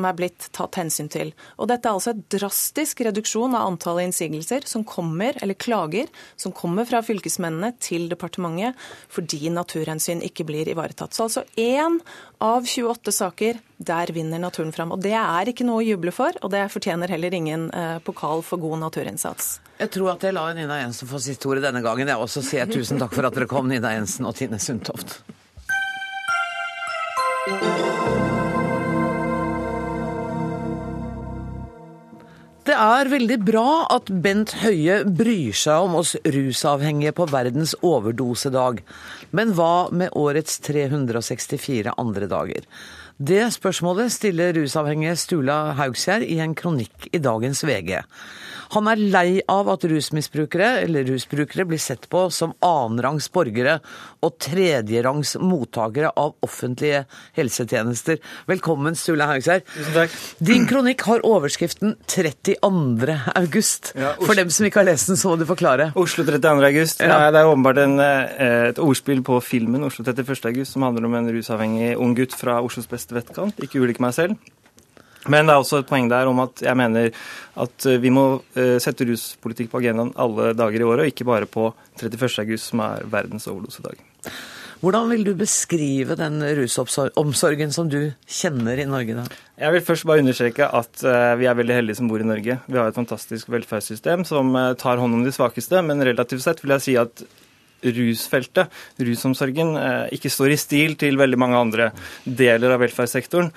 er 0.07 0.15
blitt 0.17 0.49
tatt 0.55 0.77
hensyn 0.79 1.09
til. 1.11 1.31
Og 1.57 1.69
Dette 1.71 1.87
er 1.87 1.95
altså 1.95 2.13
et 2.13 2.23
drastisk 2.33 3.01
reduksjon 3.07 3.55
av 3.55 3.69
antallet 3.69 4.09
innsigelser 4.09 4.67
som 4.67 4.83
kommer, 4.87 5.37
eller 5.41 5.57
klager 5.57 6.11
som 6.35 6.53
kommer 6.55 6.87
fra 6.89 7.01
fylkesmennene 7.05 7.73
til 7.83 8.09
departementet 8.11 8.75
fordi 9.13 9.51
naturhensyn 9.53 10.23
ikke 10.25 10.45
blir 10.47 10.69
ivaretatt. 10.71 11.15
Så 11.15 11.27
altså 11.27 11.45
én 11.55 11.99
av 12.43 12.67
28 12.67 13.13
saker, 13.15 13.61
der 13.77 14.11
vinner 14.13 14.41
naturen 14.41 14.73
fram. 14.75 14.91
Og 14.91 15.01
Det 15.01 15.15
er 15.15 15.49
ikke 15.49 15.65
noe 15.67 15.81
å 15.81 15.87
juble 15.87 16.11
for, 16.11 16.35
og 16.41 16.51
det 16.53 16.67
fortjener 16.73 17.09
heller 17.13 17.33
ingen 17.33 17.69
eh, 17.71 17.97
pokal 18.03 18.43
for 18.45 18.61
god 18.61 18.81
naturinnsats. 18.83 19.57
Jeg 19.77 19.93
tror 19.93 20.15
at 20.15 20.23
jeg 20.25 20.33
lar 20.33 20.55
Nina 20.57 20.81
Jensen 20.81 21.09
få 21.09 21.21
siste 21.21 21.49
ordet 21.49 21.67
denne 21.67 21.83
gangen. 21.85 22.09
Jeg 22.09 22.17
også 22.17 22.43
sier 22.45 22.69
tusen 22.69 23.01
takk 23.01 23.13
for 23.13 23.29
at 23.29 23.37
dere 23.37 23.49
kom, 23.49 23.69
Nina 23.69 23.93
Jensen 23.93 24.25
og 24.25 24.37
Tine 24.37 24.59
Sundtoft. 24.61 25.19
Er 32.77 33.09
veldig 33.09 33.37
bra 33.47 33.69
at 33.93 34.09
Bent 34.23 34.53
Høie 34.61 34.99
bryr 35.05 35.55
seg 35.57 35.87
om 35.87 35.97
oss 35.99 36.13
rusavhengige 36.23 37.15
på 37.17 37.25
verdens 37.31 37.73
overdosedag. 37.85 38.83
Men 39.35 39.53
hva 39.57 39.89
med 39.89 40.13
årets 40.17 40.59
364 40.65 41.95
andre 41.97 42.29
dager? 42.29 42.67
Det 43.17 43.47
spørsmålet 43.55 44.13
stiller 44.13 44.53
rusavhengige 44.53 45.15
Stula 45.17 45.57
Haugsgjerd 45.79 46.27
i 46.29 46.37
en 46.43 46.53
kronikk 46.57 47.09
i 47.09 47.21
dagens 47.23 47.63
VG. 47.65 47.95
Han 48.75 48.89
er 48.91 48.99
lei 48.99 49.41
av 49.51 49.69
at 49.71 49.85
rusmisbrukere 49.87 50.69
eller 50.83 51.07
rusbrukere 51.07 51.65
blir 51.69 51.81
sett 51.81 52.07
på 52.11 52.25
som 52.33 52.53
annenrangs 52.65 53.29
borgere 53.33 53.77
og 54.25 54.37
tredjerangs 54.43 55.35
mottakere 55.39 56.11
av 56.17 56.35
offentlige 56.45 57.05
helsetjenester. 57.37 58.19
Velkommen, 58.49 58.97
Sule 58.97 59.27
takk. 59.27 60.15
Din 60.43 60.67
kronikk 60.67 61.03
har 61.07 61.23
overskriften 61.27 61.95
32. 62.09 63.15
august. 63.35 63.93
Ja, 63.95 64.13
For 64.19 64.35
dem 64.37 64.51
som 64.53 64.67
ikke 64.67 64.81
har 64.81 64.89
lest 64.89 65.11
den, 65.11 65.19
så 65.19 65.31
må 65.31 65.37
du 65.39 65.45
forklare. 65.49 65.91
Oslo 65.95 66.25
32. 66.27 66.65
august. 66.71 67.01
Ja. 67.01 67.27
Ja. 67.27 67.31
Det 67.31 67.41
er 67.41 67.51
åpenbart 67.51 67.81
en, 67.83 67.99
eh, 67.99 68.69
et 68.69 68.79
ordspill 68.79 69.23
på 69.23 69.39
filmen 69.43 69.83
Oslo 69.83 70.03
31. 70.03 70.45
august, 70.51 70.73
som 70.73 70.81
handler 70.81 71.05
om 71.05 71.15
en 71.15 71.31
rusavhengig 71.31 71.95
ung 71.97 72.15
gutt 72.15 72.33
fra 72.33 72.61
Oslos 72.61 72.87
beste 72.87 73.15
vettkant, 73.15 73.57
ikke 73.63 73.81
ulik 73.81 73.99
meg 73.99 74.13
selv. 74.13 74.37
Men 75.31 75.47
det 75.47 75.55
er 75.55 75.61
også 75.61 75.81
et 75.81 75.89
poeng 75.89 76.09
der 76.11 76.29
om 76.29 76.43
at 76.43 76.63
jeg 76.63 76.79
mener 76.79 77.09
at 77.63 77.87
eh, 77.89 77.99
vi 78.01 78.11
må 78.13 78.27
eh, 78.57 78.77
sette 78.83 79.07
ruspolitikk 79.07 79.71
på 79.71 79.81
agendaen 79.81 80.13
alle 80.19 80.53
dager 80.57 80.83
i 80.83 80.87
året, 80.87 81.05
og 81.05 81.11
ikke 81.11 81.27
bare 81.27 81.49
på 81.49 81.71
31. 81.99 82.29
august, 82.43 82.71
som 82.71 82.83
er 82.85 83.07
verdens 83.11 83.49
overdosedag. 83.51 83.99
Hvordan 84.77 85.07
vil 85.09 85.23
du 85.25 85.31
beskrive 85.33 86.13
den 86.19 86.37
rusomsorgen 86.59 87.71
som 87.73 87.87
du 87.89 88.11
kjenner 88.29 88.77
i 88.77 88.85
Norge 88.85 89.15
da? 89.17 89.23
Jeg 89.57 89.73
vil 89.73 89.85
først 89.87 90.05
bare 90.05 90.21
understreke 90.21 90.67
at 90.69 91.01
eh, 91.01 91.33
vi 91.41 91.49
er 91.49 91.57
veldig 91.57 91.79
heldige 91.79 91.97
som 91.97 92.11
bor 92.11 92.21
i 92.21 92.29
Norge. 92.29 92.59
Vi 92.67 92.77
har 92.77 92.91
et 92.91 92.99
fantastisk 92.99 93.49
velferdssystem 93.49 94.27
som 94.27 94.53
tar 94.77 95.01
hånd 95.01 95.17
om 95.17 95.25
de 95.25 95.33
svakeste, 95.33 95.81
men 95.81 96.05
relativt 96.05 96.45
sett 96.45 96.61
vil 96.63 96.77
jeg 96.77 96.85
si 96.85 96.97
at 97.01 97.25
rusfeltet, 97.83 98.73
rusomsorgen, 98.99 99.75
eh, 99.77 100.15
ikke 100.17 100.31
står 100.33 100.53
i 100.53 100.57
stil 100.57 100.95
til 100.99 101.17
veldig 101.19 101.37
mange 101.37 101.59
andre 101.59 101.91
deler 102.25 102.73
av 102.73 102.81
velferdssektoren. 102.81 103.51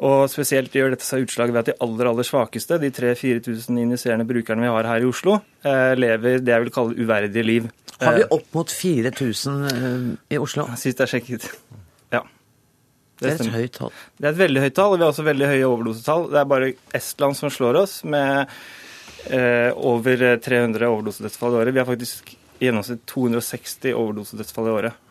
Og 0.00 0.30
spesielt 0.32 0.74
gjør 0.74 0.94
dette 0.94 1.06
seg 1.06 1.26
utslag 1.26 1.52
ved 1.52 1.60
at 1.60 1.70
de 1.70 1.78
aller, 1.84 2.10
aller 2.10 2.26
svakeste, 2.26 2.80
de 2.80 2.90
3000-4000 2.90 3.78
injiserende 3.84 4.26
brukerne 4.28 4.64
vi 4.64 4.72
har 4.72 4.88
her 4.88 5.04
i 5.04 5.10
Oslo, 5.10 5.40
eh, 5.64 5.94
lever 5.94 6.40
det 6.40 6.54
jeg 6.54 6.66
vil 6.66 6.74
kalle 6.74 6.98
uverdige 6.98 7.44
liv. 7.46 7.70
Har 8.00 8.16
vi 8.16 8.22
Eh, 8.22 8.26
opp 8.30 8.54
mot 8.54 8.70
4000 8.70 9.64
eh, 9.66 10.34
i 10.34 10.38
Oslo? 10.38 10.66
Sist 10.76 10.98
jeg 10.98 11.08
sjekket. 11.14 11.50
Ja. 12.12 12.24
Det 13.20 13.34
er 13.34 13.44
et 13.44 13.52
høyt 13.52 13.76
tall. 13.76 13.92
Det 14.16 14.26
er 14.26 14.32
et 14.32 14.40
veldig 14.40 14.60
høyt 14.64 14.74
tall, 14.74 14.92
og 14.94 14.98
vi 14.98 15.04
har 15.04 15.12
også 15.12 15.26
veldig 15.26 15.48
høye 15.52 15.68
overdosetall. 15.68 16.30
Det 16.32 16.40
er 16.40 16.44
bare 16.48 16.72
Estland 16.96 17.36
som 17.36 17.52
slår 17.52 17.82
oss 17.82 18.00
med 18.04 18.48
eh, 19.28 19.70
over 19.76 20.24
300 20.40 20.88
overdosedødsfall 20.88 21.52
i 21.52 21.60
året. 21.60 21.74
Vi 21.76 21.82
har 21.82 21.90
faktisk 21.90 22.32
gjennomsnitt 22.60 23.06
260 23.10 23.94
overdosedødsfall 23.96 24.68
i 24.68 24.74
året. 24.74 25.06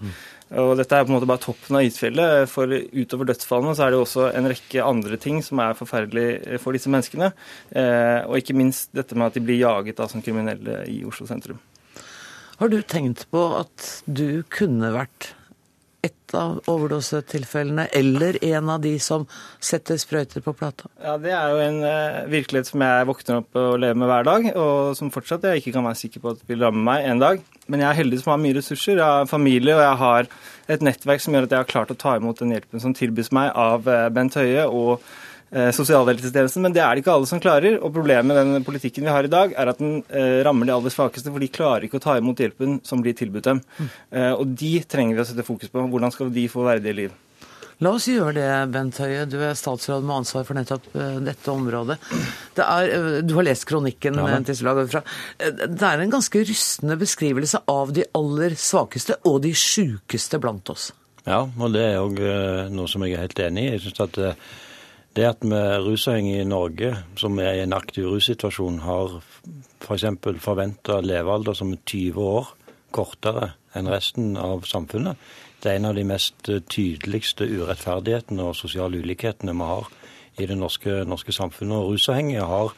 Og 0.60 0.72
dette 0.80 0.98
er 0.98 1.06
på 1.06 1.12
en 1.12 1.18
måte 1.20 1.30
bare 1.30 1.44
toppen 1.44 1.78
av 1.78 1.86
isfjellet, 1.86 2.50
for 2.50 2.72
utover 2.74 3.30
dødsfallene 3.30 3.76
så 3.78 3.86
er 3.86 3.94
det 3.94 4.00
også 4.02 4.30
en 4.34 4.50
rekke 4.50 4.86
andre 4.86 5.20
ting 5.22 5.44
som 5.46 5.62
er 5.62 5.78
forferdelig 5.78 6.58
for 6.64 6.74
disse 6.74 6.90
menneskene. 6.90 7.32
Eh, 7.70 8.22
og 8.26 8.40
ikke 8.40 8.58
minst 8.58 8.90
dette 8.98 9.18
med 9.18 9.30
at 9.30 9.38
de 9.38 9.44
blir 9.46 9.62
jaget 9.62 10.02
av 10.02 10.10
som 10.10 10.24
kriminelle 10.26 10.82
i 10.90 11.04
Oslo 11.06 11.30
sentrum. 11.30 11.62
Har 12.60 12.72
du 12.74 12.82
tenkt 12.82 13.28
på 13.32 13.44
at 13.60 13.92
du 14.10 14.42
kunne 14.52 14.90
vært 14.92 15.34
av 16.38 16.60
overdosetilfellene, 16.70 17.88
eller 17.96 18.38
en 18.46 18.72
av 18.74 18.82
de 18.84 18.94
som 19.02 19.26
setter 19.60 20.00
sprøyter 20.02 20.44
på 20.46 20.54
plata? 20.58 20.90
Ja, 21.04 21.18
Det 21.18 21.32
er 21.36 21.54
jo 21.54 21.62
en 21.64 21.80
eh, 21.88 22.20
virkelighet 22.32 22.70
som 22.72 22.84
jeg 22.86 23.08
våkner 23.10 23.42
opp 23.42 23.60
og 23.60 23.80
lever 23.82 24.02
med 24.02 24.12
hver 24.12 24.28
dag, 24.28 24.50
og 24.56 24.98
som 25.00 25.14
fortsatt 25.14 25.48
jeg 25.50 25.64
ikke 25.64 25.76
kan 25.78 25.88
være 25.88 26.02
sikker 26.04 26.24
på 26.24 26.36
at 26.36 26.44
vil 26.50 26.66
ramme 26.66 26.84
meg 26.86 27.08
en 27.10 27.24
dag. 27.24 27.42
Men 27.70 27.84
jeg 27.84 27.90
er 27.90 28.00
heldig 28.02 28.22
som 28.22 28.34
har 28.34 28.44
mye 28.44 28.58
ressurser. 28.58 28.98
Jeg 28.98 29.06
har 29.06 29.30
familie, 29.30 29.76
og 29.78 29.84
jeg 29.86 30.02
har 30.04 30.30
et 30.70 30.86
nettverk 30.86 31.24
som 31.24 31.34
gjør 31.34 31.48
at 31.48 31.56
jeg 31.56 31.64
har 31.64 31.74
klart 31.74 31.94
å 31.94 31.98
ta 31.98 32.16
imot 32.18 32.42
den 32.42 32.54
hjelpen 32.56 32.82
som 32.82 32.94
tilbys 32.98 33.34
meg 33.36 33.52
av 33.58 33.90
eh, 33.90 34.08
Bent 34.14 34.38
Høie 34.40 34.68
og 34.68 35.04
sosialhelsetjenesten, 35.52 36.62
men 36.62 36.74
det 36.76 36.82
er 36.84 36.94
det 36.96 37.02
ikke 37.04 37.14
alle 37.16 37.30
som 37.30 37.40
klarer. 37.42 37.80
Og 37.82 37.94
problemet 37.96 38.28
med 38.30 38.38
den 38.38 38.66
politikken 38.68 39.08
vi 39.08 39.14
har 39.14 39.26
i 39.26 39.32
dag, 39.32 39.56
er 39.58 39.72
at 39.72 39.80
den 39.82 40.04
eh, 40.10 40.42
rammer 40.46 40.70
de 40.70 40.76
aller 40.76 40.94
svakeste, 40.94 41.32
for 41.32 41.42
de 41.42 41.50
klarer 41.50 41.88
ikke 41.88 41.98
å 42.02 42.04
ta 42.04 42.18
imot 42.20 42.40
hjelpen 42.44 42.80
som 42.86 43.02
blir 43.02 43.16
tilbudt 43.18 43.48
dem. 43.50 43.64
Eh, 44.12 44.34
og 44.36 44.54
de 44.60 44.76
trenger 44.86 45.18
vi 45.18 45.24
å 45.24 45.28
sette 45.32 45.48
fokus 45.48 45.72
på. 45.74 45.88
Hvordan 45.90 46.14
skal 46.14 46.30
de 46.36 46.46
få 46.52 46.68
verdige 46.68 46.94
liv? 47.04 47.18
La 47.80 47.94
oss 47.96 48.10
gjøre 48.12 48.34
det, 48.36 48.48
Bent 48.74 48.98
Høie. 49.00 49.22
Du 49.32 49.38
er 49.40 49.54
statsråd 49.56 50.04
med 50.04 50.18
ansvar 50.18 50.44
for 50.44 50.58
nettopp 50.60 50.90
eh, 51.00 51.18
dette 51.24 51.48
området. 51.54 51.96
Det 52.58 52.66
er, 52.66 52.90
eh, 52.98 53.20
du 53.24 53.32
har 53.38 53.48
lest 53.48 53.64
kronikken 53.70 54.20
Ja, 54.20 54.26
eh, 54.36 54.42
til 54.50 54.58
Slag 54.60 54.82
fra. 54.92 55.02
Eh, 55.40 55.54
Det 55.64 55.88
er 55.88 56.04
en 56.04 56.12
ganske 56.12 56.42
rystende 56.44 56.98
beskrivelse 57.00 57.62
av 57.72 57.94
de 57.96 58.04
aller 58.20 58.58
svakeste 58.60 59.16
og 59.24 59.40
de 59.48 59.54
sjukeste 59.56 60.42
blant 60.44 60.70
oss. 60.76 60.90
Ja, 61.24 61.46
og 61.48 61.72
det 61.72 61.86
er 61.88 62.02
òg 62.04 62.20
noe 62.74 62.88
som 62.92 63.04
jeg 63.06 63.16
er 63.16 63.24
helt 63.24 63.40
enig 63.48 63.64
i. 63.64 63.72
Jeg 63.78 63.86
synes 63.88 64.04
at 64.10 64.20
eh, 64.28 64.44
det 65.20 65.28
at 65.28 65.42
vi 65.44 65.60
rusavhengige 65.84 66.46
i 66.46 66.48
Norge, 66.48 66.94
som 67.20 67.40
er 67.44 67.58
i 67.58 67.64
en 67.66 67.76
aktiv 67.76 68.08
russituasjon, 68.08 68.80
har 68.86 69.18
f.eks. 69.84 70.06
forventa 70.40 71.02
levealder 71.04 71.58
som 71.58 71.74
er 71.76 71.82
20 71.84 72.24
år 72.24 72.54
kortere 72.96 73.54
enn 73.76 73.90
resten 73.92 74.38
av 74.40 74.64
samfunnet, 74.70 75.20
det 75.60 75.74
er 75.74 75.80
en 75.80 75.90
av 75.90 75.98
de 75.98 76.06
mest 76.08 76.48
tydeligste 76.72 77.44
urettferdighetene 77.52 78.48
og 78.48 78.56
sosiale 78.56 79.02
ulikhetene 79.04 79.52
vi 79.60 79.68
har 79.68 79.90
i 80.40 80.48
det 80.48 80.56
norske, 80.56 81.02
norske 81.04 81.36
samfunnet. 81.36 81.76
Og 81.76 81.98
rusavhengige 81.98 82.46
har 82.48 82.72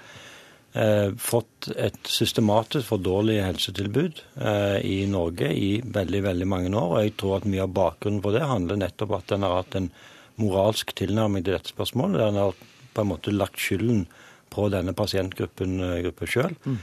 eh, 0.74 1.12
fått 1.22 1.70
et 1.76 2.00
systematisk 2.10 2.89
for 2.89 3.04
dårlig 3.06 3.38
helsetilbud 3.46 4.24
eh, 4.42 4.80
i 4.82 4.98
Norge 5.06 5.52
i 5.54 5.70
veldig 5.86 6.24
veldig 6.26 6.50
mange 6.50 6.74
år. 6.74 6.96
og 6.96 7.06
Jeg 7.06 7.14
tror 7.22 7.38
at 7.38 7.46
mye 7.54 7.68
av 7.68 7.78
bakgrunnen 7.78 8.24
for 8.26 8.34
det 8.34 8.50
handler 8.50 8.82
nettopp 8.82 9.14
at 9.20 9.36
en 9.38 9.46
har 9.46 9.60
hatt 9.60 9.78
en 9.78 9.92
moralsk 10.42 10.96
tilnærming 10.98 11.46
til 11.46 11.56
dette 11.58 11.74
spørsmålet. 11.74 12.20
der 12.20 12.28
En 12.28 12.42
har 12.42 12.66
på 12.94 13.02
en 13.02 13.12
måte 13.14 13.32
lagt 13.32 13.60
skylden 13.60 14.08
på 14.52 14.68
denne 14.70 14.94
pasientgruppen 14.94 15.80
eh, 15.80 16.26
sjøl. 16.26 16.56
Mm. 16.66 16.78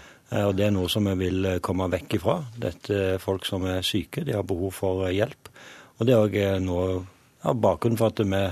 Og 0.44 0.56
det 0.56 0.66
er 0.66 0.72
noe 0.72 0.88
som 0.92 1.04
vi 1.08 1.14
vil 1.26 1.44
eh, 1.44 1.60
komme 1.64 1.90
vekk 1.92 2.18
ifra. 2.18 2.40
Dette 2.56 3.02
er 3.14 3.22
folk 3.22 3.46
som 3.48 3.64
er 3.68 3.82
syke, 3.82 4.24
de 4.24 4.36
har 4.36 4.46
behov 4.48 4.72
for 4.76 5.06
eh, 5.06 5.16
hjelp. 5.16 5.52
Og 5.98 6.06
det 6.06 6.14
er 6.14 6.24
òg 6.24 6.62
noe 6.62 7.04
av 7.46 7.58
bakgrunnen 7.60 7.98
for 7.98 8.12
at 8.12 8.20
vi 8.22 8.42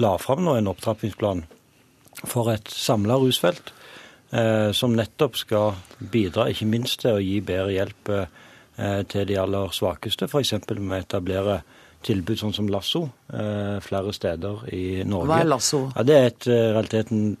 la 0.00 0.16
fram 0.18 0.48
en 0.48 0.70
opptrappingsplan 0.70 1.44
for 2.28 2.50
et 2.52 2.70
samla 2.70 3.16
rusfelt, 3.20 3.72
eh, 4.32 4.70
som 4.72 4.96
nettopp 4.96 5.36
skal 5.36 5.74
bidra 5.98 6.48
ikke 6.50 6.68
minst 6.70 7.02
til 7.02 7.18
å 7.18 7.22
gi 7.22 7.40
bedre 7.44 7.74
hjelp 7.74 8.12
eh, 8.14 9.02
til 9.10 9.26
de 9.28 9.38
aller 9.40 9.74
svakeste, 9.74 10.28
f.eks. 10.28 10.54
med 10.78 10.98
å 10.98 11.02
etablere 11.02 11.62
tilbud 12.04 12.38
sånn 12.40 12.54
som 12.56 12.68
Lasso 12.72 13.06
eh, 13.32 13.78
flere 13.84 14.12
steder 14.14 14.66
i 14.74 14.84
Norge. 15.08 15.30
Hva 15.32 15.40
er 15.44 15.50
Lasso? 15.50 15.86
Ja, 15.96 16.04
det 16.06 16.18
er 16.20 16.30
et 16.32 16.46
eh, 16.50 16.68
realiteten 16.76 17.34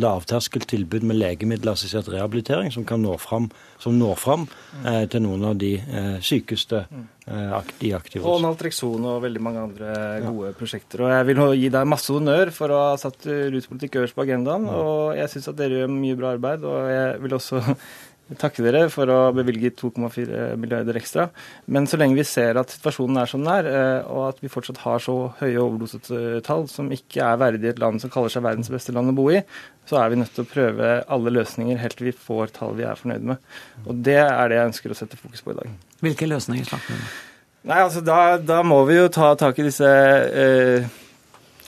lavterskeltilbud 0.00 1.02
med 1.04 1.18
legemiddelassistert 1.20 2.06
rehabilitering 2.08 2.70
som 2.72 2.86
kan 2.88 3.02
nå 3.04 3.18
fram, 3.20 3.50
som 3.82 3.98
når 4.00 4.14
fram 4.16 4.46
eh, 4.84 5.02
til 5.12 5.20
noen 5.26 5.44
av 5.50 5.58
de 5.60 5.74
eh, 5.76 6.14
sykeste 6.24 6.80
eh, 6.86 7.50
ak- 7.58 7.74
i 7.84 7.90
aktiv 7.96 8.24
Og. 8.24 8.38
Naltrexon 8.40 9.04
og 9.10 9.18
veldig 9.26 9.42
mange 9.44 9.60
andre 9.66 9.90
gode 10.24 10.54
prosjekter. 10.56 11.04
Og 11.04 11.12
jeg 11.12 11.28
vil 11.28 11.42
gi 11.60 11.68
deg 11.76 11.90
masse 11.92 12.16
honnør 12.16 12.52
for 12.56 12.72
å 12.72 12.80
ha 12.86 12.96
satt 13.00 13.28
eh, 13.28 13.44
ruspolitikk 13.52 14.00
øverst 14.00 14.16
på 14.16 14.24
agendaen. 14.24 14.64
Og 14.72 15.14
jeg 15.20 15.34
syns 15.34 15.52
at 15.52 15.60
dere 15.60 15.82
gjør 15.84 15.92
mye 15.98 16.18
bra 16.22 16.32
arbeid, 16.38 16.64
og 16.64 16.88
jeg 16.94 17.22
vil 17.26 17.38
også 17.42 17.62
takke 18.40 18.64
dere 18.64 18.86
for 18.92 19.10
å 19.12 19.18
bevilge 19.36 19.74
2,4 19.76 20.54
milliarder 20.60 20.96
ekstra. 20.96 21.26
Men 21.68 21.88
så 21.90 21.98
lenge 22.00 22.16
vi 22.16 22.24
ser 22.26 22.56
at 22.60 22.72
situasjonen 22.72 23.20
er 23.20 23.30
som 23.30 23.44
den 23.44 23.52
er, 23.52 23.68
eh, 23.68 24.08
og 24.08 24.30
at 24.30 24.40
vi 24.40 24.50
fortsatt 24.52 24.80
har 24.86 25.02
så 25.04 25.16
høye 25.40 25.60
overdosetall 25.60 26.64
som 26.72 26.88
ikke 26.94 27.20
er 27.26 27.42
verdig 27.42 27.70
et 27.74 27.82
land 27.82 28.00
som 28.00 28.12
kaller 28.12 28.32
seg 28.32 28.46
verdens 28.46 28.72
beste 28.72 28.94
land 28.96 29.12
å 29.12 29.16
bo 29.16 29.28
i, 29.32 29.42
så 29.84 30.00
er 30.00 30.10
vi 30.10 30.22
nødt 30.22 30.32
til 30.32 30.46
å 30.46 30.50
prøve 30.54 30.94
alle 31.12 31.34
løsninger 31.36 31.80
helt 31.82 31.98
til 32.00 32.08
vi 32.08 32.16
får 32.16 32.56
tall 32.56 32.72
vi 32.78 32.88
er 32.88 32.98
fornøyd 32.98 33.28
med. 33.34 33.54
Og 33.84 34.00
det 34.08 34.18
er 34.24 34.48
det 34.48 34.60
jeg 34.60 34.72
ønsker 34.72 34.94
å 34.94 34.98
sette 35.02 35.20
fokus 35.20 35.44
på 35.44 35.52
i 35.52 35.60
dag. 35.60 35.78
Hvilke 36.04 36.28
løsninger 36.30 36.68
snakker 36.70 36.96
du 36.96 36.98
om? 36.98 37.06
Nei, 37.64 37.80
altså 37.80 38.02
da, 38.04 38.36
da 38.40 38.60
må 38.64 38.82
vi 38.88 38.98
jo 38.98 39.08
ta 39.12 39.30
tak 39.40 39.60
i 39.60 39.68
disse 39.68 39.88
eh, 39.88 40.88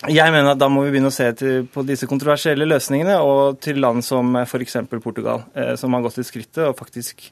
Jeg 0.04 0.28
mener 0.28 0.52
at 0.52 0.60
da 0.60 0.68
må 0.68 0.82
vi 0.84 0.90
begynne 0.92 1.08
å 1.08 1.14
se 1.14 1.30
til, 1.38 1.62
på 1.72 1.80
disse 1.88 2.08
kontroversielle 2.08 2.66
løsningene, 2.68 3.16
og 3.24 3.56
til 3.64 3.80
land 3.80 4.04
som 4.04 4.36
f.eks. 4.42 4.76
Portugal, 5.00 5.46
eh, 5.56 5.72
som 5.80 5.96
har 5.96 6.04
gått 6.04 6.18
til 6.20 6.28
skrittet 6.28 6.66
og 6.68 6.76
faktisk 6.76 7.24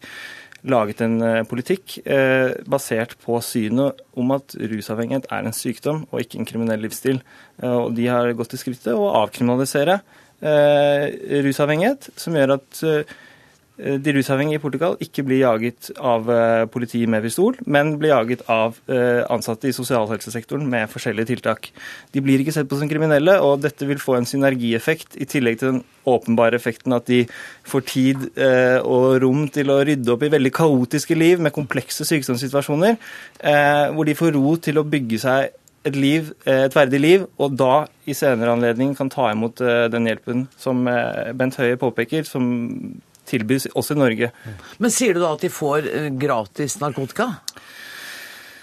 laget 0.73 1.03
en 1.05 1.19
eh, 1.21 1.43
politikk 1.45 1.99
eh, 2.09 2.57
basert 2.71 3.19
på 3.21 3.37
synet 3.45 4.01
om 4.17 4.33
at 4.37 4.57
rusavhengighet 4.57 5.29
er 5.29 5.45
en 5.45 5.57
sykdom 5.57 6.07
og 6.09 6.23
ikke 6.23 6.41
en 6.41 6.49
kriminell 6.49 6.81
livsstil. 6.87 7.21
Eh, 7.61 7.77
og 7.77 7.93
de 7.99 8.09
har 8.09 8.33
gått 8.39 8.55
til 8.55 8.63
skrittet 8.65 8.97
å 8.97 9.13
avkriminalisere 9.21 9.99
eh, 10.41 11.41
rusavhengighet, 11.45 12.15
som 12.17 12.41
gjør 12.41 12.57
at 12.57 12.83
eh, 12.89 13.15
de 13.77 14.13
rusavhengige 14.15 14.61
i 14.61 14.63
Portugal 14.63 14.95
ikke 15.03 15.25
blir 15.27 15.41
jaget 15.41 15.89
av 15.99 16.29
eh, 16.31 16.65
politiet 16.71 17.11
med 17.11 17.25
pistol, 17.25 17.57
men 17.67 17.97
blir 17.99 18.13
jaget 18.13 18.45
av 18.51 18.77
eh, 18.87 19.25
ansatte 19.35 19.67
i 19.67 19.75
sosialhelsesektoren 19.75 20.69
med 20.71 20.93
forskjellige 20.93 21.33
tiltak. 21.33 21.73
De 22.15 22.23
blir 22.23 22.43
ikke 22.43 22.55
sett 22.55 22.69
på 22.71 22.79
som 22.79 22.91
kriminelle, 22.91 23.35
og 23.43 23.65
dette 23.65 23.89
vil 23.89 23.99
få 23.99 24.15
en 24.21 24.29
synergieffekt, 24.31 25.19
i 25.19 25.27
tillegg 25.27 25.59
til 25.59 25.73
den 25.73 25.83
åpenbare 26.07 26.59
effekten 26.61 26.95
at 26.95 27.09
de 27.11 27.25
får 27.67 27.85
tid 27.91 28.25
eh, 28.39 28.79
og 28.79 29.19
rom 29.25 29.49
til 29.51 29.73
å 29.75 29.81
rydde 29.83 30.15
opp 30.15 30.23
i 30.23 30.31
veldig 30.37 30.55
kaotiske 30.55 31.19
liv 31.19 31.43
med 31.43 31.55
komplekse 31.57 32.07
sykdomssituasjoner, 32.07 32.97
eh, 33.43 33.85
hvor 33.91 34.07
de 34.07 34.19
får 34.19 34.35
ro 34.39 34.55
til 34.63 34.79
å 34.79 34.87
bygge 34.87 35.23
seg 35.25 35.51
et, 35.85 35.97
liv, 35.97 36.31
eh, 36.47 36.65
et 36.69 36.77
verdig 36.77 37.01
liv, 37.01 37.27
og 37.39 37.57
da 37.59 37.85
i 38.09 38.17
senere 38.17 38.55
anledning 38.55 38.95
kan 38.97 39.11
ta 39.13 39.31
imot 39.33 39.61
eh, 39.65 39.87
den 39.93 40.09
hjelpen 40.09 40.47
som 40.61 40.87
eh, 40.89 41.33
Bent 41.37 41.59
Høie 41.61 41.81
påpeker, 41.81 42.25
som 42.29 42.47
tilbys 43.29 43.69
også 43.75 43.97
i 43.97 44.03
Norge. 44.03 44.33
Men 44.83 44.95
sier 44.95 45.17
du 45.17 45.23
da 45.23 45.35
at 45.37 45.45
de 45.45 45.53
får 45.53 45.89
eh, 45.91 46.11
gratis 46.21 46.79
narkotika? 46.83 47.33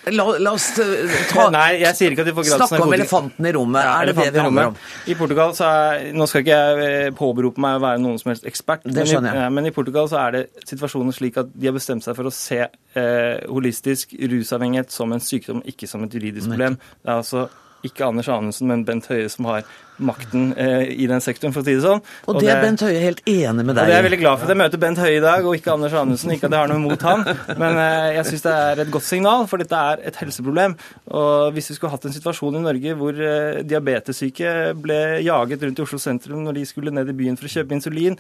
La, 0.10 0.24
la 0.40 0.52
oss 0.56 0.80
eh, 0.80 1.12
ta, 1.30 1.46
Nei, 1.54 1.82
jeg 1.84 1.98
sier 1.98 2.14
ikke 2.14 2.24
at 2.24 2.30
de 2.32 2.34
får 2.34 2.48
gratis 2.48 2.72
snakke 2.72 2.88
om 2.88 2.96
elefanten 2.96 3.46
i 3.46 3.52
rommet. 3.54 3.86
Ja, 3.86 3.94
er 4.02 4.10
det 4.10 4.16
det 4.18 4.26
vi 4.26 4.34
det 4.34 4.46
handler 4.48 4.72
om? 4.72 4.80
I 5.06 5.18
Portugal 5.20 5.54
så 5.58 5.70
er, 5.70 6.08
Nå 6.18 6.26
skal 6.30 6.46
ikke 6.46 6.58
jeg 6.58 6.88
eh, 6.88 7.10
påberope 7.18 7.62
meg 7.62 7.78
å 7.78 7.84
være 7.84 8.02
noen 8.02 8.18
som 8.22 8.32
helst 8.34 8.48
ekspert, 8.50 8.88
Det 8.88 8.96
men, 8.98 9.30
i, 9.30 9.34
jeg. 9.38 9.54
men 9.58 9.70
i 9.70 9.74
Portugal 9.76 10.10
så 10.10 10.24
er 10.24 10.38
det 10.38 10.44
situasjonen 10.66 11.14
slik 11.16 11.38
at 11.42 11.54
de 11.54 11.70
har 11.70 11.78
bestemt 11.78 12.06
seg 12.06 12.18
for 12.18 12.30
å 12.30 12.34
se 12.34 12.64
eh, 12.66 13.36
holistisk 13.46 14.16
rusavhengighet 14.18 14.94
som 14.94 15.14
en 15.14 15.22
sykdom, 15.22 15.62
ikke 15.70 15.90
som 15.90 16.08
et 16.08 16.18
juridisk 16.18 16.50
problem. 16.50 16.80
Det 17.02 17.12
er 17.12 17.20
altså 17.20 17.46
ikke 17.86 18.10
Anders 18.10 18.30
Anundsen, 18.30 18.70
men 18.70 18.86
Bent 18.86 19.10
Høie 19.10 19.30
som 19.30 19.48
har 19.50 19.66
makten 20.02 20.52
eh, 20.60 20.90
i 20.92 21.08
den 21.10 21.22
sektoren, 21.24 21.54
for 21.56 21.64
å 21.64 21.68
si 21.68 21.76
det 21.78 21.84
sånn. 21.86 22.02
Og 22.28 22.40
det 22.42 22.50
er 22.52 22.62
Bent 22.64 22.84
Høie 22.86 23.00
helt 23.02 23.22
enig 23.30 23.66
med 23.66 23.74
og 23.74 23.78
deg 23.78 23.88
det 23.88 23.94
er 23.94 23.98
jeg 23.98 24.04
i. 24.04 24.08
veldig 24.10 24.20
glad 24.22 24.40
for 24.40 24.48
at 24.48 24.54
jeg 24.54 24.60
møter 24.62 24.82
Bent 24.82 25.02
Høie 25.02 25.18
i 25.18 25.24
dag, 25.24 25.46
og 25.48 25.58
ikke 25.58 25.74
Anders 25.76 25.96
Anundsen. 25.98 26.34
Ikke 26.36 26.50
at 26.50 26.56
jeg 26.56 26.64
har 26.64 26.72
noe 26.72 26.82
imot 26.82 27.06
han, 27.08 27.24
men 27.62 27.80
eh, 27.82 28.08
jeg 28.18 28.28
syns 28.30 28.46
det 28.46 28.56
er 28.66 28.84
et 28.84 28.92
godt 28.94 29.08
signal, 29.08 29.48
for 29.52 29.62
dette 29.62 29.82
er 29.92 30.04
et 30.12 30.20
helseproblem. 30.22 30.76
Og 31.12 31.56
hvis 31.56 31.72
vi 31.72 31.78
skulle 31.78 31.94
hatt 31.94 32.08
en 32.10 32.16
situasjon 32.16 32.60
i 32.60 32.64
Norge 32.66 32.96
hvor 33.00 33.24
eh, 33.32 33.62
diabetessyke 33.68 34.56
ble 34.82 35.00
jaget 35.26 35.66
rundt 35.68 35.82
i 35.82 35.86
Oslo 35.86 36.02
sentrum 36.02 36.46
når 36.46 36.60
de 36.60 36.68
skulle 36.70 36.94
ned 36.96 37.10
i 37.12 37.18
byen 37.18 37.40
for 37.40 37.50
å 37.50 37.54
kjøpe 37.56 37.76
insulin 37.78 38.18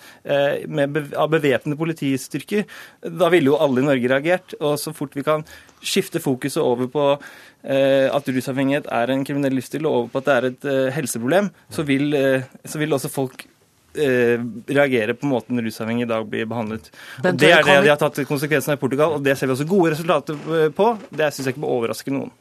med 0.71 0.97
av 1.17 1.29
bevæpnede 1.31 1.77
politistyrker, 1.79 2.65
da 3.01 3.29
ville 3.33 3.51
jo 3.51 3.59
alle 3.61 3.81
i 3.81 3.87
Norge 3.87 4.11
reagert. 4.11 4.55
Og 4.59 4.77
så 4.79 4.93
fort 4.95 5.15
vi 5.17 5.23
kan 5.25 5.43
skifte 5.81 6.21
fokuset 6.21 6.61
over 6.61 6.89
på 6.91 7.05
at 7.61 8.29
rusavhengighet 8.33 8.87
er 8.89 9.11
en 9.13 9.23
kriminell 9.25 9.53
livsstil, 9.57 9.85
og 9.85 9.97
over 9.97 10.07
på 10.13 10.21
at 10.21 10.27
det 10.27 10.35
er 10.35 10.47
et 10.49 10.95
helseproblem, 10.95 11.51
så 11.71 11.85
vil, 11.87 12.13
eh, 12.17 12.47
så 12.65 12.81
vil 12.81 12.93
også 12.93 13.11
folk 13.11 13.45
eh, 13.95 14.39
reagere 14.67 15.15
på 15.17 15.29
måten 15.29 15.61
rusavhengige 15.63 16.07
i 16.07 16.11
dag 16.11 16.27
blir 16.27 16.49
behandlet. 16.49 16.91
Og 17.23 17.39
det 17.39 17.51
er 17.51 17.63
det 17.65 17.79
de 17.85 17.91
har 17.93 17.99
tatt 17.99 18.21
konsekvensen 18.27 18.73
av 18.73 18.79
i 18.79 18.81
Portugal, 18.81 19.17
og 19.17 19.25
det 19.25 19.37
ser 19.37 19.49
vi 19.49 19.57
også 19.57 19.67
gode 19.69 19.95
resultater 19.95 20.37
eh, 20.57 20.69
på. 20.75 20.93
Det 21.09 21.31
syns 21.31 21.47
jeg 21.47 21.55
ikke 21.55 21.65
må 21.65 21.73
overraske 21.79 22.13
noen. 22.13 22.31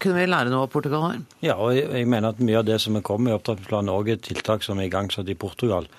Kunne 0.00 0.16
vi 0.16 0.30
lære 0.32 0.48
noe 0.48 0.64
av 0.64 0.70
Portugal 0.72 1.02
her? 1.04 1.18
Ja, 1.44 1.58
og 1.60 1.74
jeg, 1.76 1.90
jeg 1.92 2.08
mener 2.08 2.32
at 2.32 2.40
mye 2.40 2.62
av 2.62 2.68
det 2.68 2.78
som 2.80 2.96
er 2.96 3.04
kommet 3.04 3.32
i 3.32 3.36
opptrappingsplanen, 3.36 3.92
òg 3.92 4.14
er 4.14 4.22
tiltak 4.24 4.64
som 4.64 4.80
er 4.80 4.88
igangsatt 4.88 5.28
i 5.28 5.36
Portugal. 5.36 5.90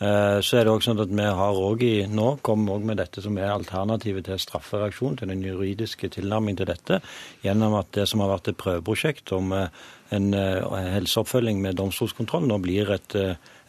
Eh, 0.00 0.40
Så 0.40 0.56
er 0.56 0.64
det 0.64 0.72
også 0.72 0.90
sånn 0.90 1.02
at 1.04 1.10
vi 1.12 1.24
har 1.28 1.58
også 1.60 1.84
i, 1.84 2.06
nå 2.08 2.38
kommet 2.46 2.72
også 2.72 2.88
med 2.88 3.00
dette 3.02 3.20
som 3.20 3.36
er 3.36 3.52
alternativet 3.52 4.24
til 4.24 4.40
straffereaksjon, 4.40 5.18
til 5.20 5.28
den 5.28 5.44
juridiske 5.44 6.08
tilnærmingen 6.08 6.62
til 6.62 6.70
dette, 6.72 7.00
gjennom 7.44 7.76
at 7.76 7.92
det 7.92 8.06
som 8.08 8.24
har 8.24 8.32
vært 8.32 8.48
et 8.48 8.60
prøveprosjekt 8.60 9.34
om 9.36 9.52
eh, 9.52 9.68
en 10.16 10.32
eh, 10.34 10.78
helseoppfølging 10.96 11.60
med 11.60 11.76
domstolskontroll, 11.76 12.48
nå 12.48 12.58
blir 12.64 12.94
et, 12.96 13.16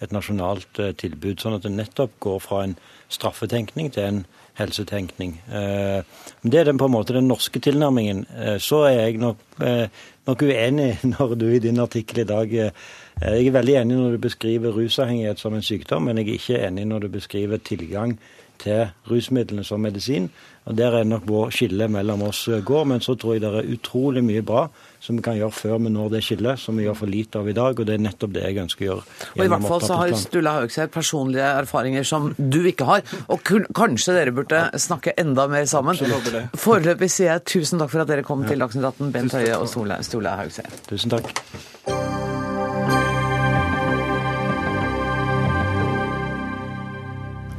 et 0.02 0.14
nasjonalt 0.14 0.80
eh, 0.80 0.94
tilbud. 0.98 1.40
Sånn 1.42 1.58
at 1.58 1.66
det 1.66 1.74
nettopp 1.76 2.18
går 2.24 2.40
fra 2.44 2.64
en 2.66 2.76
straffetenkning 3.12 3.92
til 3.94 4.08
en 4.08 4.22
helsetenkning. 4.60 5.38
Eh, 5.48 6.02
Men 6.42 6.52
det 6.52 6.60
er 6.60 6.70
den, 6.70 6.78
på 6.82 6.90
en 6.90 6.96
måte 6.96 7.14
den 7.14 7.30
norske 7.30 7.60
tilnærmingen. 7.60 8.26
Eh, 8.36 8.58
Så 8.60 8.84
er 8.90 9.00
jeg 9.00 9.18
nok, 9.18 9.38
nok 10.28 10.42
uenig 10.42 10.98
når 11.14 11.36
du 11.36 11.48
i 11.50 11.60
din 11.60 11.80
artikkel 11.80 12.20
i 12.20 12.30
dag 12.30 12.52
Jeg 12.52 13.48
er 13.48 13.52
veldig 13.54 13.76
enig 13.76 13.96
når 13.98 14.12
du 14.12 14.18
beskriver 14.18 14.74
rusavhengighet 14.74 15.40
som 15.40 15.54
en 15.54 15.62
sykdom, 15.62 16.04
men 16.04 16.18
jeg 16.18 16.28
er 16.28 16.34
ikke 16.40 16.62
enig 16.68 16.86
når 16.88 17.00
du 17.00 17.10
beskriver 17.10 17.58
tilgang 17.58 18.18
til 18.62 18.88
rusmidlene 19.10 19.64
som 19.64 19.80
medisin. 19.82 20.30
Og 20.66 20.78
Der 20.78 20.96
er 20.98 21.04
nok 21.04 21.28
vår 21.28 21.50
skille 21.50 21.88
mellom 21.88 22.22
oss 22.24 22.48
går. 22.66 22.84
Men 22.84 23.02
så 23.02 23.16
tror 23.16 23.34
jeg 23.34 23.42
det 23.42 23.54
er 23.54 23.74
utrolig 23.74 24.24
mye 24.24 24.42
bra 24.42 24.68
som 25.02 25.18
vi 25.18 25.24
kan 25.26 25.38
gjøre 25.38 25.54
før 25.56 25.80
vi 25.82 25.92
når 25.96 26.12
det 26.14 26.22
skillet, 26.26 26.62
som 26.62 26.78
vi 26.78 26.86
gjør 26.86 26.98
for 27.00 27.10
lite 27.10 27.42
av 27.42 27.50
i 27.50 27.56
dag. 27.58 27.80
Og 27.80 27.88
det 27.90 27.96
er 27.98 28.04
nettopp 28.06 28.36
det 28.36 28.44
jeg 28.46 28.60
ønsker 28.62 28.86
å 28.86 28.90
gjøre. 28.90 29.06
Og 29.34 29.44
i 29.44 29.50
hvert 29.54 29.68
fall 29.72 29.86
så 29.86 29.98
har. 29.98 30.14
Sturla 30.22 30.54
Haugseid 30.60 30.92
personlige 30.94 31.48
erfaringer 31.64 32.06
som 32.08 32.30
du 32.38 32.60
ikke 32.70 32.86
har. 32.86 33.02
Og 33.34 33.42
kun, 33.48 33.66
kanskje 33.74 34.16
dere 34.20 34.36
burde 34.36 34.62
snakke 34.82 35.16
enda 35.22 35.48
mer 35.50 35.66
sammen. 35.70 35.98
Foreløpig 36.54 37.10
sier 37.10 37.34
jeg 37.34 37.48
tusen 37.50 37.82
takk 37.82 37.94
for 37.96 38.06
at 38.06 38.12
dere 38.12 38.26
kom 38.28 38.46
til 38.46 38.62
Dagsnytt 38.62 38.86
18, 38.94 39.10
Bent 39.16 39.38
Høie 39.40 39.58
og 39.58 39.70
Sturla 39.72 40.38
Haugseid. 40.44 40.70
Tusen 40.92 41.14
takk. 41.14 41.34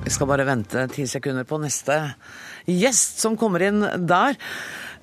Vi 0.02 0.10
skal 0.14 0.28
bare 0.30 0.46
vente 0.46 0.86
ti 0.92 1.08
sekunder 1.10 1.46
på 1.48 1.58
neste 1.62 1.98
gjest 2.68 3.22
som 3.22 3.34
kommer 3.40 3.66
inn 3.66 3.82
der. 4.06 4.38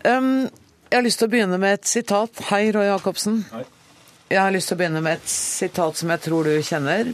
Um, 0.08 0.48
jeg 0.90 0.98
har 0.98 1.06
lyst 1.06 1.22
til 1.22 1.30
å 1.30 1.32
begynne 1.32 1.60
med 1.62 1.76
et 1.78 1.86
sitat. 1.86 2.40
Hei, 2.50 2.72
Roy 2.74 2.88
Jacobsen. 2.90 3.44
Jeg 4.30 4.40
har 4.42 4.54
lyst 4.54 4.72
til 4.72 4.78
å 4.78 4.80
begynne 4.80 5.04
med 5.06 5.20
et 5.20 5.30
sitat 5.30 6.00
som 6.00 6.10
jeg 6.10 6.24
tror 6.26 6.50
du 6.50 6.56
kjenner. 6.66 7.12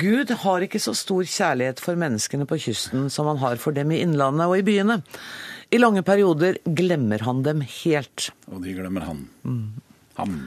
Gud 0.00 0.32
har 0.44 0.64
ikke 0.64 0.80
så 0.80 0.94
stor 0.96 1.26
kjærlighet 1.28 1.82
for 1.82 1.98
menneskene 2.00 2.46
på 2.48 2.56
kysten 2.64 3.10
som 3.12 3.28
han 3.28 3.42
har 3.42 3.60
for 3.60 3.76
dem 3.76 3.92
i 3.92 4.00
innlandet 4.04 4.48
og 4.48 4.56
i 4.56 4.64
byene. 4.64 5.02
I 5.72 5.80
lange 5.80 6.04
perioder 6.06 6.56
glemmer 6.64 7.24
han 7.26 7.44
dem 7.44 7.60
helt. 7.82 8.30
Og 8.48 8.64
de 8.64 8.76
glemmer 8.80 9.04
han. 9.08 9.22
Ham. 10.16 10.40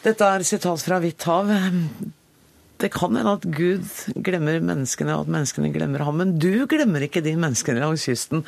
Dette 0.00 0.32
er 0.32 0.48
sitat 0.48 0.80
fra 0.84 1.00
Hvitt 1.04 1.28
hav. 1.28 1.52
Det 2.80 2.88
kan 2.94 3.16
hende 3.20 3.36
at 3.36 3.44
Gud 3.44 3.84
glemmer 4.24 4.62
menneskene, 4.64 5.12
og 5.12 5.26
at 5.26 5.32
menneskene 5.36 5.72
glemmer 5.76 6.08
ham, 6.08 6.20
men 6.22 6.38
du 6.40 6.64
glemmer 6.68 7.04
ikke 7.04 7.20
de 7.24 7.36
menneskene 7.36 7.82
langs 7.84 8.08
kysten. 8.08 8.46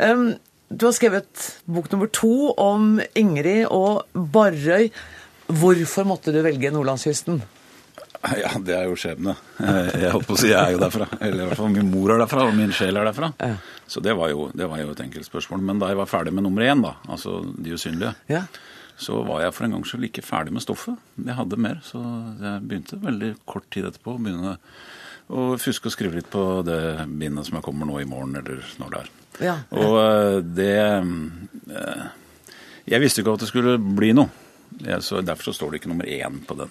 Um, 0.00 0.30
Du 0.68 0.86
har 0.88 0.92
skrevet 0.96 1.42
bok 1.70 1.90
nummer 1.92 2.08
to 2.10 2.30
om 2.58 2.96
Ingrid 3.16 3.66
og 3.70 4.02
Barrøy. 4.14 4.88
Hvorfor 5.46 6.06
måtte 6.08 6.32
du 6.34 6.40
velge 6.42 6.72
nordlandskysten? 6.74 7.38
Ja, 8.34 8.50
det 8.58 8.74
er 8.74 8.88
jo 8.88 8.96
skjebne. 8.98 9.36
Eh, 9.62 9.92
Jeg 10.02 10.10
holdt 10.10 10.26
på 10.26 10.34
å 10.34 10.40
si 10.40 10.48
jeg 10.50 10.58
er 10.58 10.72
jo 10.74 10.80
derfra. 10.82 11.06
Eller 11.20 11.44
i 11.44 11.46
hvert 11.46 11.60
fall 11.60 11.70
min 11.70 11.90
mor 11.92 12.10
er 12.10 12.18
derfra, 12.24 12.48
og 12.48 12.56
min 12.58 12.72
sjel 12.74 12.98
er 12.98 13.06
derfra. 13.06 13.28
Så 13.86 14.02
det 14.02 14.16
var, 14.18 14.32
jo, 14.32 14.48
det 14.56 14.66
var 14.66 14.80
jo 14.82 14.90
et 14.90 15.02
enkelt 15.04 15.28
spørsmål. 15.28 15.62
Men 15.68 15.78
da 15.78 15.92
jeg 15.92 16.00
var 16.00 16.10
ferdig 16.10 16.32
med 16.34 16.42
nummer 16.48 16.66
én, 16.66 16.82
da, 16.82 16.96
altså 17.06 17.44
De 17.54 17.76
usynlige, 17.76 18.14
Ja. 18.32 18.42
så 18.98 19.20
var 19.28 19.42
jeg 19.44 19.54
for 19.54 19.64
en 19.68 19.76
gangs 19.76 19.92
skyld 19.92 20.08
ikke 20.10 20.24
ferdig 20.26 20.52
med 20.56 20.64
stoffet. 20.66 20.98
Jeg 21.22 21.36
hadde 21.38 21.56
mer, 21.62 21.78
så 21.86 22.02
jeg 22.42 22.66
begynte 22.66 22.98
veldig 23.06 23.34
kort 23.46 23.70
tid 23.70 23.84
etterpå 23.92 24.16
å 24.16 24.18
begynne 24.24 24.56
å 25.26 25.46
fuske 25.58 25.90
og 25.90 25.94
skrive 25.94 26.20
litt 26.20 26.28
på 26.30 26.42
det 26.66 27.06
bindet 27.10 27.48
som 27.48 27.58
jeg 27.58 27.66
kommer 27.66 27.88
nå 27.88 27.98
i 28.02 28.08
morgen, 28.08 28.36
eller 28.38 28.62
når 28.80 28.92
det 28.92 29.00
er. 29.00 29.12
Ja. 29.46 29.56
Og 29.76 29.96
eh, 30.00 30.36
det 30.56 30.76
eh, 30.80 32.04
Jeg 32.86 33.02
visste 33.02 33.20
ikke 33.22 33.34
at 33.36 33.42
det 33.42 33.50
skulle 33.50 33.76
bli 33.78 34.12
noe. 34.16 34.30
Jeg, 34.80 35.02
så 35.04 35.20
Derfor 35.24 35.50
så 35.50 35.56
står 35.58 35.72
det 35.72 35.80
ikke 35.80 35.90
nummer 35.92 36.08
én 36.08 36.38
på 36.46 36.56
den. 36.58 36.70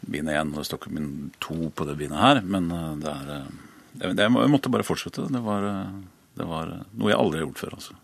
Bindet 0.00 0.36
én. 0.36 0.52
Det 0.56 0.66
står 0.66 0.82
ikke 0.82 0.96
min 0.96 1.30
to 1.42 1.70
på 1.70 1.86
det 1.88 1.96
bindet 2.00 2.20
her. 2.20 2.42
Men 2.44 2.68
eh, 2.74 2.92
det 3.00 3.14
er 4.10 4.18
Jeg 4.26 4.52
måtte 4.52 4.72
bare 4.74 4.86
fortsette. 4.86 5.30
Det 5.32 5.42
var, 5.44 5.64
det 6.36 6.46
var 6.50 6.74
noe 6.92 7.12
jeg 7.12 7.18
aldri 7.18 7.40
har 7.40 7.48
gjort 7.48 7.64
før. 7.64 7.78
altså. 7.78 7.96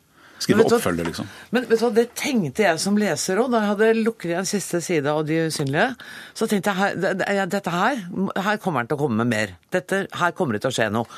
Skrive 0.44 0.66
oppfølger, 0.68 1.08
liksom. 1.08 1.28
Men 1.54 1.64
vet 1.68 1.80
du 1.80 1.86
hva, 1.86 1.92
det 1.96 2.06
tenkte 2.18 2.66
jeg 2.66 2.82
som 2.82 2.98
leser 3.00 3.40
òg, 3.40 3.52
da 3.52 3.62
jeg 3.62 3.72
hadde 3.72 3.92
lukket 4.02 4.32
igjen 4.32 4.48
siste 4.48 4.82
side 4.84 5.10
av 5.10 5.22
De 5.28 5.44
usynlige. 5.48 5.88
Så 6.36 6.48
tenkte 6.50 6.74
jeg 6.74 7.48
dette 7.54 7.72
her, 7.72 8.04
her 8.48 8.60
kommer 8.62 8.82
han 8.84 8.90
til 8.90 8.98
å 8.98 9.04
komme 9.06 9.24
med 9.24 9.32
mer. 9.32 9.56
Dette, 9.74 10.04
her 10.20 10.36
kommer 10.36 10.56
det 10.56 10.64
til 10.66 10.74
å 10.74 10.78
skje 10.78 10.92
noe. 10.92 11.08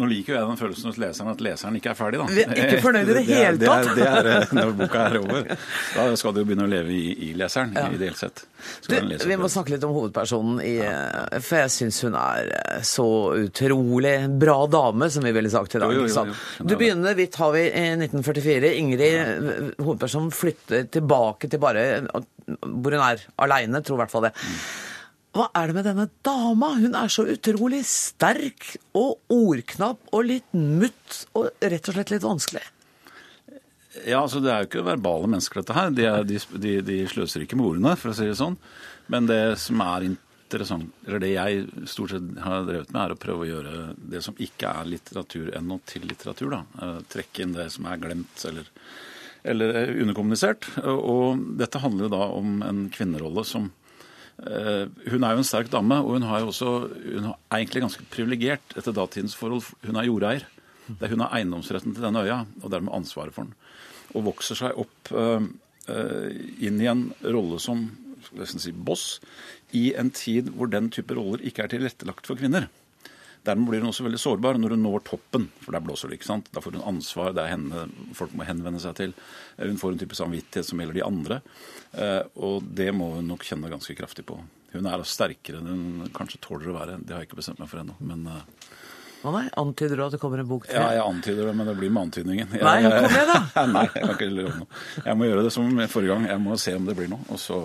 Nå 0.00 0.06
liker 0.08 0.32
jo 0.32 0.38
jeg 0.38 0.48
den 0.48 0.58
følelsen 0.60 0.88
hos 0.88 0.98
leseren 1.02 1.30
at 1.34 1.42
leseren 1.44 1.74
ikke 1.76 1.90
er 1.92 1.98
ferdig, 1.98 2.20
da. 2.22 2.28
Vi 2.32 2.44
er 2.46 2.62
ikke 2.64 2.82
fornøyd 2.86 3.10
i 3.12 3.16
det 3.18 3.24
hele 3.28 3.58
det 3.60 3.68
er- 3.68 3.84
tatt. 3.84 3.98
Det 3.98 4.06
er, 4.08 4.28
eh, 4.32 4.54
når 4.56 4.72
boka 4.78 5.02
er 5.10 5.18
over. 5.20 5.50
Da 5.96 6.06
skal 6.16 6.34
du 6.36 6.40
jo 6.40 6.46
begynne 6.48 6.64
å 6.64 6.70
leve 6.72 6.94
i, 6.96 7.02
i 7.28 7.30
leseren, 7.36 7.74
ideelt 7.92 8.20
sett. 8.20 8.44
Du, 8.88 8.94
vi 8.96 9.36
må 9.40 9.48
snakke 9.52 9.74
litt 9.74 9.84
om 9.88 9.92
hovedpersonen, 9.96 10.58
i, 10.64 10.74
for 11.40 11.62
jeg 11.62 11.74
syns 11.76 12.00
hun 12.06 12.16
er 12.20 12.50
eh, 12.56 12.80
så 12.86 13.06
utrolig 13.44 14.14
bra 14.40 14.58
dame, 14.72 15.10
som 15.12 15.24
vi 15.28 15.34
ville 15.36 15.52
sagt 15.52 15.76
i 15.76 15.82
dag. 15.84 15.92
Jo, 15.94 16.08
jo, 16.08 16.26
jo. 16.32 16.64
Du 16.64 16.76
begynner 16.80 17.16
vi 17.18 17.28
tar 17.32 17.52
vi 17.56 17.66
i 17.68 17.86
1944. 17.98 18.74
Ingrid, 18.80 19.06
ja. 19.20 19.24
hovedpersonen, 19.80 20.32
flytter 20.34 20.88
tilbake 20.96 21.50
til 21.50 21.60
bare 21.62 21.86
hvor 22.50 22.94
hun 22.96 23.02
er 23.04 23.20
aleine, 23.44 23.82
tror 23.84 23.98
i 23.98 24.02
hvert 24.04 24.12
fall 24.12 24.24
det. 24.28 24.32
Hva 25.30 25.46
er 25.54 25.70
det 25.70 25.76
med 25.76 25.86
denne 25.86 26.08
dama? 26.26 26.72
Hun 26.80 26.96
er 26.98 27.10
så 27.12 27.22
utrolig 27.30 27.84
sterk 27.86 28.72
og 28.98 29.20
ordknapp 29.30 30.10
og 30.10 30.26
litt 30.26 30.56
mutt 30.56 31.20
og 31.38 31.52
rett 31.62 31.90
og 31.90 31.94
slett 31.96 32.10
litt 32.10 32.26
vanskelig. 32.26 32.64
Ja, 34.06 34.22
altså 34.22 34.40
Det 34.42 34.50
er 34.50 34.64
jo 34.64 34.70
ikke 34.70 34.86
verbale 34.86 35.28
mennesker, 35.30 35.62
dette 35.62 35.76
her. 35.76 35.92
De, 35.94 36.06
er, 36.06 36.26
de, 36.26 36.40
de, 36.62 36.74
de 36.86 36.98
sløser 37.10 37.44
ikke 37.44 37.58
med 37.58 37.68
ordene, 37.68 37.94
for 37.98 38.12
å 38.12 38.16
si 38.16 38.26
det 38.26 38.38
sånn. 38.38 38.58
Men 39.10 39.26
det 39.30 39.40
som 39.62 39.82
er 39.82 40.08
interessant, 40.10 40.90
eller 41.06 41.22
det 41.22 41.32
jeg 41.32 41.88
stort 41.90 42.14
sett 42.14 42.28
har 42.42 42.66
drevet 42.66 42.90
med, 42.90 43.00
er 43.02 43.14
å 43.14 43.20
prøve 43.22 43.46
å 43.46 43.50
gjøre 43.50 43.74
det 44.14 44.22
som 44.26 44.38
ikke 44.38 44.70
er 44.82 44.90
litteratur 44.90 45.50
ennå, 45.58 45.78
til 45.86 46.06
litteratur. 46.10 46.54
da. 46.54 46.62
Eh, 46.82 47.00
Trekke 47.10 47.44
inn 47.46 47.54
det 47.54 47.68
som 47.74 47.86
er 47.90 48.02
glemt 48.02 48.46
eller, 48.50 48.70
eller 49.54 49.74
er 49.82 49.94
underkommunisert. 50.02 50.72
Og 50.90 51.42
dette 51.58 51.82
handler 51.82 52.08
jo 52.08 52.14
da 52.14 52.24
om 52.34 52.62
en 52.66 52.88
kvinnerolle 52.94 53.46
som 53.46 53.70
Hun 54.40 55.24
er 55.26 55.34
jo 55.34 55.42
en 55.42 55.46
sterk 55.46 55.68
dame, 55.72 55.98
og 56.00 56.16
hun, 56.16 56.24
også, 56.24 56.70
hun 56.88 57.26
er 57.28 57.58
egentlig 57.58 57.82
ganske 57.84 58.06
privilegert 58.12 58.76
etter 58.76 58.94
datidens 58.96 59.36
forhold. 59.36 59.66
Hun 59.84 59.98
er 60.00 60.08
jordeier. 60.08 60.46
Er 60.98 61.12
hun 61.12 61.22
har 61.22 61.34
eiendomsretten 61.38 61.94
til 61.94 62.02
denne 62.02 62.24
øya, 62.24 62.42
og 62.62 62.72
dermed 62.72 62.94
ansvaret 62.96 63.34
for 63.36 63.46
den. 63.46 63.54
Og 64.16 64.26
vokser 64.26 64.58
seg 64.58 64.78
opp 64.80 65.12
uh, 65.14 65.44
eh, 65.86 66.30
inn 66.66 66.80
i 66.82 66.88
en 66.90 67.04
rolle 67.22 67.60
som 67.62 67.84
si, 68.42 68.72
boss 68.72 69.20
i 69.76 69.90
en 69.98 70.10
tid 70.14 70.50
hvor 70.54 70.70
den 70.70 70.90
type 70.92 71.14
roller 71.14 71.42
ikke 71.46 71.64
er 71.64 71.74
tilrettelagt 71.74 72.26
for 72.26 72.40
kvinner. 72.40 72.66
Dermed 73.46 73.70
blir 73.70 73.80
hun 73.80 73.88
også 73.88 74.04
veldig 74.04 74.18
sårbar 74.20 74.58
når 74.60 74.74
hun 74.76 74.82
når 74.84 75.04
toppen, 75.08 75.46
for 75.64 75.72
der 75.72 75.80
blåser 75.84 76.10
det. 76.12 76.18
ikke 76.20 76.28
sant? 76.28 76.50
Da 76.52 76.60
får 76.60 76.76
hun 76.76 76.84
ansvar, 76.94 77.32
det 77.32 77.44
er 77.46 77.54
henne 77.54 77.86
folk 78.18 78.34
må 78.36 78.44
henvende 78.44 78.80
seg 78.82 78.94
til. 78.98 79.14
Hun 79.56 79.78
får 79.80 79.94
en 79.94 80.02
type 80.02 80.18
samvittighet 80.18 80.68
som 80.68 80.82
gjelder 80.82 80.98
de 81.00 81.06
andre. 81.06 81.40
Eh, 81.96 82.22
Og 82.36 82.62
det 82.76 82.90
må 82.94 83.14
hun 83.16 83.26
nok 83.32 83.46
kjenne 83.48 83.70
ganske 83.72 83.96
kraftig 83.96 84.26
på. 84.28 84.36
Hun 84.74 84.86
er 84.86 85.02
sterkere 85.08 85.58
enn 85.62 85.70
hun 85.72 86.10
kanskje 86.14 86.38
tåler 86.44 86.68
å 86.70 86.76
være. 86.76 86.98
Det 87.02 87.16
har 87.16 87.24
jeg 87.24 87.30
ikke 87.32 87.40
bestemt 87.40 87.58
meg 87.64 87.70
for 87.72 87.80
ennå. 87.82 87.96
Men 88.00 88.26
eh, 88.28 88.44
Å 89.24 89.32
nei, 89.34 89.46
antyder 89.60 89.96
du 89.98 90.04
at 90.06 90.12
det 90.14 90.20
kommer 90.22 90.38
en 90.40 90.46
bok 90.48 90.68
til? 90.68 90.76
ja, 90.78 90.92
jeg 90.96 91.02
antyder 91.04 91.48
det, 91.50 91.56
men 91.58 91.66
det 91.68 91.74
blir 91.80 91.90
med 91.92 92.06
antydningen. 92.08 92.54
Jeg, 92.56 92.62
Nei, 92.64 92.82
kom 92.84 93.08
med 93.16 93.32
da! 93.32 93.64
Nei, 93.74 93.82
jeg 93.88 94.04
kan 94.04 94.14
ikke 94.14 94.28
love 94.36 94.54
noe. 94.62 94.68
Jeg 95.04 95.16
må 95.20 95.26
gjøre 95.28 95.42
det 95.48 95.52
som 95.56 95.80
forrige 95.92 96.12
gang. 96.14 96.28
Jeg 96.30 96.40
må 96.44 96.56
se 96.60 96.76
om 96.78 96.86
det 96.88 96.94
blir 96.96 97.10
noe. 97.12 97.24
Og 97.34 97.40
så, 97.42 97.58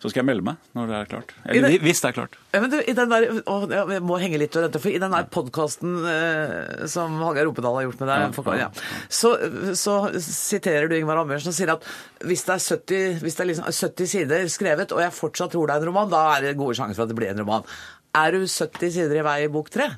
så 0.00 0.08
skal 0.08 0.22
jeg 0.22 0.28
melde 0.30 0.44
meg 0.46 0.70
når 0.76 0.86
det 0.88 0.94
er 0.96 1.08
klart. 1.10 1.32
Eller 1.44 1.66
den, 1.68 1.82
hvis 1.84 1.98
det 2.00 2.08
er 2.08 2.14
klart. 2.16 2.36
Ja, 2.54 2.60
men 2.62 2.70
du, 2.72 2.78
i 2.80 2.94
den 2.96 3.10
der, 3.12 3.26
å, 3.44 3.56
jeg 3.68 4.04
må 4.08 4.16
henge 4.22 4.38
litt 4.40 4.56
og 4.56 4.64
dette, 4.64 4.80
for 4.80 4.88
i 4.88 5.00
den 5.02 5.12
der 5.12 5.26
podkasten 5.28 5.98
eh, 6.08 6.86
som 6.88 7.18
Hallgeir 7.20 7.50
Ropedal 7.50 7.76
har 7.76 7.84
gjort 7.84 8.00
med 8.00 8.08
deg, 8.08 8.24
Ja, 8.24 8.30
for, 8.32 8.48
ja, 8.56 8.70
så, 9.12 9.34
så 9.76 9.96
siterer 10.24 10.88
du 10.88 10.96
Ingvar 10.96 11.20
Ambjørnsen 11.20 11.52
og 11.52 11.58
sier 11.58 11.74
at 11.74 11.84
hvis 12.24 12.46
det 12.48 12.56
er 12.56 12.64
70, 12.64 13.20
hvis 13.26 13.36
det 13.36 13.44
er 13.44 13.50
liksom 13.52 13.68
70 13.68 14.12
sider 14.14 14.48
skrevet, 14.56 14.96
og 14.96 15.04
jeg 15.04 15.16
fortsatt 15.18 15.52
tror 15.52 15.68
det 15.68 15.76
er 15.76 15.84
en 15.84 15.90
roman, 15.92 16.12
da 16.12 16.22
er 16.38 16.48
det 16.48 16.56
gode 16.60 16.78
sjanser 16.80 16.96
for 16.96 17.04
at 17.04 17.12
det 17.12 17.18
blir 17.20 17.34
en 17.34 17.44
roman. 17.44 17.68
Er 18.16 18.32
du 18.34 18.46
70 18.48 18.96
sider 18.96 19.20
i 19.20 19.26
vei 19.28 19.36
i 19.44 19.52
bok 19.52 19.68
tre? 19.74 19.90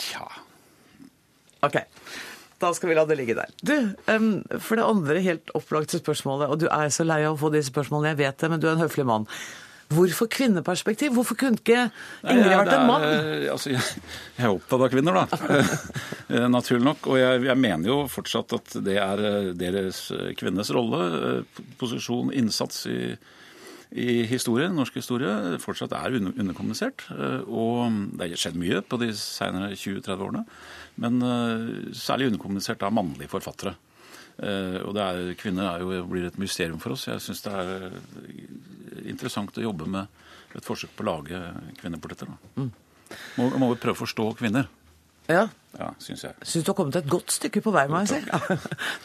Tja. 0.00 0.24
Ok. 1.64 1.76
Da 2.62 2.70
skal 2.72 2.88
vi 2.88 2.94
la 2.96 3.04
det 3.04 3.18
ligge 3.20 3.34
der. 3.36 3.50
Du, 3.60 3.74
um, 4.08 4.30
for 4.64 4.78
det 4.80 4.84
andre 4.88 5.20
helt 5.20 5.50
opplagte 5.58 5.98
spørsmålet, 6.00 6.48
og 6.48 6.62
du 6.62 6.66
er 6.72 6.88
så 6.94 7.04
lei 7.04 7.20
av 7.26 7.34
å 7.36 7.40
få 7.40 7.50
disse 7.52 7.68
spørsmålene, 7.72 8.14
jeg 8.14 8.22
vet 8.24 8.38
det, 8.40 8.48
men 8.54 8.62
du 8.62 8.68
er 8.70 8.76
en 8.78 8.84
høflig 8.86 9.04
mann. 9.08 9.26
Hvorfor 9.92 10.26
kvinneperspektiv? 10.32 11.12
Hvorfor 11.14 11.36
kunne 11.38 11.60
ikke 11.60 11.84
Ingrid 12.26 12.56
vært 12.58 12.72
en 12.74 12.88
mann? 12.88 13.04
eh, 13.06 13.44
Altså, 13.52 13.70
jeg, 13.70 13.84
jeg 14.34 14.48
er 14.48 14.54
opptatt 14.56 14.82
av 14.82 14.90
kvinner, 14.90 15.20
da. 15.20 15.26
Eh, 16.26 16.48
Naturlig 16.50 16.82
nok. 16.82 17.04
Og 17.12 17.20
jeg, 17.20 17.44
jeg 17.46 17.60
mener 17.62 17.86
jo 17.92 17.96
fortsatt 18.10 18.50
at 18.56 18.72
det 18.82 18.96
er 18.98 19.20
eh, 19.28 19.52
deres 19.54 20.00
kvinnenes 20.40 20.72
rolle, 20.74 21.44
posisjon, 21.78 22.32
innsats 22.34 22.80
i, 22.90 22.96
i 23.94 24.24
historie, 24.26 24.66
norsk 24.74 24.98
historie, 24.98 25.30
fortsatt 25.62 25.94
er 25.94 26.16
under, 26.18 26.34
underkommunisert. 26.34 27.06
Og 27.46 28.00
det 28.18 28.32
har 28.32 28.42
skjedd 28.42 28.58
mye 28.58 28.82
på 28.82 28.98
de 29.04 29.12
senere 29.14 29.70
20-30 29.78 30.26
årene. 30.26 30.42
Men 31.02 31.20
eh, 31.22 31.92
særlig 31.96 32.30
underkommunisert 32.30 32.82
av 32.86 32.94
mannlige 32.96 33.28
forfattere. 33.32 33.74
Eh, 34.38 34.78
Og 34.84 34.94
det 34.96 35.02
er, 35.04 35.34
kvinner 35.40 35.70
er 35.74 35.84
jo, 35.84 35.92
blir 36.08 36.28
et 36.28 36.38
mysterium 36.40 36.80
for 36.80 36.96
oss. 36.96 37.06
Jeg 37.08 37.20
syns 37.24 37.44
det 37.44 37.52
er 37.52 37.74
eh, 37.90 38.40
interessant 39.12 39.56
å 39.60 39.64
jobbe 39.66 39.88
med 39.92 40.56
et 40.56 40.64
forsøk 40.64 40.94
på 40.96 41.04
å 41.04 41.10
lage 41.10 41.40
kvinneportretter. 41.82 42.30
Mm. 42.56 42.70
Må, 43.36 43.50
må 43.60 43.70
vi 43.74 43.80
prøve 43.82 43.96
å 43.98 44.02
forstå 44.06 44.30
kvinner. 44.40 44.68
Ja. 45.28 45.48
Ja, 45.76 45.90
syns 46.00 46.22
jeg. 46.24 46.36
Syns 46.46 46.64
du 46.64 46.70
har 46.70 46.76
kommet 46.78 46.96
et 46.96 47.08
godt 47.10 47.34
stykke 47.34 47.60
på 47.60 47.72
vei, 47.74 47.84
må 47.92 48.00
jeg 48.04 48.14
si. 48.14 48.20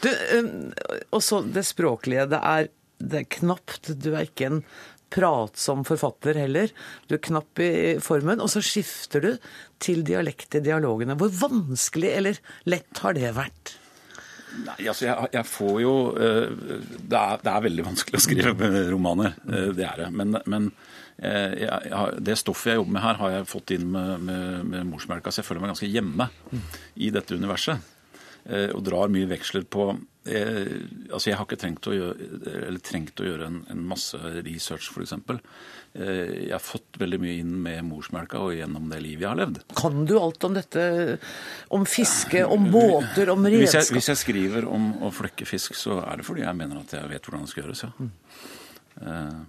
Og 1.12 1.20
så 1.24 1.42
det 1.44 1.64
språklige. 1.68 2.24
Det 2.32 2.40
er, 2.40 2.68
det 3.02 3.18
er 3.20 3.28
knapt. 3.36 3.90
Du 4.00 4.12
er 4.14 4.24
ikke 4.28 4.48
en 4.48 4.62
pratsom 5.12 5.84
forfatter 5.88 6.40
heller. 6.40 6.72
Du 7.08 7.16
er 7.18 7.22
knapp 7.24 7.60
i 7.62 7.72
formen. 8.02 8.42
Og 8.42 8.50
så 8.52 8.62
skifter 8.64 9.24
du 9.24 9.30
til 9.82 10.02
dialekt 10.06 10.58
i 10.58 10.64
dialogene. 10.64 11.18
Hvor 11.20 11.32
vanskelig 11.44 12.16
eller 12.16 12.42
lett 12.70 13.04
har 13.04 13.16
det 13.18 13.34
vært? 13.36 13.76
Nei, 14.52 14.82
altså 14.90 15.06
jeg, 15.06 15.28
jeg 15.32 15.48
får 15.48 15.76
jo 15.80 15.92
eh, 16.20 16.50
det 16.52 17.16
er, 17.18 17.38
det 17.40 17.52
er 17.52 17.62
veldig 17.64 17.86
vanskelig 17.86 18.18
å 18.18 18.24
skrive 18.26 18.68
romaner, 18.92 19.38
eh, 19.48 19.70
det 19.76 19.86
er 19.88 20.02
det. 20.04 20.10
Men, 20.12 20.36
men 20.44 20.68
eh, 21.16 21.54
jeg, 21.62 21.88
jeg, 21.88 22.20
det 22.28 22.36
stoffet 22.40 22.74
jeg 22.74 22.82
jobber 22.82 22.98
med 22.98 23.04
her, 23.06 23.20
har 23.22 23.34
jeg 23.38 23.48
fått 23.48 23.72
inn 23.78 23.88
med, 23.94 24.26
med, 24.28 24.60
med 24.74 24.90
morsmelka, 24.90 25.32
så 25.32 25.40
jeg 25.40 25.48
føler 25.48 25.64
meg 25.64 25.72
ganske 25.72 25.88
hjemme 25.88 26.28
i 27.00 27.08
dette 27.14 27.38
universet. 27.38 27.91
Eh, 28.48 28.70
Og 28.74 28.82
drar 28.82 29.08
mye 29.12 29.28
veksler 29.30 29.62
på 29.70 29.92
jeg, 30.26 30.82
Altså, 31.10 31.30
jeg 31.30 31.36
har 31.38 31.44
ikke 31.46 31.58
trengt 31.58 31.86
å 31.90 31.92
gjøre, 31.94 32.26
eller 32.68 32.78
trengt 32.82 33.18
å 33.22 33.24
gjøre 33.26 33.46
en, 33.46 33.56
en 33.70 33.80
masse 33.90 34.18
research, 34.46 34.88
f.eks. 34.94 35.12
Eh, 35.94 36.46
Jeg 36.46 36.52
har 36.54 36.62
fått 36.62 36.98
veldig 36.98 37.18
mye 37.22 37.36
inn 37.42 37.52
med 37.62 37.84
morsmelka 37.86 38.38
og 38.42 38.54
gjennom 38.54 38.86
det 38.90 39.00
livet 39.02 39.22
jeg 39.26 39.30
har 39.32 39.40
levd. 39.40 39.62
Kan 39.78 40.04
du 40.06 40.14
alt 40.18 40.42
om 40.46 40.54
dette? 40.54 40.84
Om 41.74 41.86
fiske, 41.86 42.44
om 42.46 42.66
båter, 42.70 43.30
om 43.34 43.42
Hvis 43.46 43.72
jeg, 43.74 43.82
redskap? 43.82 43.96
hvis 43.98 44.10
jeg 44.12 44.22
skriver 44.22 44.66
om 44.70 44.92
å 45.06 45.10
flekke 45.14 45.46
fisk, 45.46 45.74
så 45.78 46.00
er 46.06 46.18
det 46.22 46.26
fordi 46.26 46.42
jeg 46.46 46.58
mener 46.58 46.82
at 46.82 46.94
jeg 46.98 47.10
vet 47.14 47.26
hvordan 47.26 47.46
det 47.46 47.50
skal 47.54 47.64
gjøres, 47.66 47.82
ja. 47.86 47.92
Mm. 47.98 49.46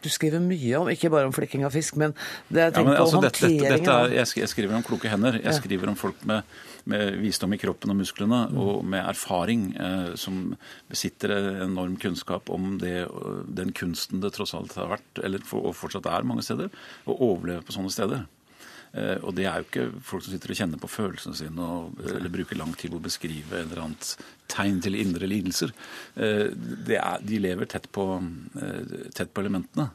Du 0.00 0.08
skriver 0.08 0.40
mye 0.40 0.78
om, 0.80 0.88
ikke 0.88 1.10
bare 1.12 1.28
om 1.28 1.32
flekking 1.36 1.64
av 1.68 1.74
fisk, 1.76 1.98
men 2.00 2.14
det 2.48 2.62
jeg 2.62 2.70
ja, 2.70 2.72
tenker 2.72 2.88
men 2.88 2.96
på 2.96 3.04
altså, 3.04 3.20
dette, 3.20 3.48
dette, 3.52 3.72
dette 3.76 3.96
er, 4.06 4.14
jeg, 4.16 4.48
skriver 4.48 4.78
om 4.78 4.84
kloke 4.86 5.10
hender. 5.12 5.36
Jeg 5.36 5.44
Ja. 5.52 5.56
skriver 5.58 5.90
om 5.92 5.96
folk 6.00 6.22
med, 6.24 6.40
med 6.88 7.18
visdom 7.20 7.54
i 7.54 7.60
kroppen 7.60 7.92
og 7.92 8.00
musklene, 8.00 8.40
og 8.56 8.84
med 8.86 9.04
erfaring, 9.04 9.70
eh, 9.76 10.10
som 10.20 10.56
besitter 10.90 11.34
enorm 11.66 11.96
kunnskap 12.00 12.50
om 12.50 12.76
det, 12.80 13.06
den 13.48 13.72
kunsten 13.76 14.22
det 14.24 14.34
tross 14.36 14.54
alt 14.56 14.76
har 14.78 14.92
vært, 14.96 15.24
eller 15.24 15.44
og 15.56 15.74
fortsatt 15.76 16.08
er 16.10 16.28
mange 16.28 16.44
steder, 16.46 16.70
å 17.06 17.16
overleve 17.32 17.66
på 17.66 17.76
sånne 17.76 17.94
steder. 17.94 18.28
Eh, 18.92 19.18
og 19.22 19.36
det 19.38 19.46
er 19.46 19.60
jo 19.60 19.66
ikke 19.68 20.02
folk 20.02 20.24
som 20.24 20.34
sitter 20.34 20.50
og 20.50 20.58
kjenner 20.58 20.80
på 20.82 20.90
følelsene 20.90 21.38
sine 21.38 21.62
og, 21.62 22.00
eller 22.10 22.32
bruker 22.32 22.58
lang 22.58 22.72
tid 22.74 22.90
på 22.90 22.98
å 22.98 23.04
beskrive 23.04 23.60
et 23.60 23.68
eller 23.68 23.84
annet 23.84 24.14
tegn 24.50 24.80
til 24.82 24.98
indre 24.98 25.28
lidelser. 25.30 25.70
Eh, 26.18 26.48
er, 26.96 27.22
de 27.22 27.38
lever 27.38 27.70
tett 27.70 27.86
på, 27.94 28.06
eh, 28.58 28.96
tett 29.14 29.30
på 29.30 29.44
elementene. 29.44 29.90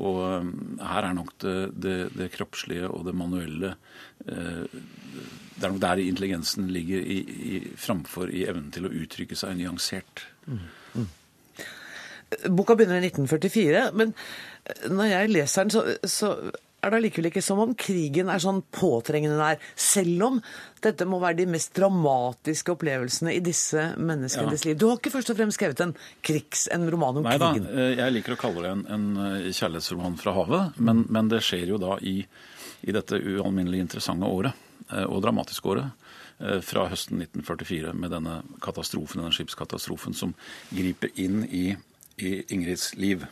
Og 0.00 0.20
eh, 0.24 0.48
her 0.80 1.10
er 1.10 1.18
nok 1.18 1.34
det, 1.44 1.56
det, 1.76 1.98
det 2.16 2.30
kroppslige 2.38 2.88
og 2.88 3.04
det 3.08 3.16
manuelle 3.20 3.74
eh, 3.74 4.06
Det 4.26 5.66
er 5.66 5.72
nok 5.72 5.80
der 5.82 5.98
intelligensen 6.02 6.68
ligger 6.70 7.00
i, 7.02 7.18
i, 7.58 7.60
framfor 7.80 8.30
i 8.30 8.44
evnen 8.46 8.70
til 8.74 8.86
å 8.86 8.92
uttrykke 8.94 9.36
seg 9.38 9.56
nyansert. 9.58 10.26
Boka 12.52 12.76
begynner 12.76 13.00
i 13.00 13.08
1944, 13.08 13.86
men 13.96 14.10
når 14.92 15.06
jeg 15.14 15.30
leser 15.32 15.64
den, 15.64 15.72
så, 15.72 15.82
så 16.04 16.30
er 16.84 16.92
det 16.92 16.98
allikevel 17.00 17.30
ikke 17.30 17.42
som 17.42 17.58
om 17.64 17.72
krigen 17.78 18.28
er 18.30 18.42
sånn 18.42 18.60
påtrengende 18.76 19.38
nær. 19.40 19.62
Selv 19.80 20.26
om 20.26 20.36
dette 20.84 21.06
må 21.08 21.18
være 21.22 21.40
de 21.40 21.46
mest 21.50 21.72
dramatiske 21.78 22.74
opplevelsene 22.76 23.32
i 23.34 23.40
disse 23.42 23.88
menneskenes 23.96 24.62
Ja. 24.62 24.68
liv. 24.70 24.76
Du 24.78 24.86
har 24.90 25.00
ikke 25.00 25.14
først 25.16 25.32
og 25.32 25.40
fremst 25.40 25.58
skrevet 25.58 25.80
en 25.86 25.96
krigs, 26.22 26.66
en 26.74 26.84
roman 26.92 27.16
om 27.18 27.26
Nei 27.26 27.38
krigen? 27.38 27.64
krigen. 27.64 27.80
da, 27.80 27.88
jeg 28.04 28.14
liker 28.18 28.36
å 28.36 28.40
kalle 28.44 28.62
det 28.66 28.74
en, 28.76 28.84
en 28.94 29.08
eh, 29.24 29.48
kjærlighetsroman 29.56 30.20
fra 30.20 30.36
havet, 30.36 30.78
men, 30.78 31.02
men 31.08 31.32
det 31.32 31.40
skjer 31.48 31.72
jo 31.72 31.80
da 31.82 31.96
i, 32.04 32.18
i 32.82 32.94
dette 32.94 33.18
ualminnelig 33.18 33.82
interessante 33.84 34.28
året, 34.28 34.52
eh, 34.90 35.04
og 35.04 35.22
dramatiske 35.24 35.68
året, 35.68 35.90
eh, 36.40 36.60
fra 36.60 36.88
høsten 36.88 37.18
1944 37.18 37.94
med 37.94 38.10
denne 38.10 38.42
katastrofen, 38.64 39.22
denne 39.22 39.34
skipskatastrofen 39.34 40.14
som 40.14 40.34
griper 40.70 41.10
inn 41.16 41.44
i, 41.44 41.76
i 42.18 42.42
Ingrids 42.54 42.94
liv. 42.96 43.26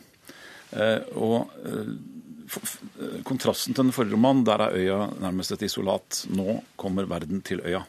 Eh, 0.71 0.99
Og 1.15 1.51
kontrasten 3.27 3.75
til 3.75 3.83
den 3.83 3.91
forrige 3.91 4.15
romanen, 4.15 4.45
der 4.47 4.61
er 4.63 4.75
øya 4.75 4.99
nærmest 5.19 5.51
et 5.51 5.65
isolat. 5.67 6.25
Nå 6.31 6.61
kommer 6.79 7.07
verden 7.09 7.41
til 7.41 7.59
øya. 7.59 7.83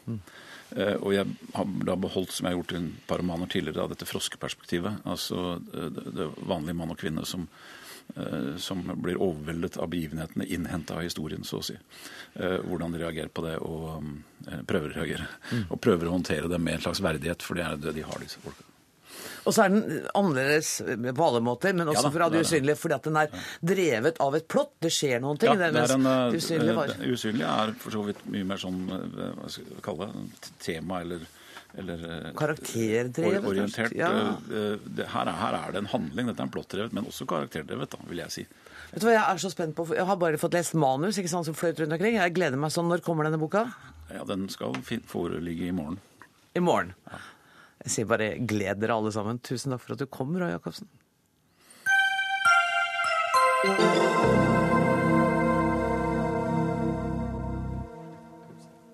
Eh, 0.76 0.96
og 1.00 1.14
jeg 1.14 1.26
har 1.54 1.68
da 1.86 1.96
beholdt, 1.96 2.32
som 2.32 2.46
jeg 2.46 2.52
har 2.52 2.60
gjort 2.60 2.74
i 2.74 2.80
et 2.82 3.06
par 3.08 3.22
romaner 3.22 3.48
tidligere, 3.48 3.88
dette 3.88 4.08
froskeperspektivet. 4.08 5.00
Altså 5.08 5.58
det, 5.64 6.12
det 6.16 6.28
vanlige 6.44 6.76
mann 6.76 6.92
og 6.92 7.00
kvinne 7.00 7.24
som, 7.28 7.46
som 8.58 8.80
blir 9.02 9.20
overveldet 9.22 9.76
av 9.76 9.90
begivenhetene, 9.92 10.46
innhenta 10.46 10.96
av 10.96 11.04
historien, 11.06 11.44
så 11.44 11.60
å 11.60 11.66
si. 11.66 11.76
Eh, 12.34 12.58
hvordan 12.64 12.94
de 12.94 13.02
reagerer 13.02 13.30
på 13.34 13.44
det, 13.44 13.56
og 13.62 14.08
eh, 14.48 14.64
prøver 14.66 14.94
å 14.94 14.96
reagere. 15.02 15.28
Og 15.68 15.80
prøver 15.84 16.08
å 16.08 16.16
håndtere 16.16 16.50
det 16.50 16.58
med 16.62 16.78
en 16.78 16.88
slags 16.88 17.02
verdighet, 17.04 17.44
for 17.44 17.58
det 17.58 17.66
er 17.66 17.78
det 17.82 17.94
de 17.98 18.06
har, 18.06 18.18
disse 18.22 18.42
folka. 18.42 18.64
Og 19.48 19.54
så 19.54 19.64
er 19.64 19.72
den 19.72 20.02
annerledes 20.18 20.70
på 20.84 21.24
alle 21.24 21.40
måter, 21.44 21.72
men 21.76 21.88
også 21.88 22.10
Ja 22.10 22.18
da, 22.20 22.28
det 22.32 22.42
er 22.42 22.48
usynlige, 22.50 22.76
fordi 22.76 22.96
at 22.98 23.06
den 23.08 23.16
er 23.16 23.46
drevet 23.72 24.20
av 24.20 24.36
et 24.36 24.48
plott. 24.50 24.74
Det 24.84 24.90
skjer 24.92 25.22
noen 25.24 25.40
ting. 25.40 25.54
Ja, 25.54 25.70
det 25.72 25.82
er 25.84 25.94
en, 25.96 26.06
eh, 26.06 26.20
det 26.34 26.42
usynlige 26.42 26.76
var 26.76 26.94
usynlige 27.00 27.56
er 27.64 27.74
for 27.80 27.96
så 27.96 28.04
vidt 28.10 28.22
mye 28.28 28.48
mer 28.50 28.60
sånn 28.60 28.82
eh, 28.92 29.24
hva 29.38 29.50
skal 29.52 29.70
jeg 29.70 29.84
kalle 29.86 30.10
det, 30.12 30.52
tema 30.64 31.00
eller 31.06 31.24
eller 31.76 32.32
eh, 32.32 33.42
orientert. 33.46 33.92
Ja. 33.96 34.08
Eh, 34.50 34.72
eh, 34.78 35.04
her, 35.12 35.28
er, 35.28 35.36
her 35.36 35.56
er 35.58 35.74
det 35.74 35.82
en 35.82 35.90
handling. 35.92 36.30
Dette 36.30 36.42
er 36.42 36.48
en 36.48 36.54
plottdrevet, 36.54 36.94
men 36.96 37.08
også 37.10 37.26
karakterdrevet, 37.28 37.92
da, 37.92 38.00
vil 38.08 38.22
jeg 38.24 38.34
si. 38.34 38.44
Vet 38.88 39.02
du 39.02 39.08
hva 39.08 39.14
jeg 39.18 39.24
er 39.24 39.42
så 39.42 39.50
spent 39.52 39.76
på? 39.76 39.84
Jeg 39.92 40.08
har 40.08 40.18
bare 40.20 40.40
fått 40.40 40.56
lest 40.56 40.76
manus 40.78 41.20
ikke 41.20 41.32
sant, 41.32 41.48
som 41.48 41.56
fløyt 41.56 41.82
rundt 41.82 41.98
omkring. 41.98 42.16
Jeg 42.16 42.36
gleder 42.36 42.60
meg 42.60 42.72
sånn. 42.74 42.88
Når 42.88 43.04
kommer 43.04 43.28
denne 43.28 43.40
boka? 43.40 43.66
Ja, 44.08 44.24
Den 44.28 44.48
skal 44.52 44.78
foreligge 45.06 45.68
i 45.68 45.74
morgen. 45.76 46.00
I 46.56 46.64
morgen. 46.64 46.94
Jeg 47.84 47.94
sier 47.94 48.08
bare 48.10 48.32
gled 48.40 48.80
dere 48.82 48.96
alle 48.96 49.12
sammen. 49.14 49.42
Tusen 49.44 49.74
takk 49.74 49.84
for 49.84 49.94
at 49.94 50.02
du 50.02 50.08
kom, 50.10 50.32
Roy 50.40 50.54
Jacobsen. 50.56 50.88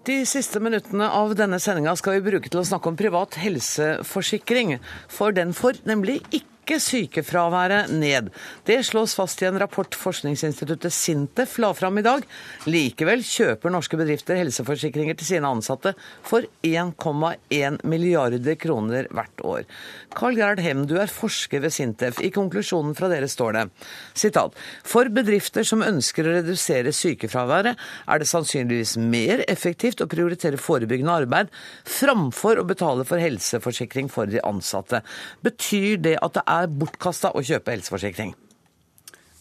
De 0.05 0.19
siste 0.29 0.61
minuttene 0.61 1.07
av 1.17 1.31
denne 1.33 1.57
sendinga 1.57 1.95
skal 1.97 2.19
vi 2.19 2.27
bruke 2.27 2.51
til 2.53 2.61
å 2.61 2.67
snakke 2.69 2.91
om 2.91 2.97
privat 2.99 3.39
helseforsikring. 3.41 4.75
For 5.09 5.33
den 5.33 5.55
får 5.57 5.81
nemlig 5.89 6.19
ikke 6.29 6.54
sykefraværet 6.73 7.91
ned. 7.93 8.31
Det 8.65 8.81
slås 8.87 9.15
fast 9.15 9.43
i 9.43 9.47
en 9.47 9.59
rapport 9.61 9.95
forskningsinstituttet 9.95 10.93
Sintef 10.93 11.59
la 11.59 11.75
fram 11.75 11.99
i 11.99 12.05
dag. 12.07 12.25
Likevel 12.65 13.21
kjøper 13.27 13.73
norske 13.75 13.99
bedrifter 14.01 14.39
helseforsikringer 14.41 15.19
til 15.19 15.27
sine 15.27 15.51
ansatte 15.51 15.93
for 16.25 16.47
1,1 16.65 17.81
milliarder 17.85 18.55
kroner 18.57 19.11
hvert 19.11 19.45
år. 19.45 19.69
Carl 20.15 20.39
Gerhard 20.39 20.63
Hem, 20.65 20.87
du 20.87 20.97
er 21.03 21.11
forsker 21.11 21.61
ved 21.61 21.75
Sintef. 21.75 22.23
I 22.25 22.33
konklusjonen 22.33 22.95
fra 22.97 23.11
dere 23.13 23.29
står 23.29 23.59
det 23.59 23.67
sitat, 24.15 24.55
For 24.85 25.11
bedrifter 25.13 25.67
som 25.67 25.85
ønsker 25.85 26.25
å 26.25 26.37
redusere 26.39 26.95
sykefraværet, 26.95 27.77
er 28.09 28.19
det 28.19 28.31
sannsynligvis 28.31 28.97
mer 28.97 29.45
effektivt 29.51 30.01
å 30.01 30.09
prioritere 30.11 30.61
forebyggende 30.61 31.19
arbeid 31.25 31.53
framfor 31.85 32.61
å 32.61 32.67
betale 32.69 33.05
for 33.09 33.21
helseforsikring 33.21 34.09
for 34.13 34.31
de 34.31 34.41
ansatte. 34.47 35.03
Betyr 35.45 36.01
det 36.05 36.17
at 36.23 36.39
det 36.39 36.45
er 36.47 36.54
bortkasta 36.71 37.33
å 37.35 37.43
kjøpe 37.45 37.75
helseforsikring? 37.75 38.35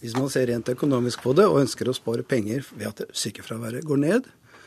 Hvis 0.03 0.15
man 0.17 0.27
ser 0.31 0.49
rent 0.49 0.67
økonomisk 0.67 1.21
på 1.23 1.31
det 1.37 1.45
og 1.47 1.61
ønsker 1.61 1.87
å 1.87 1.95
spare 1.95 2.25
penger 2.27 2.65
ved 2.73 2.89
at 2.89 3.15
sykefraværet 3.15 3.85
går 3.87 4.01
ned, 4.01 4.25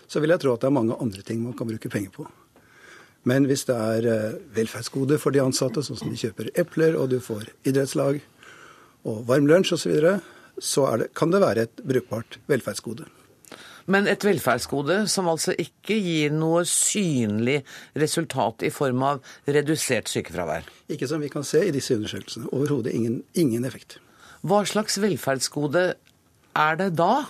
så 0.08 0.22
vil 0.22 0.32
jeg 0.32 0.42
tro 0.42 0.54
at 0.54 0.62
det 0.62 0.70
er 0.70 0.76
mange 0.78 0.96
andre 1.02 1.24
ting 1.26 1.42
man 1.42 1.56
kan 1.58 1.68
bruke 1.68 1.90
penger 1.92 2.14
på. 2.14 2.24
Men 3.26 3.48
hvis 3.50 3.66
det 3.66 3.74
er 3.74 4.06
eh, 4.06 4.38
velferdsgode 4.54 5.18
for 5.18 5.34
de 5.34 5.42
ansatte, 5.42 5.82
sånn 5.82 5.98
som 5.98 6.12
de 6.12 6.20
kjøper 6.20 6.52
epler, 6.62 6.94
og 6.94 7.10
du 7.10 7.18
får 7.20 7.50
idrettslag 7.66 8.20
og 9.06 9.24
varm 9.26 9.48
lunsj 9.50 9.74
osv., 9.74 9.82
så, 9.82 9.90
videre, 9.92 10.14
så 10.62 10.86
er 10.92 11.02
det, 11.02 11.12
kan 11.18 11.34
det 11.34 11.42
være 11.42 11.66
et 11.66 11.82
brukbart 11.84 12.38
velferdsgode. 12.48 13.08
Men 13.92 14.08
et 14.10 14.24
velferdsgode 14.26 15.04
som 15.10 15.28
altså 15.30 15.54
ikke 15.62 15.94
gir 16.02 16.34
noe 16.34 16.64
synlig 16.66 17.60
resultat 17.98 18.64
i 18.66 18.72
form 18.74 19.04
av 19.06 19.36
redusert 19.46 20.10
sykefravær. 20.10 20.66
Ikke 20.90 21.08
som 21.10 21.22
vi 21.22 21.30
kan 21.32 21.46
se 21.46 21.62
i 21.68 21.74
disse 21.74 21.94
undersøkelsene. 21.94 22.50
Overhodet 22.50 22.94
ingen, 22.96 23.20
ingen 23.38 23.66
effekt. 23.68 24.00
Hva 24.46 24.64
slags 24.66 24.98
velferdsgode 25.02 25.88
er 26.56 26.78
det 26.80 26.92
da? 26.98 27.26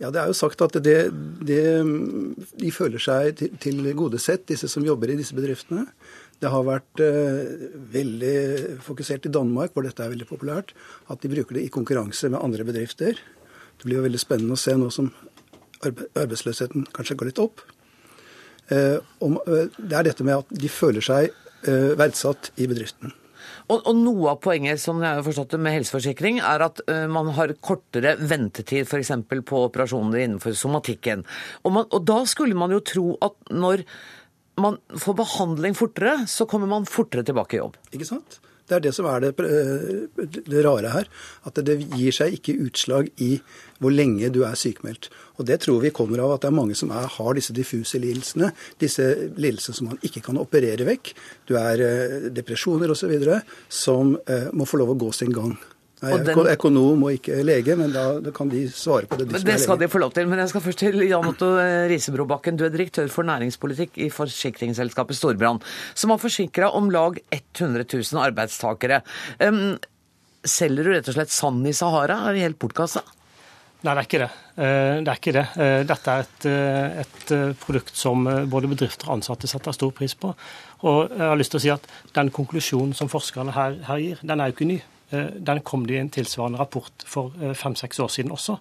Ja, 0.00 0.08
Det 0.10 0.20
er 0.20 0.30
jo 0.30 0.36
sagt 0.36 0.62
at 0.64 0.78
det, 0.80 0.98
det, 1.44 1.62
de 2.56 2.70
føler 2.72 3.02
seg 3.02 3.34
til, 3.36 3.56
til 3.60 3.90
godesett, 3.96 4.46
disse 4.48 4.68
som 4.72 4.86
jobber 4.86 5.12
i 5.12 5.18
disse 5.18 5.36
bedriftene. 5.36 5.84
Det 6.40 6.48
har 6.48 6.64
vært 6.64 7.02
eh, 7.04 7.66
veldig 7.92 8.80
fokusert 8.80 9.28
i 9.28 9.32
Danmark, 9.34 9.74
hvor 9.74 9.84
dette 9.84 10.00
er 10.00 10.14
veldig 10.14 10.28
populært, 10.30 10.72
at 11.12 11.20
de 11.20 11.28
bruker 11.28 11.58
det 11.58 11.66
i 11.66 11.74
konkurranse 11.74 12.30
med 12.32 12.40
andre 12.40 12.64
bedrifter. 12.64 13.20
Det 13.76 13.84
blir 13.84 14.00
jo 14.00 14.06
veldig 14.06 14.22
spennende 14.22 14.56
å 14.56 14.60
se 14.60 14.72
nå 14.76 14.88
som 14.92 15.10
arbeidsløsheten 15.86 16.88
kanskje 16.94 17.16
går 17.18 17.30
litt 17.30 17.42
opp. 17.42 17.62
Eh, 18.70 18.98
eh, 18.98 19.64
det 19.78 19.96
er 19.96 20.06
dette 20.06 20.26
med 20.26 20.42
at 20.42 20.52
de 20.62 20.70
føler 20.70 21.04
seg 21.04 21.30
eh, 21.66 21.92
verdsatt 21.98 22.52
i 22.60 22.68
bedriften. 22.70 23.14
Og, 23.70 23.78
og, 23.78 23.94
noe 23.94 24.32
av 24.32 24.40
poenget 24.42 24.80
som 24.82 24.98
jeg 25.02 25.18
har 25.20 25.24
forstått 25.26 25.54
det 25.54 25.60
med 25.62 25.76
helseforsikring, 25.78 26.40
er 26.42 26.64
at 26.64 26.80
uh, 26.90 27.04
man 27.10 27.30
har 27.36 27.52
kortere 27.62 28.16
ventetid 28.18 28.82
f.eks. 28.82 29.12
på 29.46 29.60
operasjoner 29.68 30.24
innenfor 30.24 30.56
somatikken. 30.58 31.22
Og, 31.62 31.70
man, 31.76 31.86
og, 31.86 32.02
da 32.08 32.24
skulle 32.26 32.58
man 32.58 32.74
jo 32.74 32.80
tro 32.82 33.04
at 33.22 33.36
når 33.54 33.84
man 34.60 34.80
får 34.98 35.16
behandling 35.22 35.78
fortere, 35.78 36.16
så 36.28 36.48
kommer 36.50 36.70
man 36.70 36.88
fortere 36.88 37.22
tilbake 37.26 37.56
i 37.56 37.62
jobb. 37.62 37.78
Ikke 37.94 38.10
sant? 38.10 38.40
Det 38.70 38.76
er 38.78 38.84
det 38.84 38.92
som 38.94 39.08
er 39.10 39.24
det, 39.26 39.32
det, 40.46 40.62
rare 40.64 40.92
her. 40.94 41.10
At 41.48 41.58
det 41.66 41.80
gir 41.96 42.14
seg 42.14 42.38
ikke 42.38 42.56
utslag 42.68 43.10
i 43.18 43.32
hvor 43.82 43.92
lenge 43.94 44.30
du 44.30 44.44
er 44.46 44.58
sykemeldt. 44.58 45.10
Og 45.40 45.48
det 45.48 45.58
tror 45.64 45.82
vi 45.82 45.92
kommer 45.94 46.22
av 46.22 46.36
at 46.36 46.44
det 46.44 46.50
er 46.52 46.58
mange 46.60 46.76
som 46.78 46.92
er, 46.94 47.08
har 47.10 47.34
disse 47.36 47.56
diffuse 47.56 47.98
lidelsene. 47.98 48.52
Disse 48.80 49.08
lidelsene 49.34 49.76
som 49.76 49.90
man 49.90 50.00
ikke 50.06 50.22
kan 50.28 50.38
operere 50.40 50.86
vekk. 50.86 51.12
Du 51.50 51.56
er 51.58 52.30
depresjoner 52.30 52.92
osv. 52.94 53.18
som 53.68 54.14
må 54.54 54.68
få 54.68 54.80
lov 54.80 54.94
å 54.94 55.00
gå 55.00 55.12
sin 55.16 55.34
gang. 55.34 55.56
Jeg 56.00 56.16
er 56.16 56.24
den... 56.24 56.46
økonom 56.54 57.02
og 57.04 57.12
ikke 57.18 57.42
lege, 57.44 57.76
men 57.76 57.92
da, 57.92 58.04
da, 58.24 58.32
kan 58.32 58.48
de 58.48 58.62
svare 58.72 59.08
på 59.08 59.18
det. 59.20 59.28
De 59.28 59.42
det 59.44 59.58
skal 59.60 59.76
de 59.80 59.88
få 59.90 60.00
lov 60.00 60.14
til. 60.16 60.30
Men 60.30 60.40
jeg 60.40 60.52
skal 60.52 60.64
først 60.64 60.80
til 60.80 61.04
Jan 61.04 61.28
Otto 61.28 61.50
Risebrobakken. 61.92 62.56
Du 62.56 62.64
er 62.64 62.72
direktør 62.72 63.10
for 63.12 63.28
næringspolitikk 63.28 64.00
i 64.00 64.08
forsikringsselskapet 64.14 65.18
Storbrann, 65.18 65.60
som 65.92 66.14
har 66.14 66.22
forsikra 66.22 66.72
om 66.76 66.88
lag 66.94 67.20
100 67.36 67.84
000 67.84 68.22
arbeidstakere. 68.24 69.02
Um, 69.44 69.76
selger 70.40 70.88
du 70.88 70.94
rett 70.94 71.10
og 71.12 71.18
slett 71.18 71.34
sand 71.34 71.68
i 71.68 71.74
Sahara? 71.76 72.22
Er 72.28 72.36
det 72.36 72.46
helt 72.48 72.60
bortkasta? 72.62 73.04
Nei, 73.80 73.94
det 73.94 74.00
er 74.00 74.06
ikke 74.08 74.20
det. 74.20 74.30
Det 74.60 75.08
er 75.08 75.18
ikke 75.18 75.32
det. 75.32 75.44
Dette 75.88 76.14
er 76.14 76.26
et, 76.26 76.46
et, 77.00 77.30
produkt 77.62 77.96
som 77.96 78.26
både 78.52 78.68
bedrifter 78.68 79.08
og 79.08 79.18
ansatte 79.18 79.48
setter 79.48 79.72
stor 79.72 79.92
pris 79.96 80.12
på. 80.20 80.34
Og 80.84 81.14
jeg 81.14 81.28
har 81.30 81.40
lyst 81.40 81.54
til 81.54 81.60
å 81.60 81.64
si 81.64 81.72
at 81.72 81.86
Den 82.16 82.28
konklusjonen 82.34 82.92
som 82.96 83.08
forskerne 83.08 83.54
her, 83.56 83.78
her 83.88 84.02
gir, 84.04 84.20
den 84.20 84.40
er 84.40 84.50
jo 84.50 84.56
ikke 84.56 84.68
ny. 84.68 84.78
Den 85.10 85.62
kom 85.66 85.86
det 85.88 85.96
i 85.96 86.02
en 86.02 86.12
tilsvarende 86.14 86.60
rapport 86.60 87.02
for 87.06 87.34
fem-seks 87.58 87.98
år 87.98 88.12
siden 88.14 88.30
også. 88.30 88.60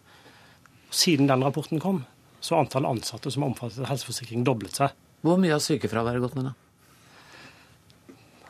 Siden 0.90 1.30
den 1.30 1.44
rapporten 1.46 1.80
kom, 1.80 2.02
så 2.42 2.56
har 2.56 2.64
antallet 2.64 2.90
ansatte 2.90 3.30
som 3.30 3.46
er 3.46 3.52
omfattet 3.52 3.84
av 3.84 3.92
helseforsikring, 3.92 4.42
doblet 4.48 4.80
seg. 4.80 4.96
Hvor 5.22 5.38
mye 5.38 5.54
har 5.54 5.62
sykefraværet 5.62 6.24
gått 6.24 6.40
ned, 6.40 6.50
da? 6.50 6.56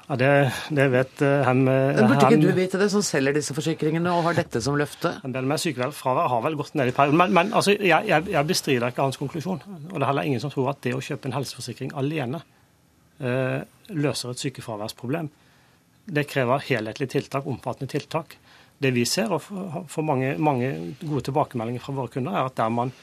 Ja, 0.09 0.15
det, 0.17 0.29
det 0.73 0.85
vet 0.89 1.19
han 1.45 1.59
Men 1.67 1.99
Burde 1.99 2.31
ikke 2.31 2.41
du 2.41 2.55
vite 2.57 2.79
det, 2.81 2.87
som 2.89 3.03
selger 3.05 3.35
disse 3.35 3.53
forsikringene 3.53 4.09
og 4.09 4.23
har 4.25 4.39
dette 4.39 4.61
som 4.65 4.77
løfte? 4.79 5.11
En 5.25 5.35
del 5.35 5.45
med 5.45 5.61
sykefravær 5.61 6.31
har 6.31 6.41
vel 6.47 6.57
gått 6.57 6.73
ned 6.79 6.89
i 6.89 6.95
perioden. 6.97 7.19
Men, 7.19 7.35
men 7.35 7.51
altså, 7.53 7.75
jeg, 7.77 8.07
jeg, 8.09 8.45
bestrider 8.49 8.89
ikke 8.89 9.05
hans 9.05 9.19
konklusjon. 9.21 9.61
Og 9.91 9.93
det 9.93 10.01
er 10.01 10.07
heller 10.09 10.25
ingen 10.25 10.41
som 10.41 10.53
tror 10.53 10.71
at 10.71 10.81
det 10.81 10.95
å 10.97 11.03
kjøpe 11.03 11.29
en 11.29 11.37
helseforsikring 11.37 11.93
alene 12.01 12.41
eh, 13.21 13.59
løser 13.93 14.33
et 14.33 14.41
sykefraværsproblem. 14.41 15.29
Det 16.09 16.25
krever 16.29 16.63
helhetlige 16.65 17.13
tiltak, 17.17 17.47
omfattende 17.47 17.91
tiltak. 17.91 18.37
Det 18.79 18.91
vi 18.95 19.03
ser, 19.05 19.31
og 19.35 19.43
får 19.91 20.05
mange, 20.07 20.33
mange, 20.39 20.69
gode 21.03 21.27
tilbakemeldinger 21.27 21.83
fra 21.83 21.95
våre 21.97 22.13
kunder, 22.13 22.37
er 22.37 22.47
at 22.47 22.55
der 22.57 22.71
man 22.73 22.93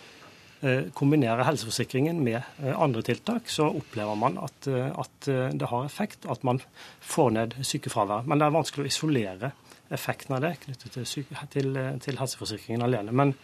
eh, 0.65 0.89
kombinerer 0.97 1.45
helseforsikringen 1.45 2.23
med 2.25 2.41
eh, 2.41 2.73
andre 2.73 3.05
tiltak, 3.07 3.51
så 3.53 3.69
opplever 3.69 4.17
man 4.19 4.41
at, 4.43 4.71
eh, 4.73 4.89
at, 4.89 5.29
det 5.53 5.71
har 5.71 5.87
effekt, 5.87 6.27
at 6.33 6.43
man 6.49 6.63
får 7.05 7.31
ned 7.37 7.57
sykefraværet. 7.61 8.27
Men 8.27 8.41
det 8.41 8.49
er 8.49 8.57
vanskelig 8.57 8.87
å 8.87 8.91
isolere 8.91 9.53
effekten 9.93 10.35
av 10.35 10.43
det 10.43 10.57
knyttet 10.65 10.97
til, 10.97 11.07
syke, 11.07 11.47
til, 11.53 11.77
til 12.03 12.19
helseforsikringen 12.19 12.83
alene. 12.83 13.13
Men, 13.13 13.37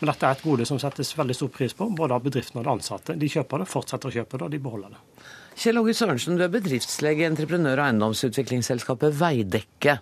men, 0.00 0.10
dette 0.10 0.26
er 0.26 0.36
et 0.36 0.44
gode 0.44 0.66
som 0.68 0.80
settes 0.82 1.14
veldig 1.16 1.38
stor 1.38 1.54
pris 1.54 1.76
på, 1.76 1.88
både 1.96 2.18
av 2.18 2.26
bedriftene 2.26 2.60
og 2.60 2.66
de 2.66 2.74
ansatte. 2.74 3.16
De 3.16 3.30
kjøper 3.30 3.62
det, 3.62 3.70
fortsetter 3.70 4.10
å 4.10 4.18
kjøpe 4.18 4.36
det, 4.36 4.50
og 4.50 4.52
de 4.52 4.64
beholder 4.66 4.98
det. 4.98 5.30
Kjell 5.60 5.76
Åge 5.76 5.92
Sørensen, 5.92 6.38
du 6.40 6.42
er 6.46 6.52
bedriftslege 6.54 7.26
entreprenør- 7.28 7.82
og 7.82 7.90
eiendomsutviklingsselskapet 7.90 9.12
Veidekke. 9.18 9.98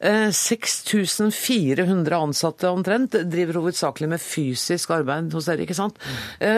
6400 0.00 2.16
ansatte 2.16 2.70
omtrent 2.72 3.12
driver 3.28 3.58
hovedsakelig 3.60 4.08
med 4.14 4.22
fysisk 4.24 4.94
arbeid 4.96 5.28
hos 5.36 5.50
dere, 5.50 5.66
ikke 5.66 5.76
sant? 5.76 6.00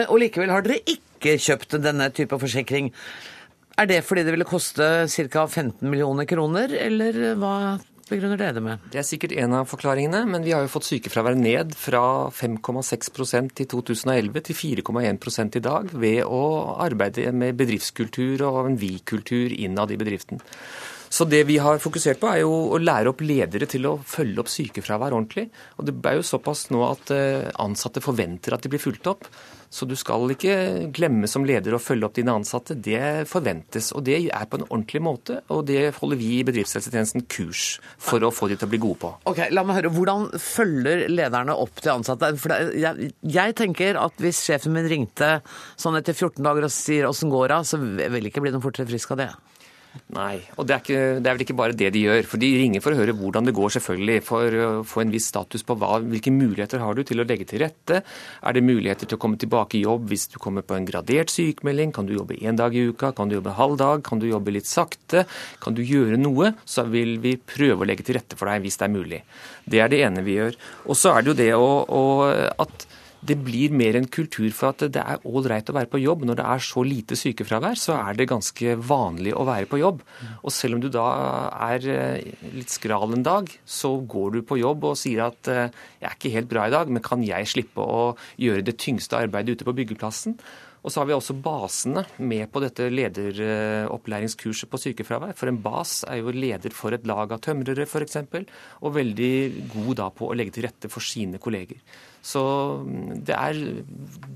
Og 0.07 0.15
likevel 0.23 0.53
har 0.55 0.63
dere 0.63 0.79
ikke 0.87 1.35
kjøpt 1.43 1.75
denne 1.83 2.07
type 2.15 2.39
forsikring. 2.39 2.87
Er 3.75 3.91
det 3.91 3.99
fordi 4.07 4.23
det 4.23 4.31
ville 4.37 4.47
koste 4.47 5.11
ca. 5.11 5.43
15 5.43 5.83
millioner 5.83 6.23
kroner, 6.31 6.71
eller 6.71 7.35
hva 7.35 7.75
begrunner 8.11 8.39
det 8.39 8.49
det 8.57 8.63
med? 8.63 8.83
Det 8.93 8.99
er 9.01 9.07
sikkert 9.07 9.35
en 9.37 9.55
av 9.59 9.69
forklaringene, 9.69 10.23
men 10.29 10.45
vi 10.45 10.53
har 10.55 10.65
jo 10.65 10.71
fått 10.71 10.87
sykefraværet 10.89 11.39
ned 11.39 11.73
fra 11.77 12.01
5,6% 12.33 13.63
i 13.63 13.67
2011 13.69 14.43
til 14.49 14.59
4,1 14.83 15.57
i 15.59 15.63
dag 15.63 15.93
ved 15.93 16.21
å 16.25 16.43
arbeide 16.83 17.31
med 17.31 17.57
bedriftskultur 17.59 18.45
og 18.49 18.61
en 18.65 18.77
vi-kultur 18.79 19.55
innad 19.55 19.91
i 19.93 19.99
bedriften. 19.99 20.43
Så 21.09 21.25
det 21.25 21.45
vi 21.47 21.57
har 21.63 21.79
fokusert 21.79 22.19
på, 22.19 22.27
er 22.27 22.41
jo 22.43 22.53
å 22.75 22.79
lære 22.81 23.13
opp 23.13 23.21
ledere 23.23 23.67
til 23.69 23.87
å 23.87 23.95
følge 24.03 24.43
opp 24.43 24.51
sykefravær 24.51 25.15
ordentlig. 25.15 25.47
Og 25.79 25.87
det 25.87 25.95
er 26.03 26.17
jo 26.19 26.25
såpass 26.27 26.67
nå 26.73 26.83
at 26.87 27.13
eh, 27.15 27.47
ansatte 27.63 28.03
forventer 28.03 28.55
at 28.55 28.65
de 28.65 28.73
blir 28.73 28.83
fulgt 28.83 29.07
opp. 29.07 29.29
Så 29.69 29.87
du 29.89 29.95
skal 29.99 30.31
ikke 30.31 30.55
glemme 30.95 31.27
som 31.29 31.45
leder 31.47 31.75
å 31.75 31.81
følge 31.81 32.07
opp 32.07 32.15
dine 32.17 32.35
ansatte. 32.37 32.77
Det 32.79 33.27
forventes. 33.29 33.91
Og 33.97 34.05
det 34.07 34.19
er 34.25 34.47
på 34.49 34.59
en 34.59 34.67
ordentlig 34.67 35.01
måte, 35.03 35.41
og 35.53 35.65
det 35.69 35.91
holder 35.99 36.19
vi 36.19 36.31
i 36.37 36.45
bedriftshelsetjenesten 36.47 37.27
kurs 37.31 37.65
for 37.97 38.23
å 38.23 38.31
få 38.33 38.49
de 38.51 38.59
til 38.59 38.69
å 38.69 38.71
bli 38.71 38.81
gode 38.83 39.01
på. 39.03 39.13
Ok, 39.31 39.43
La 39.51 39.65
meg 39.67 39.81
høre, 39.81 39.93
Hvordan 39.97 40.29
følger 40.41 41.07
lederne 41.11 41.55
opp 41.57 41.81
de 41.83 41.91
ansatte? 41.93 42.31
For 42.39 42.53
det, 42.53 42.77
jeg, 42.79 43.11
jeg, 43.25 43.57
tenker 43.57 43.99
at 43.99 44.23
hvis 44.23 44.43
sjefen 44.45 44.75
min 44.75 44.87
ringte 44.89 45.37
sånn 45.79 45.97
etter 45.99 46.15
14 46.15 46.43
dager 46.45 46.67
og 46.67 46.73
sier 46.73 47.07
åssen 47.09 47.31
går 47.33 47.51
det, 47.53 47.61
så 47.67 47.81
vil 47.81 48.01
jeg 48.01 48.31
ikke 48.31 48.43
bli 48.45 48.53
noe 48.55 48.63
fortere 48.63 48.89
frisk 48.89 49.15
av 49.15 49.23
det. 49.23 49.31
Nei, 50.15 50.39
og 50.55 50.67
det 50.67 50.75
er, 50.75 50.81
ikke, 50.83 51.01
det 51.19 51.29
er, 51.29 51.35
vel 51.35 51.43
ikke 51.45 51.55
bare 51.57 51.75
det 51.77 51.91
de 51.93 52.03
gjør. 52.05 52.27
For 52.29 52.41
De 52.41 52.49
ringer 52.57 52.83
for 52.83 52.95
å 52.95 52.99
høre 52.99 53.15
hvordan 53.17 53.47
det 53.47 53.53
går, 53.57 53.73
selvfølgelig. 53.75 54.23
For 54.27 54.57
å 54.63 54.69
få 54.87 55.03
en 55.03 55.13
viss 55.13 55.27
status 55.31 55.65
på 55.67 55.77
hva, 55.79 55.99
hvilke 56.03 56.33
muligheter 56.33 56.81
har 56.83 56.97
du 56.97 57.03
til 57.07 57.21
å 57.21 57.27
legge 57.27 57.47
til 57.49 57.61
rette. 57.63 58.01
Er 58.01 58.57
det 58.57 58.65
muligheter 58.65 59.09
til 59.09 59.19
å 59.19 59.21
komme 59.21 59.39
tilbake 59.41 59.79
i 59.79 59.83
jobb 59.83 60.07
hvis 60.11 60.27
du 60.33 60.39
kommer 60.41 60.65
på 60.65 60.77
en 60.77 60.87
gradert 60.87 61.33
sykemelding? 61.33 61.93
Kan 61.95 62.09
du 62.09 62.15
jobbe 62.15 62.39
én 62.39 62.59
dag 62.59 62.75
i 62.75 62.87
uka? 62.89 63.11
Kan 63.17 63.29
du 63.29 63.37
jobbe 63.37 63.57
halv 63.59 63.77
dag? 63.81 64.03
Kan 64.07 64.23
du 64.23 64.27
jobbe 64.29 64.55
litt 64.55 64.69
sakte? 64.69 65.27
Kan 65.63 65.77
du 65.77 65.83
gjøre 65.85 66.19
noe? 66.21 66.53
Så 66.65 66.87
vil 66.89 67.17
vi 67.23 67.35
prøve 67.37 67.83
å 67.83 67.89
legge 67.89 68.07
til 68.07 68.19
rette 68.19 68.39
for 68.39 68.49
deg 68.49 68.65
hvis 68.65 68.79
det 68.79 68.87
er 68.87 68.95
mulig. 68.95 69.23
Det 69.67 69.83
er 69.83 69.91
det 69.91 70.03
ene 70.07 70.25
vi 70.25 70.39
gjør. 70.39 70.57
Og 70.87 70.97
så 70.97 71.13
er 71.13 71.23
det 71.23 71.33
jo 71.33 71.39
det 71.43 71.51
å, 71.57 71.71
å 71.83 72.03
at 72.63 72.86
det 73.25 73.37
blir 73.41 73.73
mer 73.73 73.97
en 73.97 74.07
kultur 74.07 74.49
for 74.53 74.73
at 74.73 74.83
det 74.93 75.01
er 75.01 75.23
ålreit 75.27 75.69
å 75.71 75.75
være 75.77 75.89
på 75.91 76.01
jobb. 76.01 76.25
Når 76.27 76.39
det 76.39 76.45
er 76.45 76.63
så 76.67 76.83
lite 76.85 77.17
sykefravær, 77.17 77.79
så 77.79 77.97
er 77.97 78.17
det 78.17 78.29
ganske 78.29 78.75
vanlig 78.77 79.33
å 79.33 79.45
være 79.47 79.69
på 79.69 79.81
jobb. 79.81 80.03
Og 80.43 80.53
selv 80.53 80.77
om 80.77 80.83
du 80.83 80.89
da 80.93 81.07
er 81.71 81.89
eh, 81.93 82.29
litt 82.53 82.73
skral 82.73 83.15
en 83.15 83.25
dag, 83.25 83.49
så 83.65 83.95
går 84.01 84.37
du 84.37 84.41
på 84.47 84.59
jobb 84.61 84.85
og 84.91 84.99
sier 84.99 85.25
at 85.27 85.51
eh, 85.51 85.73
jeg 86.01 86.11
er 86.11 86.17
ikke 86.19 86.35
helt 86.35 86.51
bra 86.53 86.67
i 86.67 86.75
dag, 86.77 86.93
men 86.93 87.05
kan 87.05 87.25
jeg 87.25 87.49
slippe 87.49 87.83
å 87.83 88.13
gjøre 88.41 88.65
det 88.67 88.77
tyngste 88.81 89.19
arbeidet 89.19 89.57
ute 89.57 89.67
på 89.67 89.75
byggeplassen? 89.81 90.37
Og 90.87 90.93
så 90.93 91.01
har 91.01 91.09
vi 91.09 91.15
også 91.17 91.33
basene 91.43 92.05
med 92.23 92.47
på 92.53 92.61
dette 92.63 92.85
lederopplæringskurset 92.93 94.69
på 94.71 94.79
sykefravær. 94.79 95.33
For 95.35 95.51
en 95.51 95.59
bas 95.59 96.03
er 96.07 96.21
jo 96.21 96.31
leder 96.31 96.71
for 96.71 96.95
et 96.95 97.07
lag 97.09 97.33
av 97.33 97.41
tømrere 97.43 97.83
f.eks., 97.83 98.21
og 98.79 98.95
veldig 98.95 99.33
god 99.73 99.97
da 99.99 100.07
på 100.15 100.29
å 100.29 100.37
legge 100.37 100.55
til 100.55 100.67
rette 100.69 100.91
for 100.93 101.03
sine 101.03 101.41
kolleger. 101.43 101.81
Så 102.27 102.43
mm, 102.83 103.23
det 103.27 103.35
er 103.37 103.59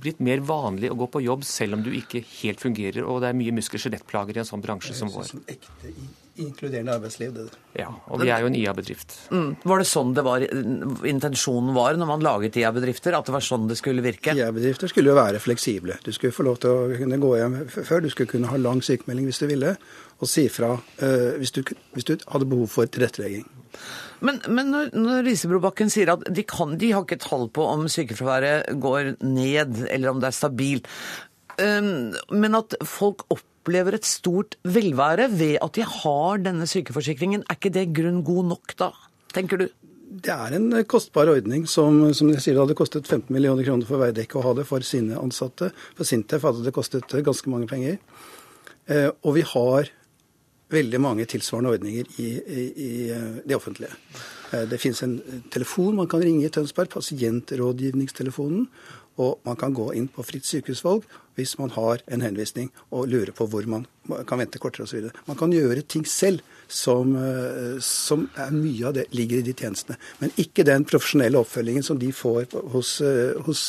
blitt 0.02 0.22
mer 0.24 0.44
vanlig 0.48 0.92
å 0.94 0.98
gå 1.00 1.10
på 1.12 1.24
jobb 1.26 1.44
selv 1.48 1.76
om 1.78 1.84
du 1.84 1.92
ikke 1.98 2.24
helt 2.38 2.64
fungerer, 2.64 3.04
og 3.04 3.20
det 3.24 3.32
er 3.32 3.38
mye 3.38 3.56
muskel-skjelettplager 3.58 4.38
i 4.38 4.44
en 4.44 4.48
sånn 4.48 4.64
bransje 4.64 4.96
som 4.96 5.12
vår. 5.12 5.28
Som 5.34 5.44
ekte 5.52 5.92
inkluderende 6.42 6.94
arbeidsliv, 6.96 7.34
det. 7.36 7.46
Ja, 7.76 7.90
og 8.08 8.22
vi 8.22 8.30
er 8.32 8.44
jo 8.44 8.50
en 8.50 8.56
IA-bedrift. 8.56 9.14
Mm. 9.36 9.50
Var 9.68 9.82
det 9.82 9.88
sånn 9.90 10.14
det 10.16 10.24
var, 10.26 10.44
intensjonen 11.08 11.74
var 11.76 12.00
når 12.00 12.10
man 12.10 12.24
laget 12.26 12.58
IA-bedrifter? 12.62 13.16
At 13.18 13.28
det 13.28 13.36
var 13.36 13.44
sånn 13.46 13.68
det 13.70 13.78
skulle 13.80 14.04
virke? 14.06 14.34
IA-bedrifter 14.38 14.92
skulle 14.92 15.12
jo 15.12 15.18
være 15.20 15.42
fleksible. 15.44 16.00
Du 16.06 16.12
skulle 16.16 16.36
få 16.36 16.48
lov 16.48 16.62
til 16.64 16.72
å 16.72 17.02
kunne 17.02 17.20
gå 17.22 17.34
hjem 17.38 17.58
før. 17.76 18.06
Du 18.06 18.10
skulle 18.14 18.32
kunne 18.32 18.52
ha 18.52 18.62
lang 18.62 18.80
sykemelding 18.86 19.28
hvis 19.30 19.44
du 19.44 19.50
ville, 19.52 19.76
og 20.22 20.32
si 20.32 20.48
fra 20.54 20.74
uh, 20.80 21.34
hvis, 21.42 21.54
du, 21.58 21.62
hvis 21.98 22.08
du 22.08 22.16
hadde 22.24 22.48
behov 22.50 22.72
for 22.72 22.90
tilrettelegging. 22.90 23.46
Men, 24.26 24.40
men 24.54 24.72
når, 24.74 24.92
når 24.96 25.26
Risebrobakken 25.26 25.92
sier 25.92 26.14
at 26.14 26.26
de, 26.30 26.46
kan, 26.48 26.76
de 26.82 26.92
har 26.94 27.06
ikke 27.06 27.22
tall 27.22 27.48
på 27.54 27.66
om 27.66 27.88
sykefraværet 27.90 28.74
går 28.82 29.16
ned, 29.26 29.86
eller 29.90 30.12
om 30.12 30.22
det 30.22 30.30
er 30.30 30.38
stabilt, 30.38 30.90
um, 31.58 32.12
men 32.32 32.58
at 32.60 32.78
folk 32.88 33.26
opplever 33.34 33.98
et 33.98 34.08
stort 34.08 34.58
velvære 34.64 35.30
ved 35.34 35.58
at 35.62 35.78
de 35.78 35.86
har 35.86 36.42
denne 36.46 36.70
sykeforsikringen, 36.70 37.46
er 37.48 37.58
ikke 37.58 37.74
det 37.74 37.90
grunn 37.98 38.22
god 38.28 38.52
nok 38.56 38.76
da, 38.82 38.92
tenker 39.36 39.64
du? 39.64 39.70
Det 40.12 40.34
er 40.34 40.58
en 40.58 40.74
kostbar 40.92 41.30
ordning 41.32 41.64
som, 41.72 42.04
som 42.14 42.30
jeg 42.34 42.44
sier, 42.44 42.58
det 42.58 42.66
hadde 42.66 42.76
kostet 42.76 43.08
15 43.08 43.32
millioner 43.32 43.64
kroner 43.64 43.88
for 43.88 44.02
Veidekke 44.02 44.38
å 44.38 44.44
ha 44.44 44.52
det 44.58 44.66
for 44.68 44.84
sine 44.84 45.16
ansatte. 45.16 45.70
For 45.96 46.08
Sintef 46.08 46.44
hadde 46.44 46.66
det 46.66 46.74
kostet 46.76 47.16
ganske 47.24 47.54
mange 47.54 47.70
penger. 47.72 47.96
Eh, 48.92 49.08
og 49.24 49.38
vi 49.38 49.46
har 49.48 49.88
veldig 50.72 51.02
mange 51.04 51.28
tilsvarende 51.30 51.74
ordninger 51.76 52.08
i, 52.22 52.30
i, 52.40 52.64
i 52.86 52.92
eh, 53.12 53.42
det 53.48 53.58
offentlige. 53.58 53.92
Eh, 54.52 54.66
det 54.70 54.80
finnes 54.82 55.04
en 55.06 55.20
telefon 55.52 55.98
man 56.00 56.10
kan 56.12 56.24
ringe 56.24 56.48
i 56.48 56.54
Tønsberg, 56.54 56.92
pasientrådgivningstelefonen. 56.96 58.68
Og 59.22 59.42
man 59.46 59.58
kan 59.60 59.74
gå 59.76 59.90
inn 60.00 60.08
på 60.10 60.24
fritt 60.24 60.48
sykehusvalg 60.48 61.04
hvis 61.36 61.58
man 61.60 61.74
har 61.76 62.00
en 62.08 62.24
henvisning 62.24 62.70
og 62.96 63.10
lurer 63.12 63.34
på 63.36 63.46
hvor 63.52 63.68
man 63.70 63.84
kan 64.28 64.40
vente 64.40 64.60
kortere 64.60 64.88
osv. 64.88 65.10
Man 65.28 65.38
kan 65.38 65.52
gjøre 65.54 65.84
ting 65.84 66.06
selv 66.08 66.40
som, 66.72 67.12
eh, 67.20 67.76
som 67.84 68.30
mye 68.56 68.88
av 68.88 68.96
det 68.96 69.10
ligger 69.12 69.42
i 69.42 69.48
de 69.50 69.54
tjenestene. 69.54 70.00
Men 70.24 70.32
ikke 70.40 70.66
den 70.68 70.88
profesjonelle 70.88 71.44
oppfølgingen 71.44 71.86
som 71.86 72.00
de 72.00 72.14
får 72.16 72.56
hos, 72.72 72.98
hos 73.46 73.66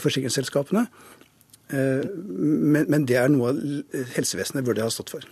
forsikringsselskapene. 0.00 0.86
Men, 1.70 2.88
men 2.90 3.04
det 3.06 3.20
er 3.20 3.30
noe 3.30 3.52
helsevesenet 4.16 4.66
burde 4.66 4.82
ha 4.82 4.90
stått 4.90 5.12
for. 5.14 5.28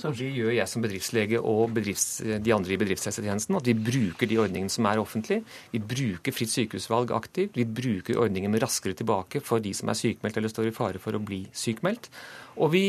Så 0.00 0.10
det 0.16 0.30
gjør 0.34 0.54
jeg 0.56 0.68
som 0.70 0.82
bedriftslege 0.82 1.38
og 1.38 1.74
bedrifts, 1.76 2.22
de 2.24 2.54
andre 2.54 2.74
i 2.74 2.78
bedriftshelsetjenesten. 2.80 3.58
At 3.58 3.68
vi 3.68 3.74
bruker 3.76 4.28
de 4.30 4.38
ordningene 4.40 4.72
som 4.72 4.88
er 4.88 5.00
offentlige. 5.02 5.44
Vi 5.74 5.82
bruker 5.92 6.34
fritt 6.34 6.50
sykehusvalg 6.50 7.12
aktivt. 7.14 7.58
Vi 7.60 7.66
bruker 7.68 8.18
ordningen 8.24 8.50
med 8.50 8.64
Raskere 8.64 8.96
tilbake 8.98 9.42
for 9.44 9.62
de 9.62 9.74
som 9.76 9.92
er 9.92 9.98
sykmeldt 10.00 10.40
eller 10.40 10.52
står 10.52 10.70
i 10.70 10.74
fare 10.74 11.02
for 11.02 11.14
å 11.14 11.22
bli 11.22 11.44
sykmeldt. 11.52 12.08
Og 12.60 12.72
vi, 12.74 12.84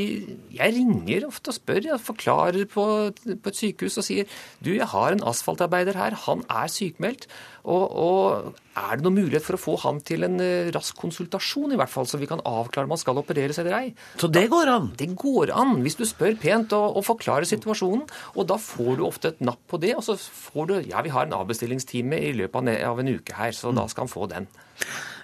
jeg 0.53 0.75
ringer 0.75 1.27
ofte 1.27 1.53
og 1.53 1.57
spør, 1.57 1.81
jeg 1.93 2.03
forklarer 2.03 2.67
på, 2.69 2.85
på, 3.13 3.53
et 3.53 3.59
sykehus 3.59 3.99
og 4.01 4.07
sier 4.07 4.29
du, 4.63 4.73
jeg 4.73 4.89
har 4.91 5.15
en 5.15 5.25
asfaltarbeider 5.29 5.97
her, 5.99 6.17
han 6.25 6.43
er 6.51 6.71
sykemeldt. 6.71 7.27
Og, 7.63 7.83
og, 7.95 8.55
er 8.75 8.97
det 8.97 9.05
noen 9.05 9.21
mulighet 9.21 9.45
for 9.45 9.55
å 9.55 9.61
få 9.61 9.75
han 9.85 10.01
til 10.03 10.25
en 10.27 10.35
eh, 10.43 10.71
rask 10.75 10.97
konsultasjon, 10.99 11.71
i 11.71 11.77
hvert 11.79 11.91
fall, 11.91 12.07
så 12.09 12.19
vi 12.19 12.27
kan 12.27 12.41
avklare 12.43 12.89
om 12.89 12.95
han 12.95 12.99
skal 12.99 13.21
opereres 13.21 13.61
eller 13.61 13.77
ei? 13.77 13.93
Så 14.19 14.27
det 14.27 14.47
går 14.51 14.71
an? 14.73 14.89
Det 14.99 15.07
går 15.15 15.53
an, 15.55 15.77
hvis 15.85 15.95
du 15.99 16.03
spør 16.09 16.35
pent 16.41 16.75
og, 16.75 16.97
og 16.99 17.07
forklarer 17.07 17.47
situasjonen. 17.47 18.03
Og 18.35 18.49
da 18.49 18.59
får 18.59 18.99
du 18.99 19.05
ofte 19.07 19.31
et 19.31 19.45
napp 19.45 19.61
på 19.71 19.79
det, 19.79 19.93
og 19.95 20.03
så 20.09 20.17
får 20.17 20.69
du 20.69 20.75
ja, 20.89 21.05
vi 21.05 21.13
har 21.13 21.29
en 21.29 21.37
avbestillingstime 21.39 22.19
i 22.19 22.33
løpet 22.41 22.73
av 22.83 22.99
en 22.99 23.13
uke 23.13 23.37
her, 23.37 23.55
så 23.55 23.71
mm. 23.71 23.79
da 23.79 23.87
skal 23.93 24.07
han 24.07 24.15
få 24.17 24.27
den. 24.33 24.51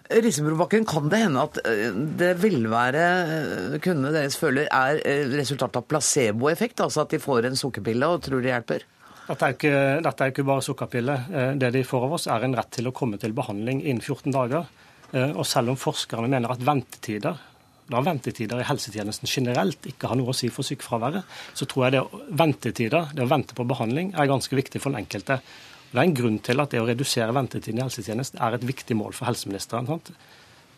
Risebrobakken, 0.10 0.88
kan 0.90 1.10
det 1.12 1.20
hende 1.22 1.42
at 1.46 1.60
eh, 1.70 1.92
det 2.18 2.32
velvære 2.42 3.04
eh, 3.36 3.76
kundene 3.84 4.14
deres 4.16 4.40
føler 4.42 4.66
er 4.66 4.98
resultatet 4.98 5.36
resultat 5.38 5.78
av 5.78 5.86
placeboeffekt? 5.86 6.82
Altså 6.86 7.04
at 7.04 7.14
de 7.14 7.22
får 7.22 7.50
en 7.50 7.60
sukkerpille 7.60 8.10
og 8.10 8.24
tror 8.26 8.42
det 8.42 8.50
hjelper? 8.54 8.88
Dette 9.28 9.46
er, 9.46 9.54
ikke, 9.54 9.76
dette 10.02 10.26
er 10.26 10.34
ikke 10.34 10.48
bare 10.48 10.66
sukkerpille. 10.66 11.18
Det 11.62 11.70
de 11.76 11.84
får 11.86 12.08
av 12.08 12.16
oss, 12.18 12.26
er 12.34 12.48
en 12.48 12.58
rett 12.58 12.72
til 12.74 12.90
å 12.90 12.96
komme 12.98 13.20
til 13.22 13.36
behandling 13.38 13.84
innen 13.84 14.02
14 14.02 14.34
dager. 14.34 14.66
Og 15.14 15.46
selv 15.46 15.70
om 15.70 15.78
forskerne 15.78 16.26
mener 16.32 16.50
at 16.50 16.64
ventetider 16.66 17.38
da 17.90 18.02
ventetider 18.06 18.62
i 18.62 18.68
helsetjenesten 18.68 19.30
generelt 19.30 19.88
ikke 19.90 20.12
har 20.12 20.18
noe 20.20 20.30
å 20.30 20.38
si 20.38 20.52
for 20.54 20.68
sykefraværet, 20.68 21.26
så 21.58 21.66
tror 21.70 21.88
jeg 21.88 21.96
det 21.96 22.04
ventetider, 22.38 23.10
det 23.18 23.26
å 23.26 23.32
vente 23.32 23.58
på 23.58 23.66
behandling, 23.70 24.12
er 24.14 24.30
ganske 24.30 24.54
viktig 24.60 24.82
for 24.82 24.94
den 24.94 25.02
enkelte. 25.02 25.40
Det 25.90 25.98
er 25.98 26.06
en 26.06 26.18
grunn 26.18 26.38
til 26.46 26.62
at 26.62 26.74
det 26.74 26.82
å 26.82 26.88
redusere 26.88 27.34
ventetiden 27.34 27.82
i 27.82 27.86
helsetjenesten 27.88 28.42
er 28.46 28.58
et 28.58 28.66
viktig 28.68 28.98
mål 28.98 29.16
for 29.18 29.30
helseministeren. 29.30 29.90
Sant? 29.90 30.12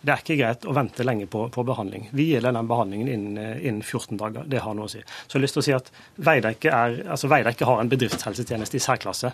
Det 0.01 0.13
er 0.13 0.21
ikke 0.23 0.37
greit 0.39 0.63
å 0.65 0.73
vente 0.73 1.05
lenge 1.05 1.27
på, 1.29 1.43
på 1.53 1.63
behandling. 1.67 2.07
Vi 2.17 2.31
gjelder 2.31 2.55
den 2.55 2.69
behandlingen 2.69 3.09
innen, 3.11 3.57
innen, 3.59 3.83
14 3.83 4.17
dager. 4.17 4.47
Det 4.49 4.63
har 4.63 4.73
noe 4.77 4.87
å 4.87 4.91
si. 4.91 5.03
Så 5.03 5.35
jeg 5.35 5.37
har 5.37 5.43
lyst 5.43 5.57
til 5.57 5.61
å 5.61 5.65
si 5.67 5.75
at 5.75 5.91
Veidekke, 6.15 6.71
er, 6.73 6.95
altså 7.13 7.29
Veidekke 7.29 7.67
har 7.69 7.83
en 7.83 7.91
bedriftshelsetjeneste 7.91 8.79
i 8.79 8.81
særklasse. 8.81 9.33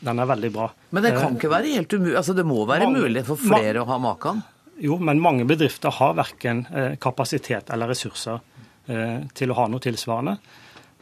Den 0.00 0.18
er 0.18 0.30
veldig 0.30 0.50
bra. 0.54 0.70
Men 0.96 1.04
det 1.04 1.12
kan 1.14 1.36
ikke 1.36 1.52
være 1.52 1.76
helt 1.76 1.92
umulig? 1.92 2.16
Altså 2.18 2.34
Det 2.34 2.46
må 2.48 2.64
være 2.64 2.88
mange, 2.88 3.04
mulig 3.04 3.24
for 3.28 3.38
flere 3.38 3.84
å 3.84 3.88
ha 3.92 4.00
maken? 4.00 4.40
Jo, 4.80 4.96
men 4.98 5.20
mange 5.20 5.44
bedrifter 5.46 5.92
har 5.92 6.16
verken 6.16 6.64
eh, 6.72 6.94
kapasitet 6.98 7.70
eller 7.70 7.92
ressurser 7.92 8.40
eh, 8.88 9.28
til 9.36 9.52
å 9.52 9.58
ha 9.60 9.68
noe 9.70 9.84
tilsvarende. 9.84 10.38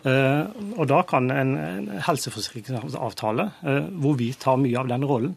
Eh, 0.07 0.44
og 0.78 0.86
da 0.90 1.01
kan 1.09 1.30
en, 1.34 1.55
helseforsikringsavtale, 2.07 3.49
eh, 3.66 3.88
hvor 3.99 4.18
vi 4.18 4.30
tar 4.38 4.61
mye 4.61 4.78
av 4.78 4.90
den 4.90 5.07
rollen, 5.09 5.34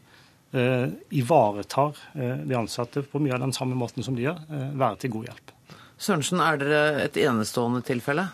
eh, 0.53 0.89
ivaretar 1.17 1.97
de 2.13 2.57
ansatte 2.57 3.01
på 3.01 3.19
mye 3.19 3.33
av 3.33 3.39
den 3.39 3.53
samme 3.53 3.75
måten 3.75 4.03
som 4.03 4.15
de 4.15 4.27
gjør, 4.27 4.43
være 4.77 5.01
til 5.01 5.15
god 5.15 5.31
hjelp. 5.31 5.55
Sørensen, 6.01 6.41
er 6.41 6.57
dere 6.57 7.01
et 7.05 7.17
enestående 7.17 7.81
tilfelle? 7.85 8.27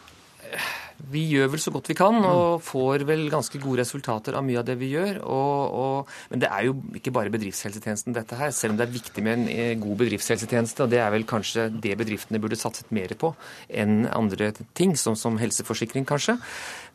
Vi 0.98 1.22
gjør 1.30 1.52
vel 1.54 1.62
så 1.62 1.72
godt 1.72 1.91
vi 1.91 1.95
kan, 1.98 2.16
og 2.26 2.64
får 2.66 3.04
vel 3.08 3.28
ganske 3.30 3.60
gode 3.62 3.84
resultater 3.84 4.36
av 4.36 4.43
mye 4.43 4.58
av 4.60 4.66
det 4.66 4.76
vi 4.80 4.89
gjør. 4.95 5.20
Og, 5.30 5.76
og, 5.78 6.14
men 6.32 6.41
det 6.41 6.50
er 6.50 6.66
jo 6.66 6.74
ikke 6.98 7.14
bare 7.14 7.32
bedriftshelsetjenesten 7.34 8.16
dette 8.16 8.39
her, 8.39 8.50
selv 8.56 8.74
om 8.74 8.80
det 8.80 8.88
er 8.88 8.95
viktig 8.95 9.24
med 9.24 9.38
en 9.38 9.45
eh, 9.54 9.76
god 9.80 10.02
bedriftshelsetjeneste. 10.02 10.84
Og 10.84 10.91
det 10.91 11.00
er 11.04 11.14
vel 11.14 11.28
kanskje 11.30 11.68
det 11.86 11.93
bedriftene 12.00 12.41
burde 12.41 12.58
satset 12.60 12.89
mer 12.95 13.14
på 13.20 13.32
enn 13.70 14.08
andre 14.10 14.50
ting, 14.78 14.98
som, 14.98 15.16
som 15.20 15.38
helseforsikring 15.39 16.08
kanskje. 16.10 16.39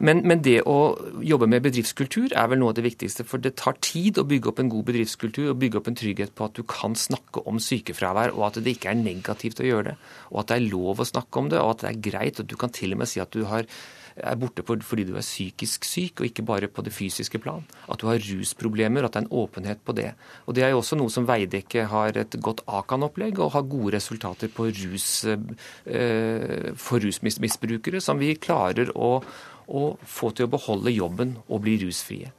Men, 0.02 0.24
men, 0.26 0.42
det 0.42 0.58
å 0.66 0.76
jobbe 1.22 1.46
med 1.46 1.62
bedriftskultur 1.68 2.34
er 2.34 2.50
vel 2.50 2.58
noe 2.58 2.74
av 2.74 2.80
det 2.80 2.86
viktigste. 2.88 3.24
For 3.28 3.38
det 3.42 3.54
tar 3.62 3.78
tid 3.86 4.18
å 4.18 4.26
bygge 4.26 4.50
opp 4.50 4.60
en 4.64 4.72
god 4.72 4.88
bedriftskultur 4.90 5.52
og 5.52 5.60
bygge 5.62 5.78
opp 5.78 5.92
en 5.92 6.00
trygghet 6.02 6.34
på 6.34 6.50
at 6.50 6.58
du 6.58 6.66
kan 6.66 6.98
snakke 6.98 7.46
om 7.46 7.62
sykefravær, 7.62 8.34
og 8.34 8.50
at 8.50 8.60
det 8.60 8.76
ikke 8.76 8.90
er 8.90 8.98
negativt 8.98 9.62
å 9.62 9.70
gjøre 9.70 9.92
det. 9.92 9.96
Og 10.34 10.42
at 10.42 10.50
det 10.50 10.58
er 10.58 10.70
lov 10.74 11.00
å 11.00 11.08
snakke 11.08 11.38
om 11.38 11.54
det, 11.54 11.62
og 11.62 11.76
at 11.76 11.86
det 11.86 11.92
er 11.92 12.04
greit. 12.10 12.42
Og 12.42 12.50
du 12.50 12.58
kan 12.58 12.74
til 12.74 12.96
og 12.96 13.04
med 13.04 13.12
si 13.12 13.22
at 13.22 13.30
du 13.32 13.46
har 13.46 13.68
er 14.16 14.38
borte 14.40 14.64
fordi 14.64 15.06
du 15.08 15.14
er 15.16 15.24
psykisk 15.24 15.86
syk, 15.88 16.20
og 16.20 16.28
ikke 16.28 16.44
bare 16.46 16.68
på 16.68 16.84
det 16.84 16.92
fysiske 16.94 17.38
plan. 17.42 17.64
At 17.88 18.00
du 18.00 18.08
har 18.08 18.20
rusproblemer, 18.20 19.04
at 19.04 19.14
det 19.14 19.22
er 19.22 19.26
en 19.26 19.38
åpenhet 19.42 19.84
på 19.84 19.92
det. 19.96 20.12
Og 20.46 20.54
Det 20.54 20.64
er 20.64 20.70
jo 20.70 20.82
også 20.82 20.96
noe 20.96 21.10
som 21.10 21.26
Veidekke 21.26 21.86
har 21.88 22.16
et 22.16 22.36
godt 22.40 22.62
Akan-opplegg, 22.66 23.38
og 23.38 23.52
har 23.52 23.62
gode 23.62 23.96
resultater 23.96 24.48
rus, 24.56 25.24
eh, 25.24 26.72
for 26.76 27.00
rusmisbrukere, 27.00 28.00
som 28.00 28.18
vi 28.18 28.34
klarer 28.34 28.92
å, 28.94 29.22
å 29.68 29.82
få 30.04 30.30
til 30.34 30.46
å 30.46 30.52
beholde 30.52 30.92
jobben 30.92 31.36
og 31.48 31.62
bli 31.62 31.78
rusfrie. 31.86 32.32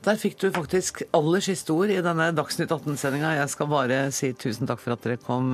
Der 0.00 0.16
fikk 0.16 0.38
du 0.40 0.46
faktisk 0.48 1.02
aller 1.12 1.42
siste 1.44 1.74
ord 1.76 1.90
i 1.92 1.98
denne 2.00 2.30
Dagsnytt 2.32 2.70
18-sendinga. 2.72 3.34
Jeg 3.36 3.50
skal 3.52 3.68
bare 3.68 3.98
si 4.16 4.30
tusen 4.32 4.68
takk 4.68 4.80
for 4.80 4.94
at 4.94 5.04
dere 5.04 5.20
kom, 5.20 5.52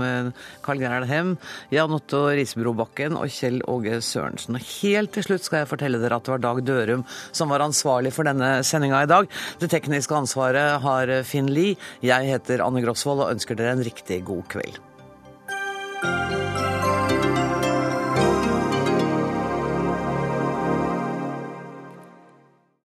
Carl 0.62 0.78
Gerhard 0.78 1.08
Hem, 1.10 1.32
Jan 1.74 1.96
Otto 1.96 2.28
Risebrobakken 2.30 3.18
og 3.18 3.26
Kjell 3.34 3.58
Åge 3.66 3.98
Sørensen. 4.06 4.54
Og 4.54 4.70
helt 4.78 5.16
til 5.16 5.26
slutt 5.26 5.48
skal 5.48 5.64
jeg 5.64 5.72
fortelle 5.72 5.98
dere 5.98 6.20
at 6.20 6.28
det 6.28 6.36
var 6.36 6.46
Dag 6.46 6.62
Dørum 6.62 7.02
som 7.34 7.50
var 7.50 7.66
ansvarlig 7.66 8.14
for 8.14 8.30
denne 8.30 8.60
sendinga 8.62 9.02
i 9.02 9.10
dag. 9.10 9.26
Det 9.58 9.72
tekniske 9.74 10.14
ansvaret 10.14 10.78
har 10.86 11.16
Finn 11.26 11.50
Lie. 11.50 11.74
Jeg 12.06 12.30
heter 12.30 12.62
Anne 12.62 12.86
Grosvold 12.86 13.26
og 13.26 13.34
ønsker 13.34 13.58
dere 13.58 13.74
en 13.74 13.86
riktig 13.90 14.22
god 14.30 14.46
kveld. 14.54 14.78